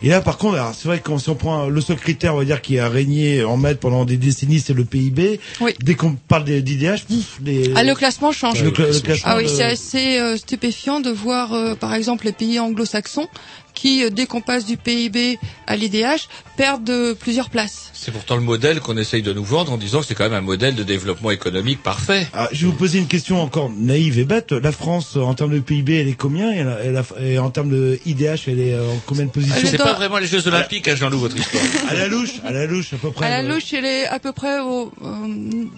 [0.03, 2.33] Et là, par contre, alors, c'est vrai que quand si on prend le seul critère,
[2.33, 5.39] on va dire, qui a régné en maths pendant des décennies, c'est le PIB.
[5.79, 7.71] Dès qu'on parle des- d'IDH, pouf, les...
[7.75, 8.63] Ah, le classement change.
[8.63, 11.93] Le cla- le classement ah oui, de- c'est assez euh, stupéfiant de voir, euh, par
[11.93, 13.27] exemple, les pays anglo-saxons
[13.73, 16.27] qui, euh, dès qu'on passe du PIB à l'IDH,
[16.57, 17.89] perdent euh, plusieurs places.
[17.93, 20.33] C'est pourtant le modèle qu'on essaye de nous vendre en disant que c'est quand même
[20.33, 22.27] un modèle de développement économique parfait.
[22.33, 24.51] Ah, je vais vous poser une question encore naïve et bête.
[24.51, 27.49] La France, en termes de PIB, elle est combien et, la- et la- et en
[27.51, 30.87] termes de IDH, elle est en combien de positions C'est pas vraiment les Jeux Olympiques,
[30.87, 31.63] hein, Jean-Loup, votre histoire.
[31.89, 33.25] À la louche, à la louche, à peu près.
[33.25, 35.27] À la euh, louche, elle est à peu près au euh,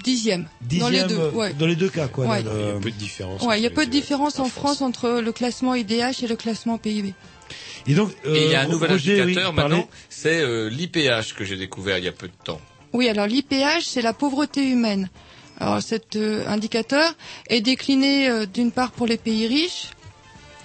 [0.04, 0.48] dixième,
[0.80, 1.18] dans les deux.
[1.18, 1.54] euh, Ouais.
[1.54, 2.26] Dans les deux cas, quoi.
[2.28, 2.44] Ouais.
[2.44, 3.42] là, le- peu de différence.
[3.44, 6.36] Ouais, il y a peu de différence en France entre le classement IDH et le
[6.36, 7.14] classement PIB.
[7.88, 10.70] Et donc, Et il y a un euh, nouvel Roger, indicateur oui, maintenant, c'est euh,
[10.70, 12.62] l'IPH que j'ai découvert il y a peu de temps.
[12.94, 15.10] Oui, alors l'IPH, c'est la pauvreté humaine.
[15.60, 17.14] Alors cet euh, indicateur
[17.50, 19.90] est décliné euh, d'une part pour les pays riches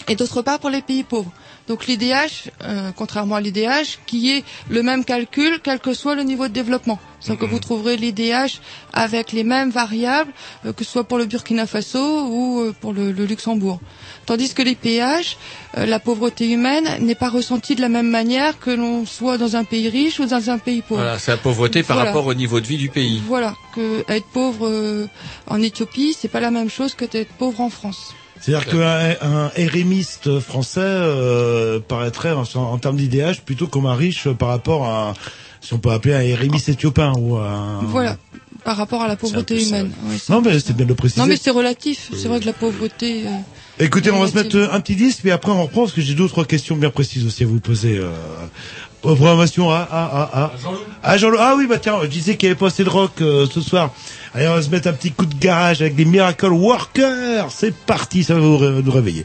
[0.09, 1.33] et d'autre part pour les pays pauvres.
[1.69, 6.23] Donc l'IDH, euh, contrairement à l'IDH, qui est le même calcul quel que soit le
[6.23, 6.99] niveau de développement.
[7.21, 8.61] C'est-à-dire que vous trouverez l'IDH
[8.93, 10.33] avec les mêmes variables,
[10.65, 13.81] euh, que ce soit pour le Burkina Faso ou euh, pour le, le Luxembourg.
[14.25, 15.37] Tandis que l'IPH,
[15.77, 19.57] euh, la pauvreté humaine, n'est pas ressentie de la même manière que l'on soit dans
[19.57, 21.03] un pays riche ou dans un pays pauvre.
[21.03, 22.11] Voilà, c'est la pauvreté par Voilà.
[22.11, 23.21] rapport au niveau de vie du pays.
[23.27, 25.07] Voilà, que être pauvre euh,
[25.49, 28.15] en Éthiopie, c'est pas la même chose que d'être pauvre en France.
[28.41, 34.29] C'est-à-dire qu'un un RMiste français euh, paraîtrait en, en termes d'IDH plutôt comme un riche
[34.29, 35.15] par rapport à,
[35.61, 37.81] si on peut appeler un RMiste éthiopien ou un...
[37.83, 38.17] Voilà,
[38.65, 39.91] par rapport à la pauvreté humaine.
[40.05, 41.21] Oui, Non, mais c'est bien de le préciser.
[41.21, 42.11] non, mais c'est relatif.
[42.17, 43.25] C'est vrai que la pauvreté.
[43.27, 43.31] euh,
[43.85, 46.15] Écoutez, on va se mettre un petit disque, puis après on reprend, parce que j'ai
[46.15, 47.97] deux ou trois questions bien précises aussi à vous poser.
[47.99, 48.11] Euh,
[49.03, 50.53] aux programmations, ah, ah, ah, ah.
[51.03, 53.13] Ah, Jean Ah oui, bah tiens, je disais qu'il n'y avait pas assez de rock
[53.21, 53.91] euh, ce soir.
[54.35, 57.47] Allez, on va se mettre un petit coup de garage avec des Miracle Workers.
[57.51, 59.25] C'est parti, ça va vous ré- nous réveiller.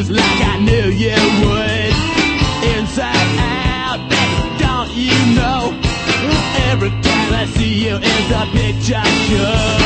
[0.00, 1.14] Just like I knew you
[1.44, 1.94] would.
[2.78, 4.00] Inside out,
[4.58, 5.78] don't you know?
[6.70, 9.79] Every time I see you, it's a picture show.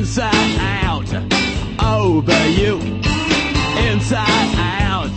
[0.00, 1.12] Inside out
[1.84, 2.78] over you
[3.92, 5.10] inside out,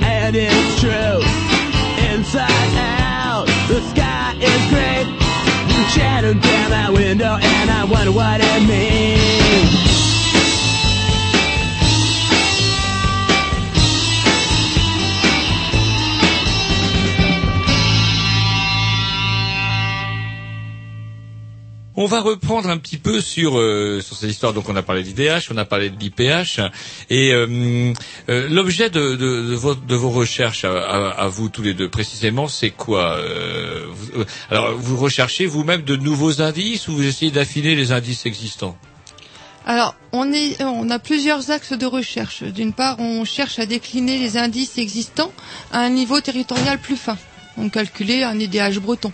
[0.00, 1.18] and it's true.
[2.08, 5.02] Inside out, the sky is gray,
[5.74, 9.91] You shadow down my window and I wonder what it means.
[22.02, 24.52] On va reprendre un petit peu sur euh, sur cette histoire.
[24.52, 26.58] Donc on a parlé d'IDH, on a parlé de l'IPH
[27.10, 27.92] et euh,
[28.28, 33.20] euh, l'objet de, de, vos, recherches à, vous tous les deux précisément, c'est quoi
[33.88, 38.76] vous- Alors vous recherchez vous-même de nouveaux indices ou vous essayez d'affiner les indices existants?
[39.64, 42.42] Alors, on, est, on a plusieurs axes de recherche.
[42.42, 45.30] D'une part, on cherche à décliner les indices existants
[45.72, 47.16] à un niveau territorial plus fin.
[47.56, 49.12] Donc, calculer un IDH breton.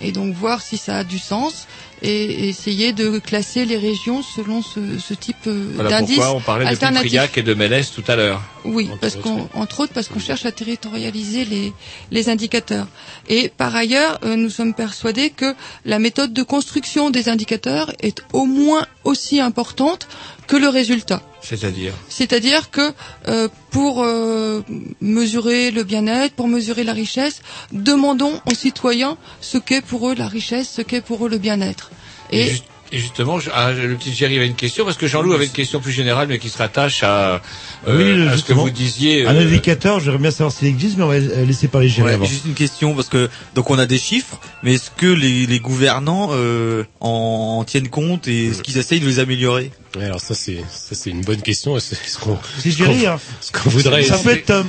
[0.00, 1.66] Et donc, voir si ça a du sens
[2.02, 6.64] et essayer de classer les régions selon ce, ce type euh, Voilà pourquoi on parlait
[6.64, 8.42] de et de Mélès tout à l'heure.
[8.64, 11.72] Oui, parce qu'on, entre autres, parce qu'on cherche à territorialiser les,
[12.10, 12.86] les indicateurs.
[13.28, 15.54] Et par ailleurs, euh, nous sommes persuadés que
[15.84, 20.08] la méthode de construction des indicateurs est au moins aussi importante
[20.48, 21.22] que le résultat.
[21.42, 22.92] C'est-à-dire C'est-à-dire que
[23.28, 24.62] euh, pour euh,
[25.00, 27.40] mesurer le bien-être, pour mesurer la richesse,
[27.72, 31.90] demandons aux citoyens ce qu'est pour eux la richesse, ce qu'est pour eux le bien-être.
[32.30, 32.60] Et, Et, ju-
[32.92, 35.50] et justement, je- ah, le petit Jerry avait une question parce que Jean-Loup avait une
[35.52, 37.40] question plus générale mais qui se rattache à,
[37.88, 39.26] euh, Oui, à ce que vous disiez.
[39.26, 42.14] Un euh, indicateur, j'aimerais bien savoir s'il existe, mais on va laisser parler Géry Ouais,
[42.14, 42.24] avant.
[42.24, 45.58] juste une question parce que donc on a des chiffres, mais est-ce que les, les
[45.60, 49.70] gouvernants euh, en, en tiennent compte et est-ce qu'ils essayent de les améliorer?
[49.96, 51.78] Ouais, alors ça c'est ça c'est une bonne question.
[51.78, 53.20] C'est ce qu'on Jerry, qu'on- hein.
[53.40, 54.02] ce qu'on voudrait.
[54.04, 54.66] Ça peut être Tom.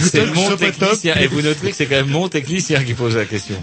[0.00, 1.14] C'est mon technicien.
[1.16, 3.54] Et vous noterez que c'est quand même mon technicien qui pose la question.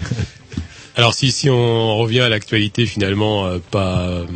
[0.94, 4.26] Alors si si on revient à l'actualité finalement euh, pas euh,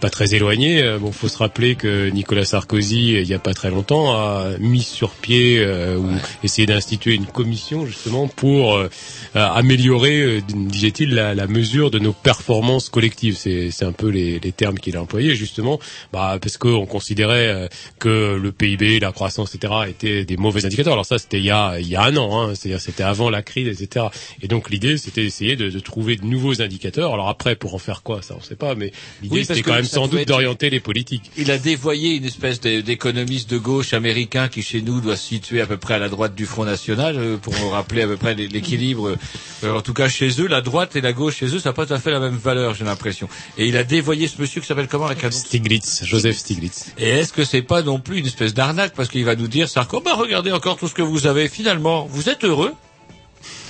[0.00, 3.38] pas très éloignée, euh, bon faut se rappeler que Nicolas Sarkozy euh, il y a
[3.38, 6.08] pas très longtemps a mis sur pied euh, ou
[6.42, 8.80] essayé d'instituer une commission justement pour
[9.34, 13.36] améliorer disait-il la, la mesure de nos performances collectives.
[13.36, 15.78] C'est c'est un peu les, les termes qu'il a employés justement
[16.14, 17.68] bah parce qu'on considérait
[17.98, 20.94] que le PIB, la croissance etc étaient des mauvais indicateurs.
[20.94, 23.28] Alors ça c'était il y a il y a un an, hein, c'est-à-dire c'était avant
[23.28, 24.06] la crise etc.
[24.40, 27.12] Et donc l'idée c'était d'essayer de, de trouver de nouveaux indicateurs.
[27.12, 28.92] Alors après pour en faire quoi ça on sait pas, mais
[29.22, 31.32] l'idée Oui, c'était quand même sans doute être- d'orienter les politiques.
[31.36, 35.60] Il a dévoyé une espèce d'économiste de gauche américain qui chez nous doit se situer
[35.60, 38.34] à peu près à la droite du Front National euh, pour rappeler à peu près
[38.36, 39.16] l'é- l'équilibre.
[39.64, 41.72] Euh, En tout cas chez eux, la droite et la gauche chez eux, ça n'a
[41.72, 43.28] pas tout à fait la même valeur, j'ai l'impression.
[43.58, 46.92] Et il a dévoyé ce monsieur qui s'appelle comment Stiglitz, Joseph Stiglitz.
[46.98, 48.92] Et est-ce que c'est pas non plus une espèce d'arnaque?
[48.94, 52.06] Parce qu'il va nous dire Sarko, bah regardez encore tout ce que vous avez finalement,
[52.10, 52.72] vous êtes heureux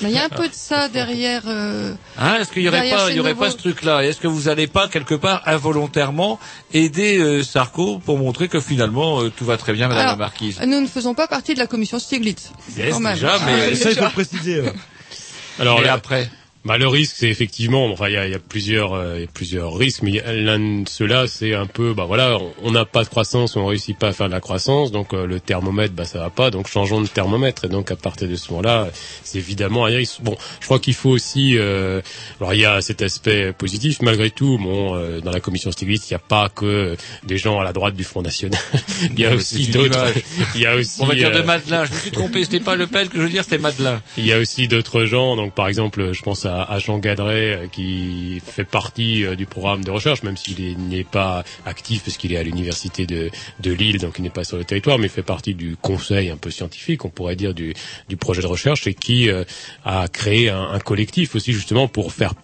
[0.03, 1.43] il y a un peu de ça derrière.
[1.47, 4.05] euh, Hein, est-ce qu'il y aurait pas, ces il y aurait nouveaux- pas ce truc-là?
[4.05, 6.39] Est-ce que vous allez pas quelque part involontairement
[6.75, 10.25] aider euh, Sarko pour montrer que finalement euh, tout va très bien, Madame Alors, la
[10.25, 10.61] Marquise?
[10.67, 12.51] Nous ne faisons pas partie de la commission Stiglitz.
[12.77, 14.63] Yes, déjà, mais- Ah, Ça, il faut le préciser.
[15.59, 16.31] Alors Et là- après
[16.67, 19.25] Bah, le risque, c'est effectivement, enfin, il y a, y a plusieurs, euh, il y
[19.25, 23.05] a plusieurs risques, mais l'un de ceux-là, c'est un peu, bah voilà, on- n'a pas
[23.05, 26.05] de croissance, on réussit pas à faire de la croissance, donc euh, le thermomètre, bah
[26.05, 27.67] ça va pas, donc changeons de thermomètre.
[27.67, 28.89] Et donc à partir de ce moment-là,
[29.23, 30.21] c'est évidemment un risque.
[30.23, 32.01] Bon, je crois qu'il faut aussi, euh,
[32.41, 36.11] alors il y a cet aspect positif, malgré tout, bon, euh, dans la commission Stiglitz,
[36.11, 38.59] il n'y a pas que des gens à la droite du Front National,
[39.03, 40.13] il y a aussi d'autres,
[40.57, 41.01] il y a aussi.
[41.01, 41.85] On va dire de euh, Madelin.
[41.85, 42.43] Je me suis trompé.
[42.43, 44.03] C'était pas Le Pen que je veux dire, c'était Madelin.
[44.19, 47.57] il y a aussi d'autres gens, donc par exemple, je pense à, à Jean Gadret
[47.57, 52.05] euh, qui fait partie euh, du programme de recherche, même s'il est- n'est pas actif
[52.05, 53.31] parce qu'il est à l'université de,
[53.65, 56.37] Lille, donc il n'est pas sur le territoire, mais il fait partie du conseil un
[56.37, 57.75] peu scientifique, on pourrait dire du,
[58.19, 59.45] projet de recherche, et qui euh,
[59.85, 62.35] a créé un collectif aussi justement pour faire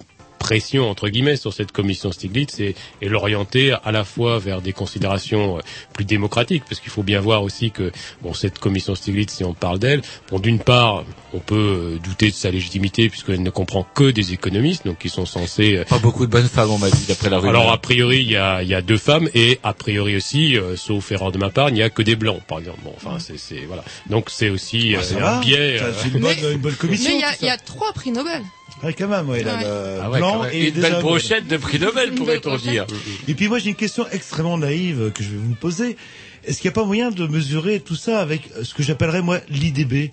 [0.43, 4.73] pression entre guillemets sur cette commission Stiglitz et, et l'orienter à la fois vers des
[4.73, 5.61] considérations euh,
[5.95, 7.93] plus démocratiques parce qu'il faut bien voir aussi que
[8.23, 11.55] bon cette commission Stiglitz si on parle d'elle bon d'une part on peut
[11.95, 15.77] euh, douter de sa légitimité puisqu'elle ne comprend que des économistes donc qui sont censés
[15.77, 17.61] euh, Pas beaucoup de bonnes femmes, on m'a dit, d'après la rumeur.
[17.61, 20.59] alors a priori il y a, il y a deux femmes et a priori aussi
[20.59, 22.93] euh, sauf erreur de ma part il n'y a que des blancs par exemple bon
[22.97, 26.59] enfin c'est c'est voilà donc c'est aussi Ah, euh, un biais euh, une bonne, une
[26.59, 27.11] bonne commission.
[27.11, 27.55] Mais il y a- tout il y, ça.
[27.55, 28.43] a trois prix Nobel.
[28.83, 29.63] Ouais, quand même, ouais, a Ouais.
[29.65, 30.51] le Ah ouais, blanc quand même.
[30.55, 32.87] et une belle brochette de prix Nobel, pourrait-on dire.
[33.29, 35.97] Et puis moi j'ai une question extrêmement naïve que je vais vous poser.
[36.45, 39.39] Est-ce qu'il n'y a pas moyen de mesurer tout ça avec ce que j'appellerais moi
[39.49, 40.11] l'IDB,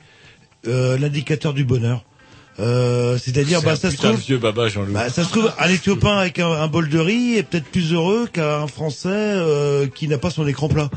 [0.68, 2.04] euh, l'indicateur du bonheur?
[2.60, 6.18] Euh, C'est-à-dire, C'est bah ça se trouve, vieux baba, bah, ça se trouve, un Éthiopien
[6.18, 10.18] avec un, un bol de riz est peut-être plus heureux qu'un Français euh, qui n'a
[10.18, 10.90] pas son écran plat.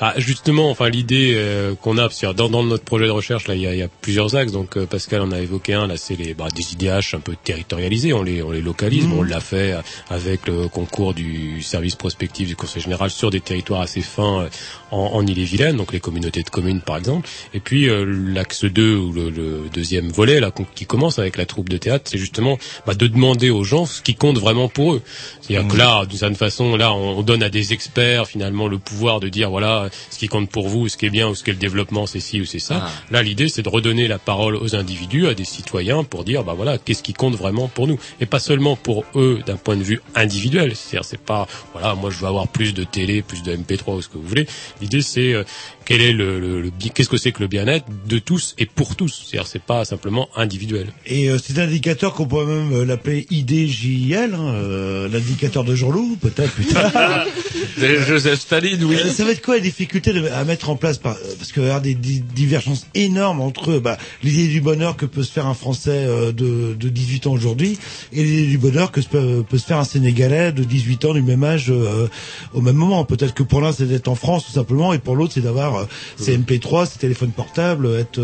[0.00, 3.48] Ah, justement, enfin l'idée euh, qu'on a, parce que dans, dans notre projet de recherche,
[3.48, 4.52] là, il y a, il y a plusieurs axes.
[4.52, 5.88] Donc euh, Pascal en a évoqué un.
[5.88, 8.12] Là, c'est les bah, des IDH un peu territorialisés.
[8.12, 9.06] On les on les localise.
[9.06, 13.30] Bon, on l'a fait euh, avec le concours du service prospectif du Conseil général sur
[13.30, 14.48] des territoires assez fins euh,
[14.90, 17.28] en, en Ille-et-Vilaine, donc les communautés de communes par exemple.
[17.52, 21.44] Et puis euh, l'axe 2 ou le, le deuxième volet là qui commence avec la
[21.46, 22.56] troupe de théâtre, c'est justement
[22.86, 25.02] bah, de demander aux gens ce qui compte vraiment pour eux.
[25.40, 28.78] C'est-à-dire que là, d'une certaine façon, là, on, on donne à des experts finalement le
[28.78, 31.44] pouvoir de dire voilà ce qui compte pour vous, ce qui est bien ou ce
[31.44, 32.82] qui est le développement, c'est ci ou c'est ça.
[32.86, 32.90] Ah.
[33.10, 36.54] Là, l'idée, c'est de redonner la parole aux individus, à des citoyens, pour dire bah
[36.56, 39.82] voilà qu'est-ce qui compte vraiment pour nous, et pas seulement pour eux d'un point de
[39.82, 40.74] vue individuel.
[40.74, 44.02] C'est-à-dire c'est pas voilà moi je veux avoir plus de télé, plus de MP3 ou
[44.02, 44.46] ce que vous voulez.
[44.80, 45.44] L'idée c'est euh,
[45.84, 48.96] quel est le, le- le qu'est-ce que c'est que le bien-être de tous et pour
[48.96, 49.24] tous?
[49.28, 50.88] C'est-à-dire c'est pas simplement individuel.
[51.06, 56.16] Et euh, cet indicateur qu'on pourrait même euh, l'appeler IDJL, hein, euh, l'indicateur de Jean-Loup,
[56.20, 57.24] peut-être plus tard.
[57.78, 58.96] De Joseph Staline, oui.
[58.96, 61.52] Euh, Ça va être quoi les difficultés de- à mettre en place par- euh, Parce
[61.52, 65.30] qu'il y avoir des di- divergences énormes entre bah, l'idée du bonheur que peut se
[65.30, 67.78] faire un Français euh, de, de 18 ans aujourd'hui
[68.12, 71.14] et l'idée du bonheur que se peut, peut se faire un Sénégalais de 18 ans
[71.14, 72.08] du même âge euh,
[72.54, 73.04] au même moment.
[73.04, 75.76] Peut-être que pour l'un c'est d'être en France tout simplement et pour l'autre c'est d'avoir
[75.76, 75.84] euh,
[76.16, 78.18] ses MP3, ses téléphones portables, être...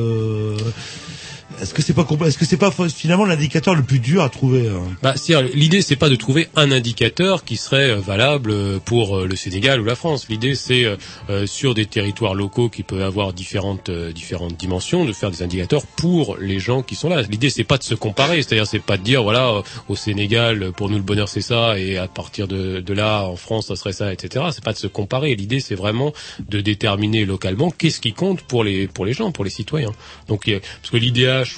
[1.61, 4.69] Est-ce que c'est pas est-ce que c'est pas finalement l'indicateur le plus dur à trouver
[4.69, 4.83] hein?
[5.03, 5.15] Bah,
[5.55, 9.37] l'idée, c'est pas de trouver un indicateur qui serait euh, valable euh, pour euh, le
[9.37, 10.27] Sénégal ou la France.
[10.29, 15.31] L'idée, c'est euh, sur des territoires locaux qui peuvent avoir différentes différentes dimensions, de faire
[15.31, 17.23] des indicateurs pour les gens qui sont là.
[17.23, 20.91] L'idée, c'est pas de se comparer, c'est-à-dire, c'est pas de dire voilà, au Sénégal, pour
[20.91, 23.93] nous le bonheur c'est ça, et à partir de, de là, en France, ça serait
[23.93, 24.47] ça, etc.
[24.53, 25.35] C'est pas de se comparer.
[25.35, 29.45] L'idée, c'est vraiment de déterminer localement qu'est-ce qui compte pour les pour les gens, pour
[29.45, 29.93] les citoyens.
[30.29, 30.51] Donc,
[30.83, 30.97] parce que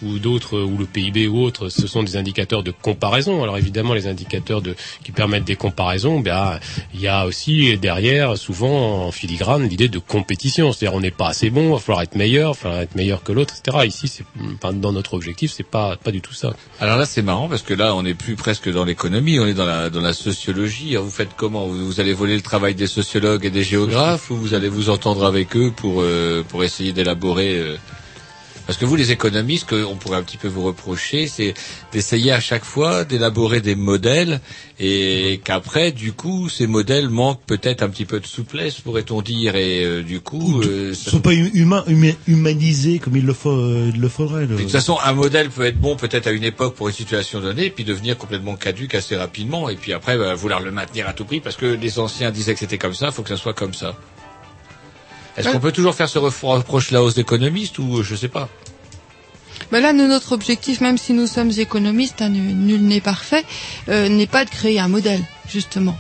[0.02, 3.42] ou d'autres, ou le PIB ou autres, ce sont des indicateurs de comparaison.
[3.42, 6.58] Alors évidemment, les indicateurs de, qui permettent des comparaisons, ben,
[6.94, 10.72] il y a aussi derrière, souvent en filigrane, l'idée de compétition.
[10.72, 12.94] C'est-à-dire, on n'est pas assez bon, il va falloir être meilleur, il va falloir être
[12.94, 13.86] meilleur que l'autre, etc.
[13.86, 14.22] Ici,
[14.54, 16.52] enfin, dans notre objectif, c'est pas, pas du tout ça.
[16.80, 19.54] Alors là, c'est marrant parce que là, on n'est plus presque dans l'économie, on est
[19.54, 20.92] dans la dans la sociologie.
[20.92, 21.66] Alors, vous faites comment?
[21.66, 24.90] Vous, vous allez voler le travail des sociologues et des géographes ou vous allez vous
[24.90, 27.76] entendre avec eux pour euh, pour essayer d'élaborer euh,
[28.66, 31.54] parce que vous, les économistes, qu'on pourrait un petit peu vous reprocher, c'est
[31.92, 34.40] d'essayer à chaque fois d'élaborer des modèles
[34.80, 39.56] et qu'après, du coup, ces modèles manquent peut-être un petit peu de souplesse, pourrait-on dire,
[39.56, 43.32] et euh, du coup, euh, Ils sont pas hu- humains, huma- humanisés comme il le,
[43.32, 44.42] faut, euh, il le faudrait.
[44.46, 46.94] le- de toute façon, un modèle peut être bon peut-être à une époque pour une
[46.94, 51.08] situation donnée, puis devenir complètement caduque assez rapidement, et puis après bah, vouloir le maintenir
[51.08, 53.28] à tout prix parce que les anciens disaient que c'était comme ça, il faut que
[53.30, 53.96] ça soit comme ça.
[55.36, 58.28] Est-ce qu'on peut toujours faire ce refro- reproche là aux économistes ou euh, je sais
[58.28, 58.48] pas
[59.72, 63.44] Ben là, notre objectif, même si nous sommes économistes, hein, nul nul n'est parfait,
[63.88, 65.96] euh, n'est pas de créer un modèle, justement.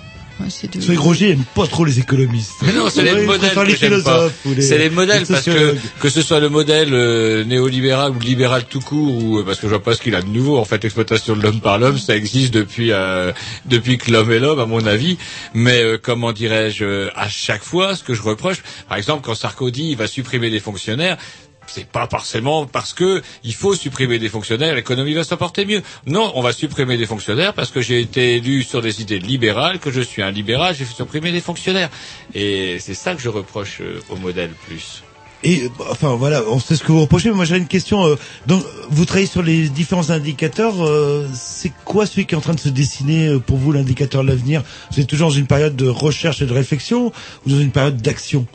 [0.48, 0.80] C'est de...
[0.80, 2.52] C'est vrai que Roger aime pas trop les économistes.
[2.64, 4.28] Mais non, c'est les modèles que les j'aime pas.
[4.30, 8.12] philosophes les- C'est les modèles les parce que que ce soit le modèle euh, néolibéral
[8.12, 10.28] ou libéral tout court ou euh, parce que je vois pas ce qu'il a de
[10.28, 13.32] nouveau en fait l'exploitation de l'homme par l'homme ça existe depuis euh,
[13.64, 15.16] depuis que l'homme est l'homme à mon avis
[15.54, 19.34] mais euh, comment dirais-je euh, à chaque fois ce que je reproche par exemple quand
[19.34, 21.16] Sarkozy va supprimer les fonctionnaires
[21.66, 25.82] c'est pas forcément parce que il faut supprimer des fonctionnaires, l'économie va s'en porter mieux.
[26.06, 29.78] Non, on va supprimer des fonctionnaires parce que j'ai été élu sur des idées libérales,
[29.78, 31.90] que je suis un libéral, j'ai fait supprimer des fonctionnaires.
[32.34, 35.02] Et c'est ça que je reproche euh, au modèle plus.
[35.44, 38.04] Et bah, enfin voilà, on sait ce que vous reprochez, mais moi j'ai une question.
[38.06, 38.16] euh,
[38.46, 40.84] donc vous travaillez sur les différents indicateurs.
[40.84, 44.28] euh, c'est quoi celui qui est en train de se dessiner pour vous l'indicateur de
[44.28, 44.62] l'avenir?
[44.92, 47.12] Vous êtes toujours dans une période de recherche et de réflexion
[47.46, 48.46] ou dans une période d'action?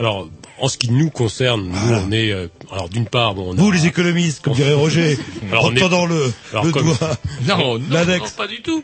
[0.00, 0.28] Alors,
[0.60, 3.60] en ce qui nous concerne, nous, on est, euh, alors d'une part, bon, on a-
[3.60, 5.18] Vous les économistes, comme dirait Roger,
[5.50, 7.16] Alors, en on est- tendant le, Alors, le comme- doigt.
[7.46, 8.20] Non, non, L'index.
[8.24, 8.82] non, pas du tout.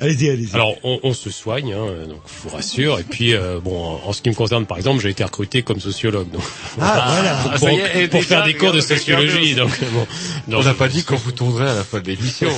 [0.00, 0.54] Allez-y, allez-y.
[0.54, 2.98] Alors, on, on se soigne, hein, donc je vous rassure.
[2.98, 5.62] Et puis, euh, bon, en, en ce qui me concerne, par exemple, j'ai été recruté
[5.62, 6.42] comme sociologue, donc
[6.80, 7.58] Ah, voilà.
[7.58, 9.54] pour, est, déjà, faire des cours de sociologie.
[9.54, 10.06] Donc, bon,
[10.56, 12.48] on n'a pas dit qu'on vous tomberait à la fin de l'émission.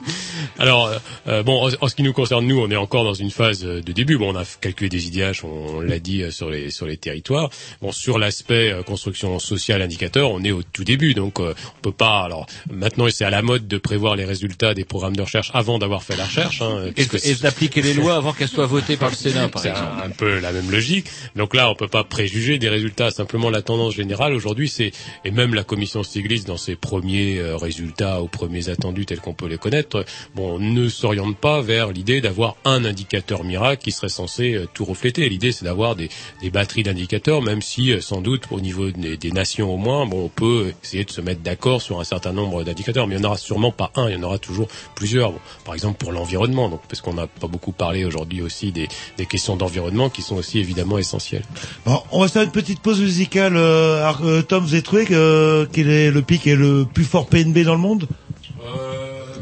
[0.58, 0.98] Alors, euh,
[1.28, 3.60] euh, bon, en, en ce qui nous concerne, nous, on est encore dans une phase
[3.60, 4.16] de début.
[4.16, 7.50] Bon, on a calculé des IDH, on, on l'a dit sur les sur les territoires.
[7.82, 11.80] Bon, sur l'aspect euh, construction sociale indicateur, on est au tout début, donc euh, on
[11.82, 12.20] peut pas.
[12.22, 15.78] Alors maintenant, c'est à la mode de prévoir les résultats des programmes de recherche avant
[15.78, 16.62] d'avoir fait la recherche.
[16.62, 19.62] Hein, et puisque et d'appliquer les lois avant qu'elles soient votées par le Sénat, par
[19.62, 19.90] c'est exemple.
[20.02, 21.06] un, un peu la même logique.
[21.34, 23.10] Donc là, on peut pas préjuger des résultats.
[23.10, 24.92] Simplement, la tendance générale aujourd'hui, c'est
[25.24, 29.34] et même la commission Stiglitz dans ses premiers euh, résultats ou premiers attendus tels qu'on
[29.34, 30.04] peut les connaître,
[30.34, 34.84] bon, ne s'oriente pas vers l'idée d'avoir un indicateur miracle qui serait censé euh, tout
[34.84, 35.28] refléter.
[35.28, 36.08] L'idée, c'est d'avoir des,
[36.42, 40.06] des batteries d'indicateurs, même si euh, sans doute au niveau des, des nations au moins,
[40.06, 43.18] bon, on peut essayer de se mettre d'accord sur un certain nombre d'indicateurs, mais il
[43.20, 45.32] n'y en aura sûrement pas un, il y en aura toujours plusieurs.
[45.32, 48.86] Bon, par exemple pour l'environnement, Donc, parce qu'on n'a pas beaucoup parlé aujourd'hui aussi des,
[49.16, 51.44] des questions d'environnement qui sont aussi évidemment essentielles.
[51.86, 53.56] Bon, on va faire une petite pause musicale.
[53.56, 56.84] Euh, alors, euh, Tom, vous avez trouvé que, euh, quel est le pic est le
[56.84, 58.06] plus fort PNB dans le monde?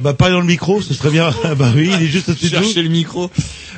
[0.00, 1.30] Bah, pas dans le micro, ce serait bien.
[1.56, 2.64] bah oui, il est juste au-dessus de nous.
[2.64, 3.30] Chercher le micro.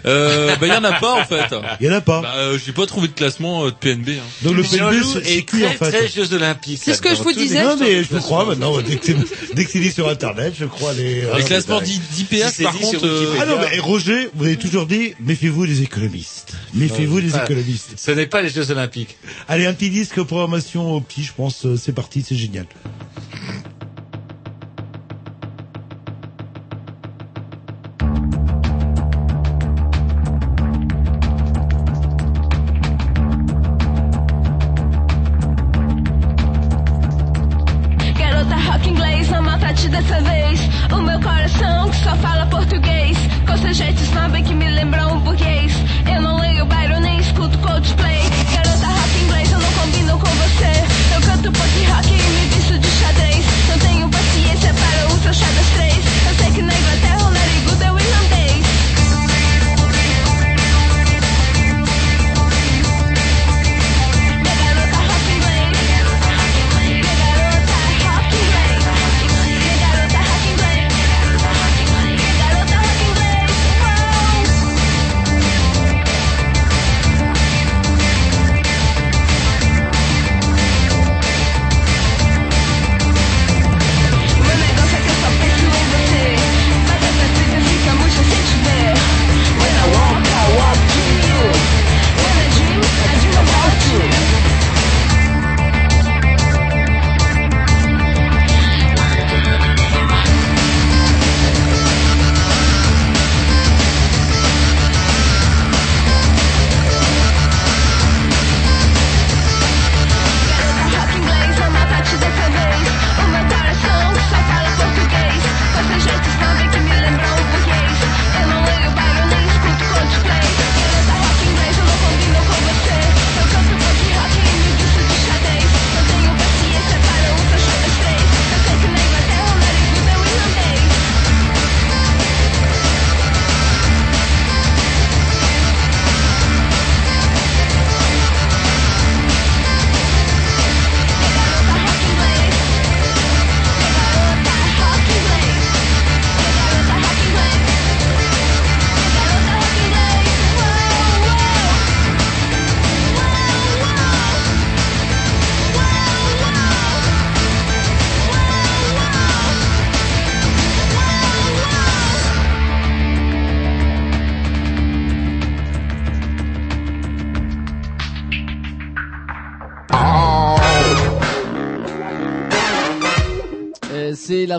[0.04, 1.52] Euh, bah, il y en a pas, en fait.
[1.80, 2.20] Il y en a pas.
[2.22, 4.10] Bah, euh, j'ai pas trouvé de classement euh, de PNB.
[4.10, 4.22] Hein.
[4.42, 6.80] Donc le PNB, c'est- c'est est qui en fait très Jeux Olympiques.
[6.84, 7.62] C'est ce que je vous disais.
[7.64, 8.80] Non mais je vous crois maintenant.
[8.82, 9.16] Dès que c'est
[9.54, 11.22] dès que c'est dit sur Internet, je crois les.
[11.22, 13.34] Les Ah, classements mais- d'I- d'IPH, Si par contre, euh.
[13.40, 16.52] Ah non mais et Roger, vous avez toujours dit méfiez-vous des économistes.
[16.74, 17.94] Méfiez-vous des économistes.
[17.96, 19.16] Ce n'est pas les Jeux Olympiques.
[19.48, 22.66] Allez, un petit disque programmation au petit, je pense, euh, c'est parti, c'est génial.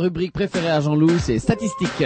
[0.08, 2.06] Rubrique préférée à Jean-Loup, c'est statistiques.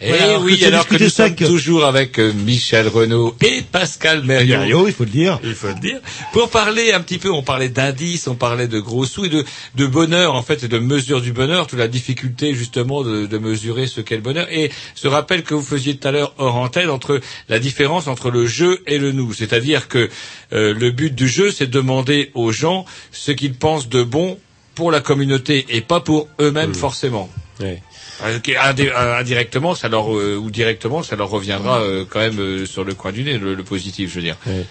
[0.00, 3.62] Et Voilà, alors que oui, alors que nous sommes toujours avec euh, Michel Renaud et
[3.62, 4.58] Pascal Mériot.
[4.58, 5.38] Mario, il faut le dire.
[5.42, 5.98] Il faut le dire.
[6.32, 9.44] Pour parler un petit peu, on parlait d'indices, on parlait de gros sous et de,
[9.76, 13.38] de bonheur, en fait, et de mesure du bonheur, toute la difficulté, justement, de, de
[13.38, 14.46] mesurer ce qu'est le bonheur.
[14.50, 18.30] Et ce rappel que vous faisiez tout à l'heure hors antenne entre la différence entre
[18.30, 19.32] le jeu et le nous.
[19.32, 20.10] C'est-à-dire que
[20.52, 24.38] euh, le but du jeu, c'est de demander aux gens ce qu'ils pensent de bon
[24.74, 27.28] pour la communauté et pas pour eux-mêmes forcément.
[27.60, 27.82] Ouais.
[28.22, 32.66] Euh, euh, indirectement, ça leur euh, ou directement, ça leur reviendra euh, quand même euh,
[32.66, 34.36] sur le coin du nez, le, le positif, je veux dire.
[34.46, 34.64] Ouais.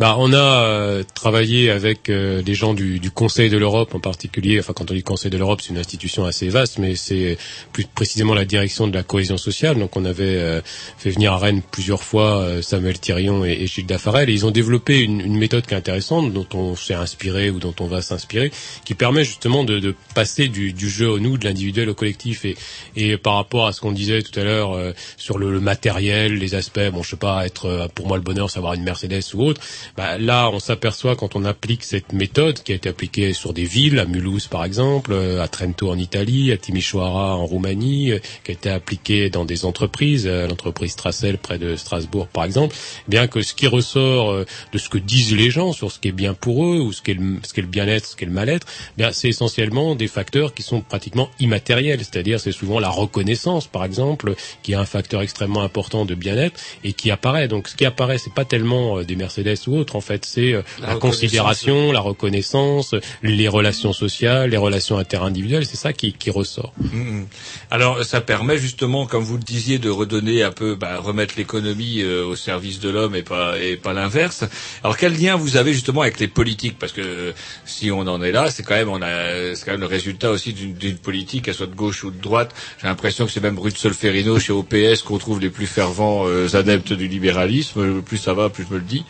[0.00, 4.00] Bah, on a euh, travaillé avec euh, des gens du, du Conseil de l'Europe en
[4.00, 4.58] particulier.
[4.58, 7.38] Enfin, quand on dit Conseil de l'Europe, c'est une institution assez vaste, mais c'est
[7.72, 9.78] plus précisément la direction de la cohésion sociale.
[9.78, 10.60] Donc, on avait euh,
[10.98, 14.50] fait venir à Rennes plusieurs fois euh, Samuel Thirion et, Gilles Dafarel, et ils ont
[14.50, 18.02] développé une, une méthode qui est intéressante, dont on s'est inspiré ou dont on va
[18.02, 18.50] s'inspirer,
[18.84, 22.44] qui permet justement de, de passer du, du jeu au nous, de l'individuel au collectif.
[22.44, 22.56] Et,
[22.96, 26.34] et par rapport à ce qu'on disait tout à l'heure euh, sur le, le matériel,
[26.34, 28.82] les aspects, bon, je sais pas, être euh, pour moi le bonheur, c'est avoir une
[28.82, 29.60] Mercedes ou autre.
[29.96, 33.64] Bah, là, on s'aperçoit quand on applique cette méthode qui a été appliquée sur des
[33.64, 38.18] villes, à Mulhouse par exemple, euh, à Trento en Italie, à Timișoara en Roumanie, euh,
[38.44, 42.74] qui a été appliquée dans des entreprises, euh, l'entreprise Strassel près de Strasbourg par exemple,
[43.06, 46.08] eh bien que ce qui ressort de ce que disent les gens sur ce qui
[46.08, 49.02] est bien pour eux ou ce qu'est le, le bien-être, ce qu'est le mal-être, eh
[49.02, 53.84] bien c'est essentiellement des facteurs qui sont pratiquement immatériels, c'est-à-dire c'est souvent la reconnaissance par
[53.84, 57.48] exemple qui est un facteur extrêmement important de bien-être et qui apparaît.
[57.48, 60.96] Donc ce qui apparaît, c'est pas tellement des Mercedes ou En fait, c'est euh, La
[60.96, 65.66] considération, la reconnaissance, les relations sociales, les relations interindividuelles.
[65.66, 66.72] C'est ça qui, qui ressort.
[66.78, 67.26] Mhm.
[67.70, 72.02] Alors ça permet justement, comme vous le disiez, de redonner un peu, bah, remettre l'économie
[72.02, 74.44] euh, au service de l'homme et pas et pas l'inverse.
[74.82, 76.78] Alors quel lien vous avez justement avec les politiques?
[76.78, 77.32] Parce que euh,
[77.64, 80.30] si on en est là, c'est quand même on a c'est quand même le résultat
[80.30, 82.54] aussi d'une politique, qu'elle soit de gauche ou de droite.
[82.80, 86.54] J'ai l'impression que c'est même Ruth Solferino chez OPS qu'on trouve les plus fervents euh,
[86.54, 88.02] adeptes du libéralisme.
[88.02, 89.04] Plus ça va, plus je me le dis.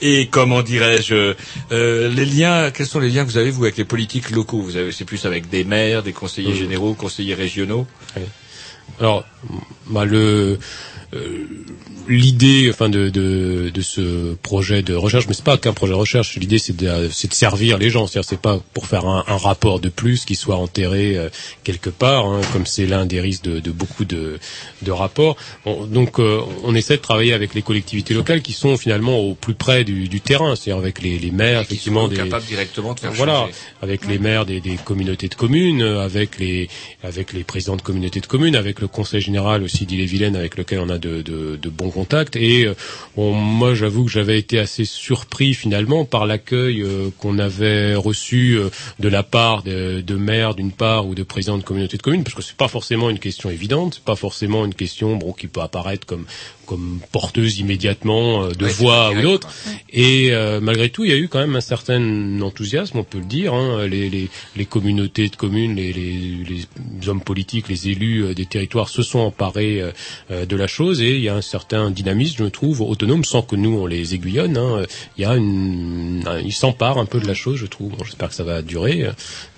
[0.00, 1.34] Et comment dirais-je
[1.72, 4.60] euh, les liens Quels sont les liens que vous avez vous avec les politiques locaux?
[4.60, 7.86] Vous avez c'est plus avec des maires, des conseillers généraux, conseillers régionaux?
[9.00, 9.24] Alors,
[9.88, 10.58] bah, le
[12.08, 15.98] l'idée, enfin de, de de ce projet de recherche, mais c'est pas qu'un projet de
[15.98, 16.36] recherche.
[16.36, 18.06] L'idée, c'est de c'est de servir les gens.
[18.06, 21.28] C'est-à-dire, c'est pas pour faire un, un rapport de plus qui soit enterré euh,
[21.64, 24.38] quelque part, hein, comme c'est l'un des risques de, de beaucoup de
[24.82, 25.36] de rapports.
[25.90, 29.54] Donc, euh, on essaie de travailler avec les collectivités locales qui sont finalement au plus
[29.54, 32.94] près du, du terrain, c'est-à-dire avec les, les maires, qui effectivement, sont des capables directement
[32.94, 33.52] de faire voilà, changer.
[33.82, 36.68] avec les maires des, des communautés de communes, euh, avec les
[37.02, 40.80] avec les présidents de communautés de communes, avec le conseil général aussi d'Ille-et-Vilaine avec lequel
[40.80, 42.36] on a de, de, de bons contacts.
[42.36, 42.74] Et euh,
[43.16, 48.68] moi, j'avoue que j'avais été assez surpris finalement par l'accueil euh, qu'on avait reçu euh,
[48.98, 52.24] de la part de, de maires d'une part ou de présidents de communautés de communes,
[52.24, 55.46] parce que c'est pas forcément une question évidente, c'est pas forcément une question bon qui
[55.46, 56.26] peut apparaître comme
[56.66, 59.48] comme porteuse immédiatement euh, de Ouais, voix ou d'autres.
[59.90, 63.18] Et euh, malgré tout, il y a eu quand même un certain enthousiasme, on peut
[63.18, 63.54] le dire.
[63.54, 63.86] Hein.
[63.86, 66.66] Les, les, les communautés de communes, les, les,
[67.00, 69.92] les hommes politiques, les élus euh, des territoires se sont emparés euh,
[70.30, 73.42] euh, de la chose et il y a un certain dynamisme, je trouve, autonome, sans
[73.42, 74.56] que nous on les aiguillonne.
[74.56, 74.82] Hein.
[75.16, 77.92] Il y a une, un- ils s'emparent un peu de la chose, je trouve.
[77.92, 79.08] Bon, J'espère que ça va durer,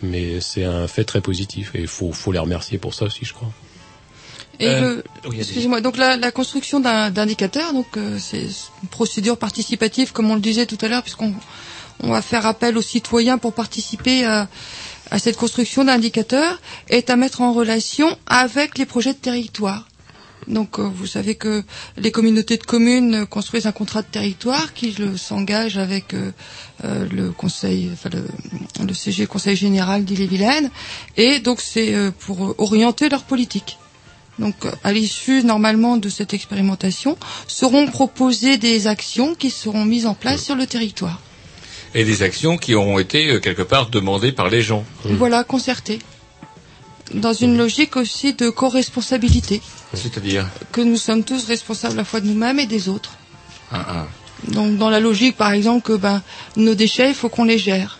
[0.02, 3.24] mais c'est un fait très positif et il faut, faut les remercier pour ça aussi,
[3.24, 3.50] je crois.
[4.60, 5.40] Et Euh, le, oui, allez-y.
[5.42, 8.42] excusez-moi, donc la, la construction d'un- d'indicateurs, donc euh, c'est
[8.82, 11.32] une procédure participative, comme on le disait tout à l'heure, puisqu'on
[12.02, 14.48] on va faire appel aux citoyens pour participer à,
[15.10, 19.86] à cette construction d'indicateurs, est à mettre en relation avec les projets de territoire.
[20.46, 21.62] Donc euh, vous savez que
[21.96, 26.30] les communautés de communes euh, construisent un contrat de territoire qui le- s'engage avec euh,
[26.84, 28.24] euh, le conseil, enfin le,
[28.86, 30.70] le CG, Conseil général d'Ille-et-Vilaine,
[31.16, 33.76] et donc c'est euh, pour orienter leur politique.
[34.38, 34.54] Donc,
[34.84, 37.16] à l'issue normalement de cette expérimentation,
[37.46, 41.20] seront proposées des actions qui seront mises en place sur le territoire.
[41.94, 44.84] Et des actions qui auront été euh, quelque part demandées par les gens.
[45.04, 45.98] Voilà, concertées.
[47.14, 49.62] Dans une logique aussi de co-responsabilité,
[49.94, 53.12] C'est-à-dire que nous sommes tous responsables à la fois de nous-mêmes et des autres.
[53.72, 54.06] un, un.
[54.52, 56.22] Donc, dans la logique, par exemple, que ben,
[56.56, 57.98] nos déchets, il faut qu'on les gère.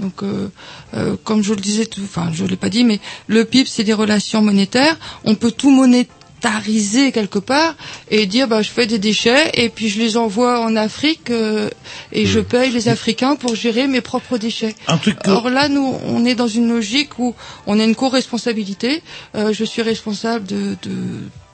[0.00, 0.48] Donc, euh,
[0.94, 3.84] euh, comme je le disais, tout, enfin, je l'ai pas dit, mais le PIB, c'est
[3.84, 4.98] des relations monétaires.
[5.24, 7.74] On peut tout monétariser quelque part
[8.10, 11.70] et dire, bah, je fais des déchets et puis je les envoie en Afrique euh,
[12.12, 14.74] et je paye les Africains pour gérer mes propres déchets.
[14.86, 17.34] Un truc que- Or là, nous, on est dans une logique où
[17.66, 19.02] on a une co-responsabilité.
[19.34, 20.92] Euh, je suis responsable de, de,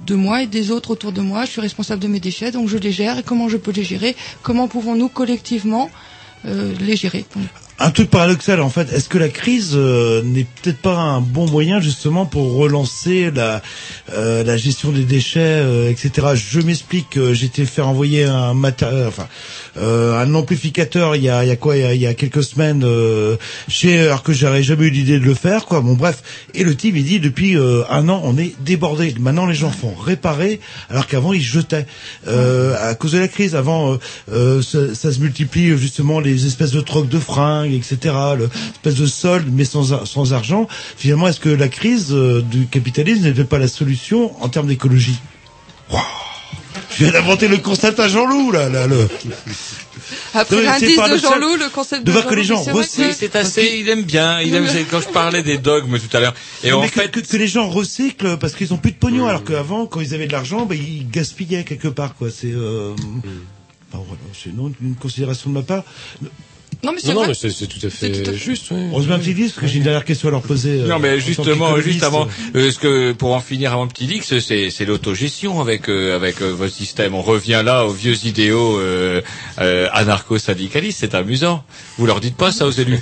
[0.04, 1.44] de moi et des autres autour de moi.
[1.44, 3.18] Je suis responsable de mes déchets, donc je les gère.
[3.18, 4.16] Et comment je peux les gérer?
[4.42, 5.90] Comment pouvons-nous collectivement
[6.44, 7.24] euh, les gérer?
[7.78, 11.50] Un truc paradoxal en fait, est-ce que la crise euh, n'est peut-être pas un bon
[11.50, 13.62] moyen justement pour relancer la
[14.12, 16.28] euh, la gestion des déchets, euh, etc.
[16.34, 19.10] Je m'explique, euh, été faire envoyer un matériel,
[19.76, 22.14] un amplificateur il y a il y a quoi il y a, il y a
[22.14, 23.36] quelques semaines euh,
[23.68, 25.80] chez alors que j'aurais jamais eu l'idée de le faire quoi.
[25.80, 26.22] Bon bref,
[26.54, 29.14] et le type il dit depuis euh, un an on est débordé.
[29.18, 31.86] Maintenant les gens font réparer alors qu'avant ils jetaient
[32.28, 33.54] euh, à cause de la crise.
[33.54, 33.96] Avant euh,
[34.32, 38.14] euh, ça, ça se multiplie justement les espèces de trocs de fringues, etc.
[38.36, 40.68] Le espèce de solde mais sans sans argent.
[40.96, 45.18] Finalement, est-ce que la crise euh, du capitalisme n'est pas la solution en termes d'écologie?
[47.02, 49.08] Je viens d'inventer le concept à Jean-Loup là, là le.
[50.34, 53.14] Après l'indice de Jean-Loup, le concept de de, voir que les gens recyclent.
[53.18, 56.34] C'est assez, il aime bien, il aime, quand je parlais des dogmes tout à l'heure.
[56.62, 58.92] Et Non, en mais que, fait, que, que les gens recyclent parce qu'ils ont plus
[58.92, 62.30] de pognon, alors qu'avant, quand ils avaient de l'argent, ben, ils gaspillaient quelque part, quoi.
[62.30, 62.94] C'est, euh...
[63.92, 65.82] enfin, voilà, c'est une, une considération de ma part.
[66.84, 67.28] Non, mais c'est Non, non, vrai.
[67.28, 68.72] mais c'est c'est tout à fait juste.
[68.72, 68.88] oui.
[68.90, 70.80] Heureusement que tu dis, parce que j'ai une dernière question à leur poser.
[70.80, 72.26] euh, non mais justement, juste avant,
[72.56, 76.16] euh, ce que pour en finir avant le petit Dix, c'est c'est l'autogestion avec euh,
[76.16, 77.14] avec euh, votre système.
[77.14, 79.22] On revient là aux vieux idéaux euh,
[79.60, 80.98] euh, anarcho-syndicalistes.
[81.00, 81.62] C'est amusant.
[81.98, 82.98] Vous leur dites pas ça aux élus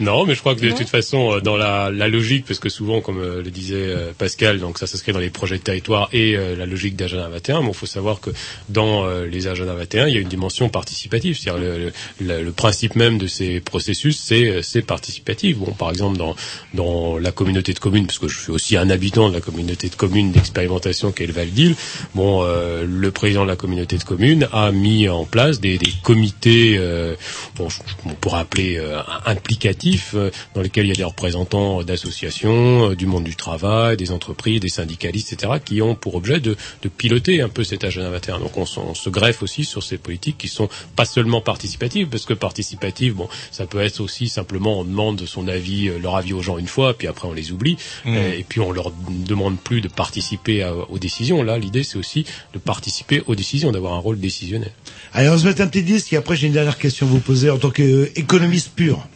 [0.00, 0.74] Non, mais je crois que de Non.
[0.76, 4.12] toute façon, euh, dans la, la logique, parce que souvent, comme euh, le disait euh,
[4.16, 7.62] Pascal, donc ça s'inscrit dans les projets de territoire et euh, la logique d'Agenda 21.
[7.62, 8.30] Mais il faut savoir que
[8.68, 11.38] dans euh, les Agenda 21, il y a une dimension participative.
[11.38, 15.58] C'est-à-dire le, le, le- le principe même de ces processus, c'est c'est participatif.
[15.58, 16.34] Bon, par exemple, dans
[16.74, 19.88] dans la communauté de communes, parce que je suis aussi un habitant de la communauté
[19.88, 21.76] de communes d'expérimentation qu'est le Val d'Île.
[22.14, 25.92] Bon, euh, le président de la communauté de communes a mis en place des, des
[26.02, 27.14] comités, euh,
[27.56, 27.68] bon,
[28.06, 29.74] on pourrait appeler euh, implicatifs,
[30.14, 34.10] euh, dans lesquels il y a des représentants d'associations, euh, du monde du travail, des
[34.10, 38.10] entreprises, des syndicalistes, etc., qui ont pour objet de, de piloter un peu cet agenda
[38.10, 38.38] 21.
[38.40, 42.08] Donc on, se- on se greffe aussi sur ces politiques qui sont pas seulement participatives,
[42.08, 46.16] parce que participatives, bon, ça peut être aussi simplement on demande son avis, euh, leur
[46.16, 48.16] avis aux gens une fois, puis après on les oublie, Mm.
[48.16, 51.42] Euh, et puis on leur demande plus de participer à- aux décisions.
[51.42, 54.72] Là, l'idée c'est aussi de participer aux décisions, d'avoir un rôle décisionnel.
[55.12, 57.20] Allez, on se met un petit disque et après j'ai une dernière question à vous
[57.20, 59.06] poser en tant qu'économiste pur.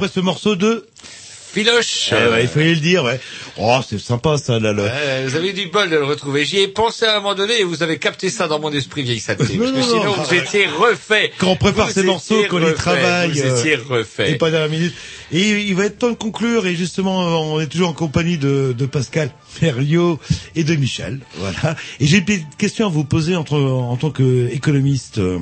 [0.00, 0.86] Après ce morceau de...
[1.52, 2.10] Filoche.
[2.12, 3.20] Eh ouais, il fallait le dire, ouais.
[3.58, 4.72] Oh, c'est sympa ça, là.
[4.72, 6.44] Ouais, vous avez du bol de le retrouver.
[6.44, 9.02] J'y ai pensé à un moment donné et vous avez capté ça dans mon esprit
[9.02, 9.58] vieille saleté.
[9.58, 10.12] Parce que non, sinon, non.
[10.12, 11.32] vous étiez refait.
[11.38, 13.32] Quand on prépare Vous ces morceaux, qu'on les travaille.
[13.32, 14.30] Vous euh, étiez refait.
[14.30, 14.94] Et pas dernière minute.
[15.32, 16.66] Et il va être temps de conclure.
[16.68, 17.18] Et justement,
[17.52, 20.20] on est toujours en compagnie de, de Pascal Ferriot
[20.54, 21.18] et de Michel.
[21.34, 21.76] Voilà.
[21.98, 25.18] Et j'ai une petite question à vous poser entre, en tant qu'économiste.
[25.18, 25.40] euh,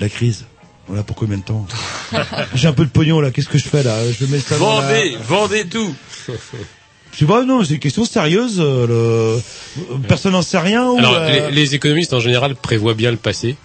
[0.00, 0.46] la crise.
[0.86, 1.66] Voilà, pour combien de temps
[2.54, 3.30] J'ai un peu de pognon là.
[3.30, 5.94] Qu'est-ce que je fais là Je mets ça dans la- Vendez, vendez tout.
[6.26, 8.56] Je sais pas, non, c'est une question sérieuse.
[8.58, 9.98] euh, le...
[10.08, 13.16] Personne n'en sait rien ou Alors, euh, les, les économistes en général prévoient bien le
[13.16, 13.56] passé.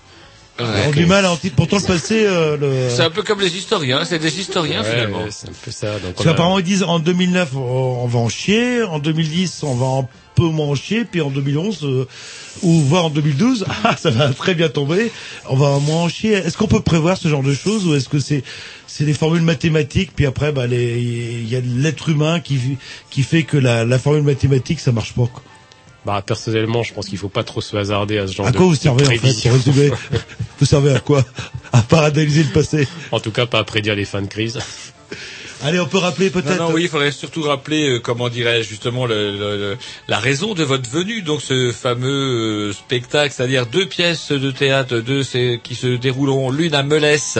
[0.59, 1.35] ont du mal à.
[1.55, 2.89] Pourtant, le passé, euh, le...
[2.95, 4.05] C'est un peu comme les historiens.
[4.05, 5.23] C'est des historiens Ouais, finalement.
[5.23, 5.93] ouais, c'est un peu ça.
[5.93, 7.59] Donc, Parce on a- qu'apparemment ils disent en 2009 on
[8.03, 10.09] on va en chier, en 2010 on va en
[10.39, 12.07] peu chier, puis en 2011 euh,
[12.63, 15.11] ou voire en 2012, ah, ça va très bien tomber.
[15.49, 16.33] On va moins en chier.
[16.33, 18.43] Est-ce qu'on peut prévoir ce genre de choses ou est-ce que c'est
[18.87, 22.59] c'est des formules mathématiques puis après bah il y a l'être humain qui
[23.09, 25.27] qui fait que la, la formule mathématique ça marche pas.
[25.27, 25.43] quoi.
[26.05, 28.57] Bah personnellement, je pense qu'il faut pas trop se hasarder à ce genre À de
[28.57, 29.51] quoi vous servez en fait prévision.
[29.51, 29.91] pour résumer
[30.59, 31.25] Vous servez à quoi?
[31.73, 32.87] À analyser le passé.
[33.11, 34.59] En tout cas, pas à prédire les fins de crise.
[35.61, 36.57] Allez, on peut rappeler peut-être.
[36.60, 39.77] Non, non, oui, il faudrait surtout rappeler, euh, comment dirais-je, justement, le, le- le-
[40.07, 41.22] la raison de votre venue.
[41.22, 45.23] Donc, ce fameux euh, spectacle, c'est-à-dire deux pièces de théâtre, deux
[45.64, 47.38] qui se dérouleront l'une à Melès.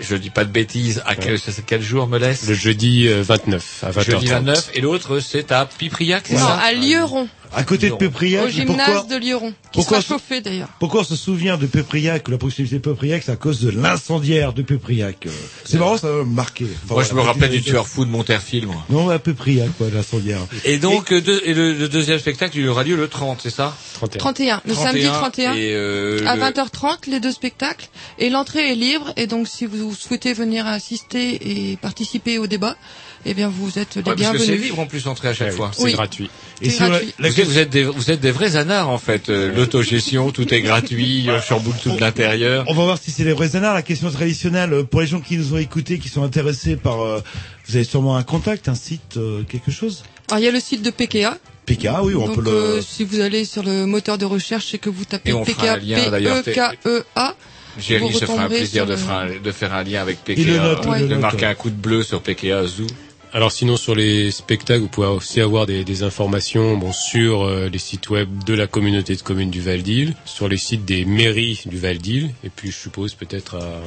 [0.00, 1.02] Je dis pas de bêtises.
[1.04, 4.02] À quel, c'est quel jour Melès Le jeudi euh, 29 à 20h30.
[4.04, 4.70] Jeudi 29.
[4.74, 6.54] Et l'autre, c'est à Pipriac, c'est Non, ça?
[6.54, 7.28] à Lieron.
[7.54, 9.50] À côté de Pépriac, Au gymnase pourquoi de Lieron.
[9.50, 10.68] Qui pourquoi sera chauffé d'ailleurs.
[10.78, 14.52] Pourquoi on se souvient de Pépriac, la proximité de Pépriac, c'est à cause de l'incendiaire
[14.52, 15.28] de Pépriac.
[15.64, 16.66] C'est marrant, ça m'a marqué.
[16.84, 18.84] Enfin, Moi, je me rappelle du tueur fou de Monterfil, moi.
[18.90, 20.40] Non, à Pépriac, quoi, l'incendiaire.
[20.64, 23.50] Et donc, euh, deux- et le, le deuxième spectacle, il aura lieu le 30, c'est
[23.50, 23.76] ça?
[24.18, 24.60] 31.
[24.66, 25.54] Le samedi 31.
[25.54, 27.88] Et euh, à le- 20h30, les deux spectacles.
[28.18, 29.12] Et l'entrée est libre.
[29.16, 32.76] Et donc, si vous souhaitez venir assister et participer au débat,
[33.24, 34.46] eh bien, vous êtes les Ouais, parce que bienvenus.
[34.46, 35.70] c'est libre en plus d'entrée à chaque fois.
[35.74, 35.92] c'est Oui.
[35.92, 36.30] gratuit.
[36.62, 37.14] C'est sur la- gratuit.
[37.18, 39.28] la- vous, êtes, vous êtes des, vous êtes des vrais anards en fait.
[39.28, 42.64] Euh, L'autogestion, tout est gratuit, on chamboule tout de l'intérieur.
[42.68, 43.74] On va voir si c'est les vrais anards.
[43.74, 47.00] La question traditionnelle, euh, pour les gens qui nous ont écoutés, qui sont intéressés par...
[47.02, 47.20] euh,
[47.66, 50.60] vous avez sûrement un contact, un site, euh, quelque chose Alors, il y a le
[50.60, 51.38] site de PKA.
[51.64, 52.50] PK, oui, on donc, peut le...
[52.50, 55.74] euh, si vous allez sur le moteur de recherche et que vous tapez Et PKA,
[55.74, 56.42] un lien, d'ailleurs.
[56.42, 57.34] P-E-K-E-A,
[57.78, 60.18] Géry vous se fera un plaisir de le- faire, un, de faire un lien avec
[60.24, 62.86] PKA, Il le note, il le de marquer un coup de bleu sur PKA Zoo.
[63.34, 67.70] Alors sinon sur les spectacles, vous pouvez aussi avoir des, des informations bon, sur euh,
[67.70, 71.06] les sites web de la communauté de communes du Val d'Île, sur les sites des
[71.06, 73.80] mairies du Val d'Île, et puis je suppose peut-être à...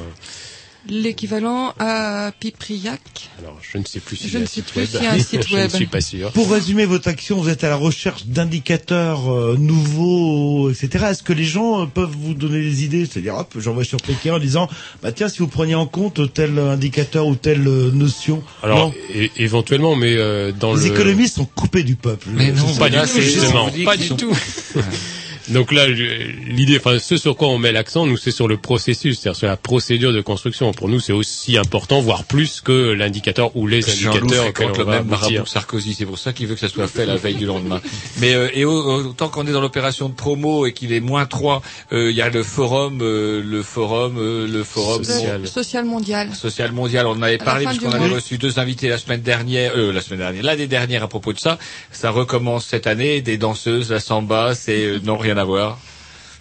[0.88, 3.00] l'équivalent à Pipriac.
[3.38, 4.80] Alors je ne sais plus si Je il y a ne un sais site plus
[4.80, 4.88] web.
[4.88, 5.70] s'il y a un site je web.
[5.70, 6.30] ne suis pas sûr.
[6.32, 11.06] Pour résumer votre action, vous êtes à la recherche d'indicateurs euh, nouveaux, etc.
[11.10, 13.06] Est-ce que les gens euh, peuvent vous donner des idées?
[13.06, 14.68] C'est-à-dire, hop, j'envoie sur PK en disant,
[15.02, 18.42] bah tiens, si vous preniez en compte tel indicateur ou telle euh, notion.
[18.62, 20.94] Alors é- éventuellement, mais euh, dans les le...
[20.94, 22.28] économistes sont coupés du peuple.
[22.32, 24.32] Mais non, pas du tout, justement, pas du tout.
[25.48, 29.20] Donc là, l'idée, enfin, ce sur quoi on met l'accent, nous, c'est sur le processus,
[29.20, 30.72] c'est-à-dire sur la procédure de construction.
[30.72, 34.98] Pour nous, c'est aussi important, voire plus que l'indicateur ou les indicateurs on le va
[34.98, 37.46] même marabout Sarkozy, c'est pour ça qu'il veut que ça soit fait la veille du
[37.46, 37.80] lendemain.
[38.18, 41.26] Mais euh, et au- autant qu'on est dans l'opération de promo et qu'il est moins
[41.26, 41.62] 3,
[41.92, 46.34] il y a le forum, euh, le forum, euh, le forum Le social mondial.
[46.34, 47.06] social mondial.
[47.06, 50.00] On en avait la parlé puisqu'on avait reçu deux invités la semaine dernière, euh, la
[50.00, 51.58] semaine dernière, l'année dernière à propos de ça.
[51.92, 53.20] Ça recommence cette année.
[53.20, 55.78] Des danseuses, la samba, c'est euh, non rien à voir.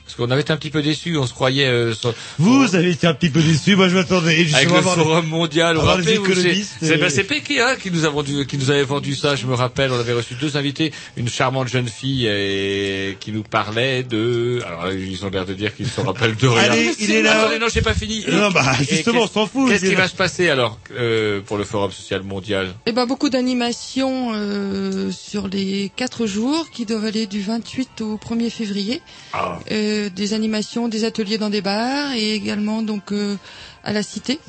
[0.05, 2.91] Parce qu'on avait été un petit peu déçus, on se croyait euh, sur- Vous avez
[2.91, 3.75] été un petit peu déçu.
[3.75, 5.75] Moi, je m'attendais justement avec le forum mondial.
[5.77, 8.69] Des rappelez-vous, c'est économistes c'est et- ben, c'est PKA qui nous a vendu, qui nous
[8.69, 9.35] avait vendu ça.
[9.35, 13.41] Je me rappelle, on avait reçu deux invités, une charmante jeune fille et qui nous
[13.41, 14.61] parlait de.
[14.67, 16.71] Alors ils ont l'air de dire qu'ils se rappellent de rien.
[16.71, 17.41] Allez, il est là.
[17.41, 18.23] Attendez, non, j'ai pas fini.
[18.31, 21.63] Non, bah, justement, on s'en fout, Qu'est-ce qui va se passer alors euh, pour le
[21.63, 22.73] forum social mondial?
[22.85, 28.17] Eh ben beaucoup d'animations euh, sur les quatre jours qui doivent aller du 28 au
[28.17, 29.01] 1er février.
[29.33, 29.59] Ah.
[29.71, 33.35] Euh, des animations, des ateliers dans des bars et également donc euh,
[33.83, 34.39] à la cité.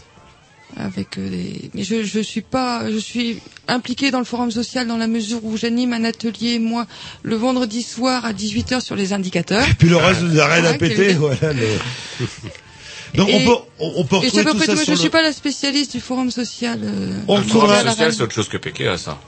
[0.77, 1.71] Avec euh, des...
[1.75, 5.43] mais je je suis pas je suis impliquée dans le forum social dans la mesure
[5.45, 6.87] où j'anime un atelier moi
[7.23, 9.65] le vendredi soir à 18h sur les indicateurs.
[9.79, 10.97] Puis le reste, vous avez rien à péter.
[11.09, 11.53] quel- Voilà.
[11.53, 11.79] le-
[13.15, 15.09] Donc on Et- peut, on, peut Et c'est retrouver tout ça sur Je le- suis
[15.09, 16.81] pas la spécialiste du forum social.
[16.83, 19.19] euh, On Le forum social, c'est autre chose que PKA, ça.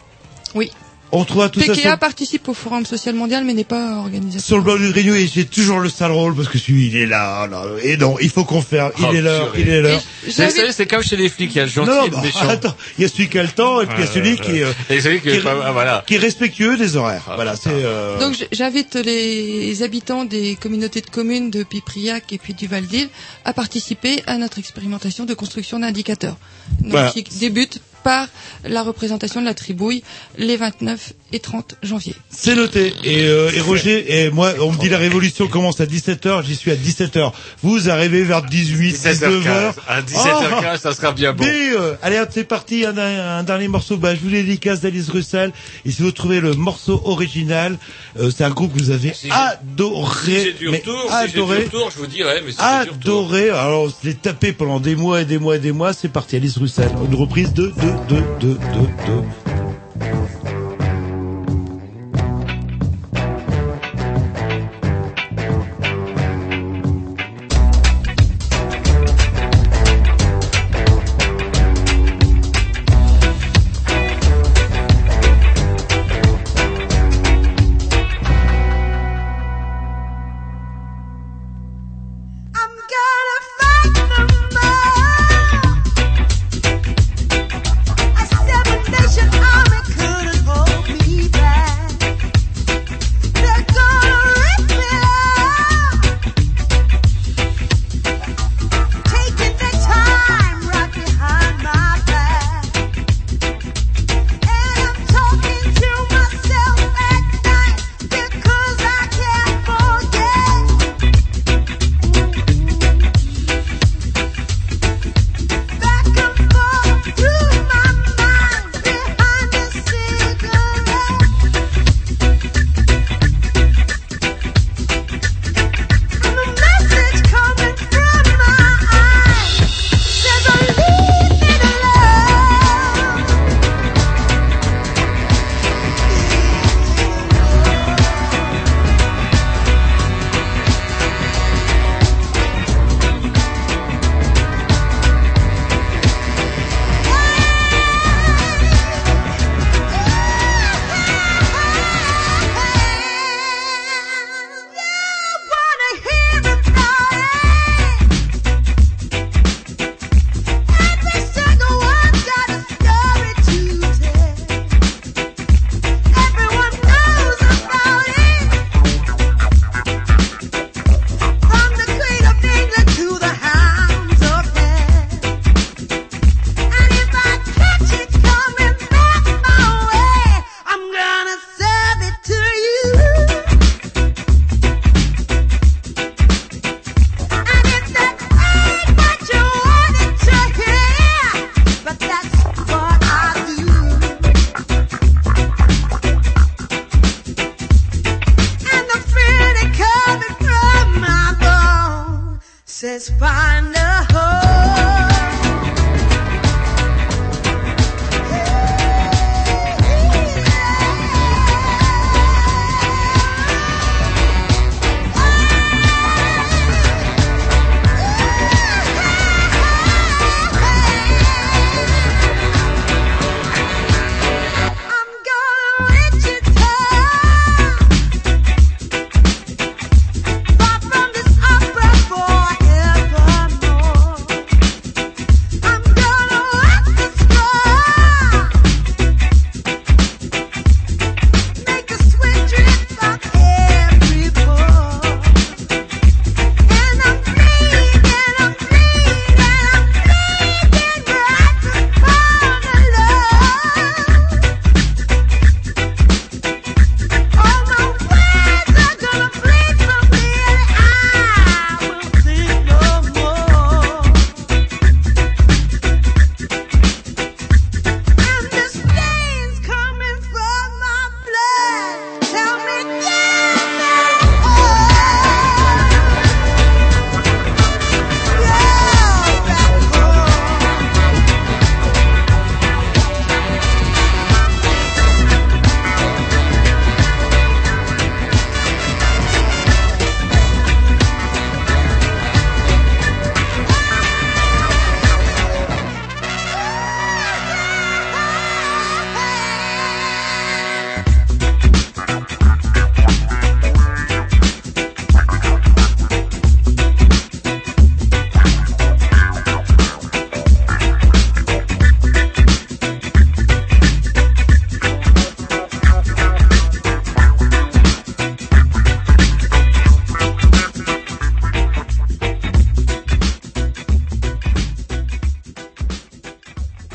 [0.54, 0.70] Oui.
[1.10, 4.44] On retrouvera tout ça PKA sur, participe au forum social mondial mais n'est pas organisateur.
[4.44, 6.96] sur le blog du Grignou et j'ai toujours le sale rôle parce que celui, il
[6.96, 7.64] est là, là.
[7.82, 8.92] Et non, il faut qu'on fasse.
[8.98, 9.62] Il Oh, est l'heure, purée.
[9.62, 10.02] il est l'heure.
[10.26, 12.16] Vous savez, c'est comme chez les flics, il y a le gentil Non, et le
[12.16, 12.48] bah, méchant.
[12.48, 14.36] attends, il y a celui qui a le temps et puis il y a celui
[14.38, 16.04] qui, euh, Et celui qui est qui est- pas- ah, voilà.
[16.06, 17.22] qui est respectueux des horaires.
[17.34, 17.70] Voilà, c'est.
[17.72, 22.86] euh, Donc j'invite les habitants des communautés de communes de Pipriac et puis du Val
[22.86, 23.08] d'Île
[23.46, 26.36] à participer à notre expérimentation de construction d'indicateurs.
[26.80, 27.10] Donc Voilà.
[27.10, 28.28] qui débute par
[28.64, 30.02] la représentation de la tribouille
[30.36, 32.14] les 29 et 30 janvier.
[32.30, 32.94] C'est noté.
[33.04, 36.56] Et, euh, et Roger, et moi, on me dit la révolution commence à 17h, j'y
[36.56, 37.32] suis à 17h.
[37.62, 39.42] Vous arrivez vers 18, 19h.
[39.42, 39.72] 17h15.
[39.88, 41.44] À 17h15, ça sera bien bon.
[41.44, 43.96] Mais, euh, allez, c'est parti, un, un dernier morceau.
[43.96, 45.52] Bah, je vous dédicace d'Alice Russell.
[45.84, 47.78] Et si vous trouvez le morceau original,
[48.18, 50.16] euh, c'est un groupe que vous avez adoré.
[50.24, 51.58] Si j'ai du mais retour, si adoré.
[51.58, 52.58] du retour, je vous dirais, mais si.
[52.60, 53.50] Adoré.
[53.50, 55.92] Alors, on se l'est tapé pendant des mois et des mois et des mois.
[55.92, 56.90] C'est parti, Alice Russell.
[57.06, 60.18] Une reprise de, de, de, de, de, de.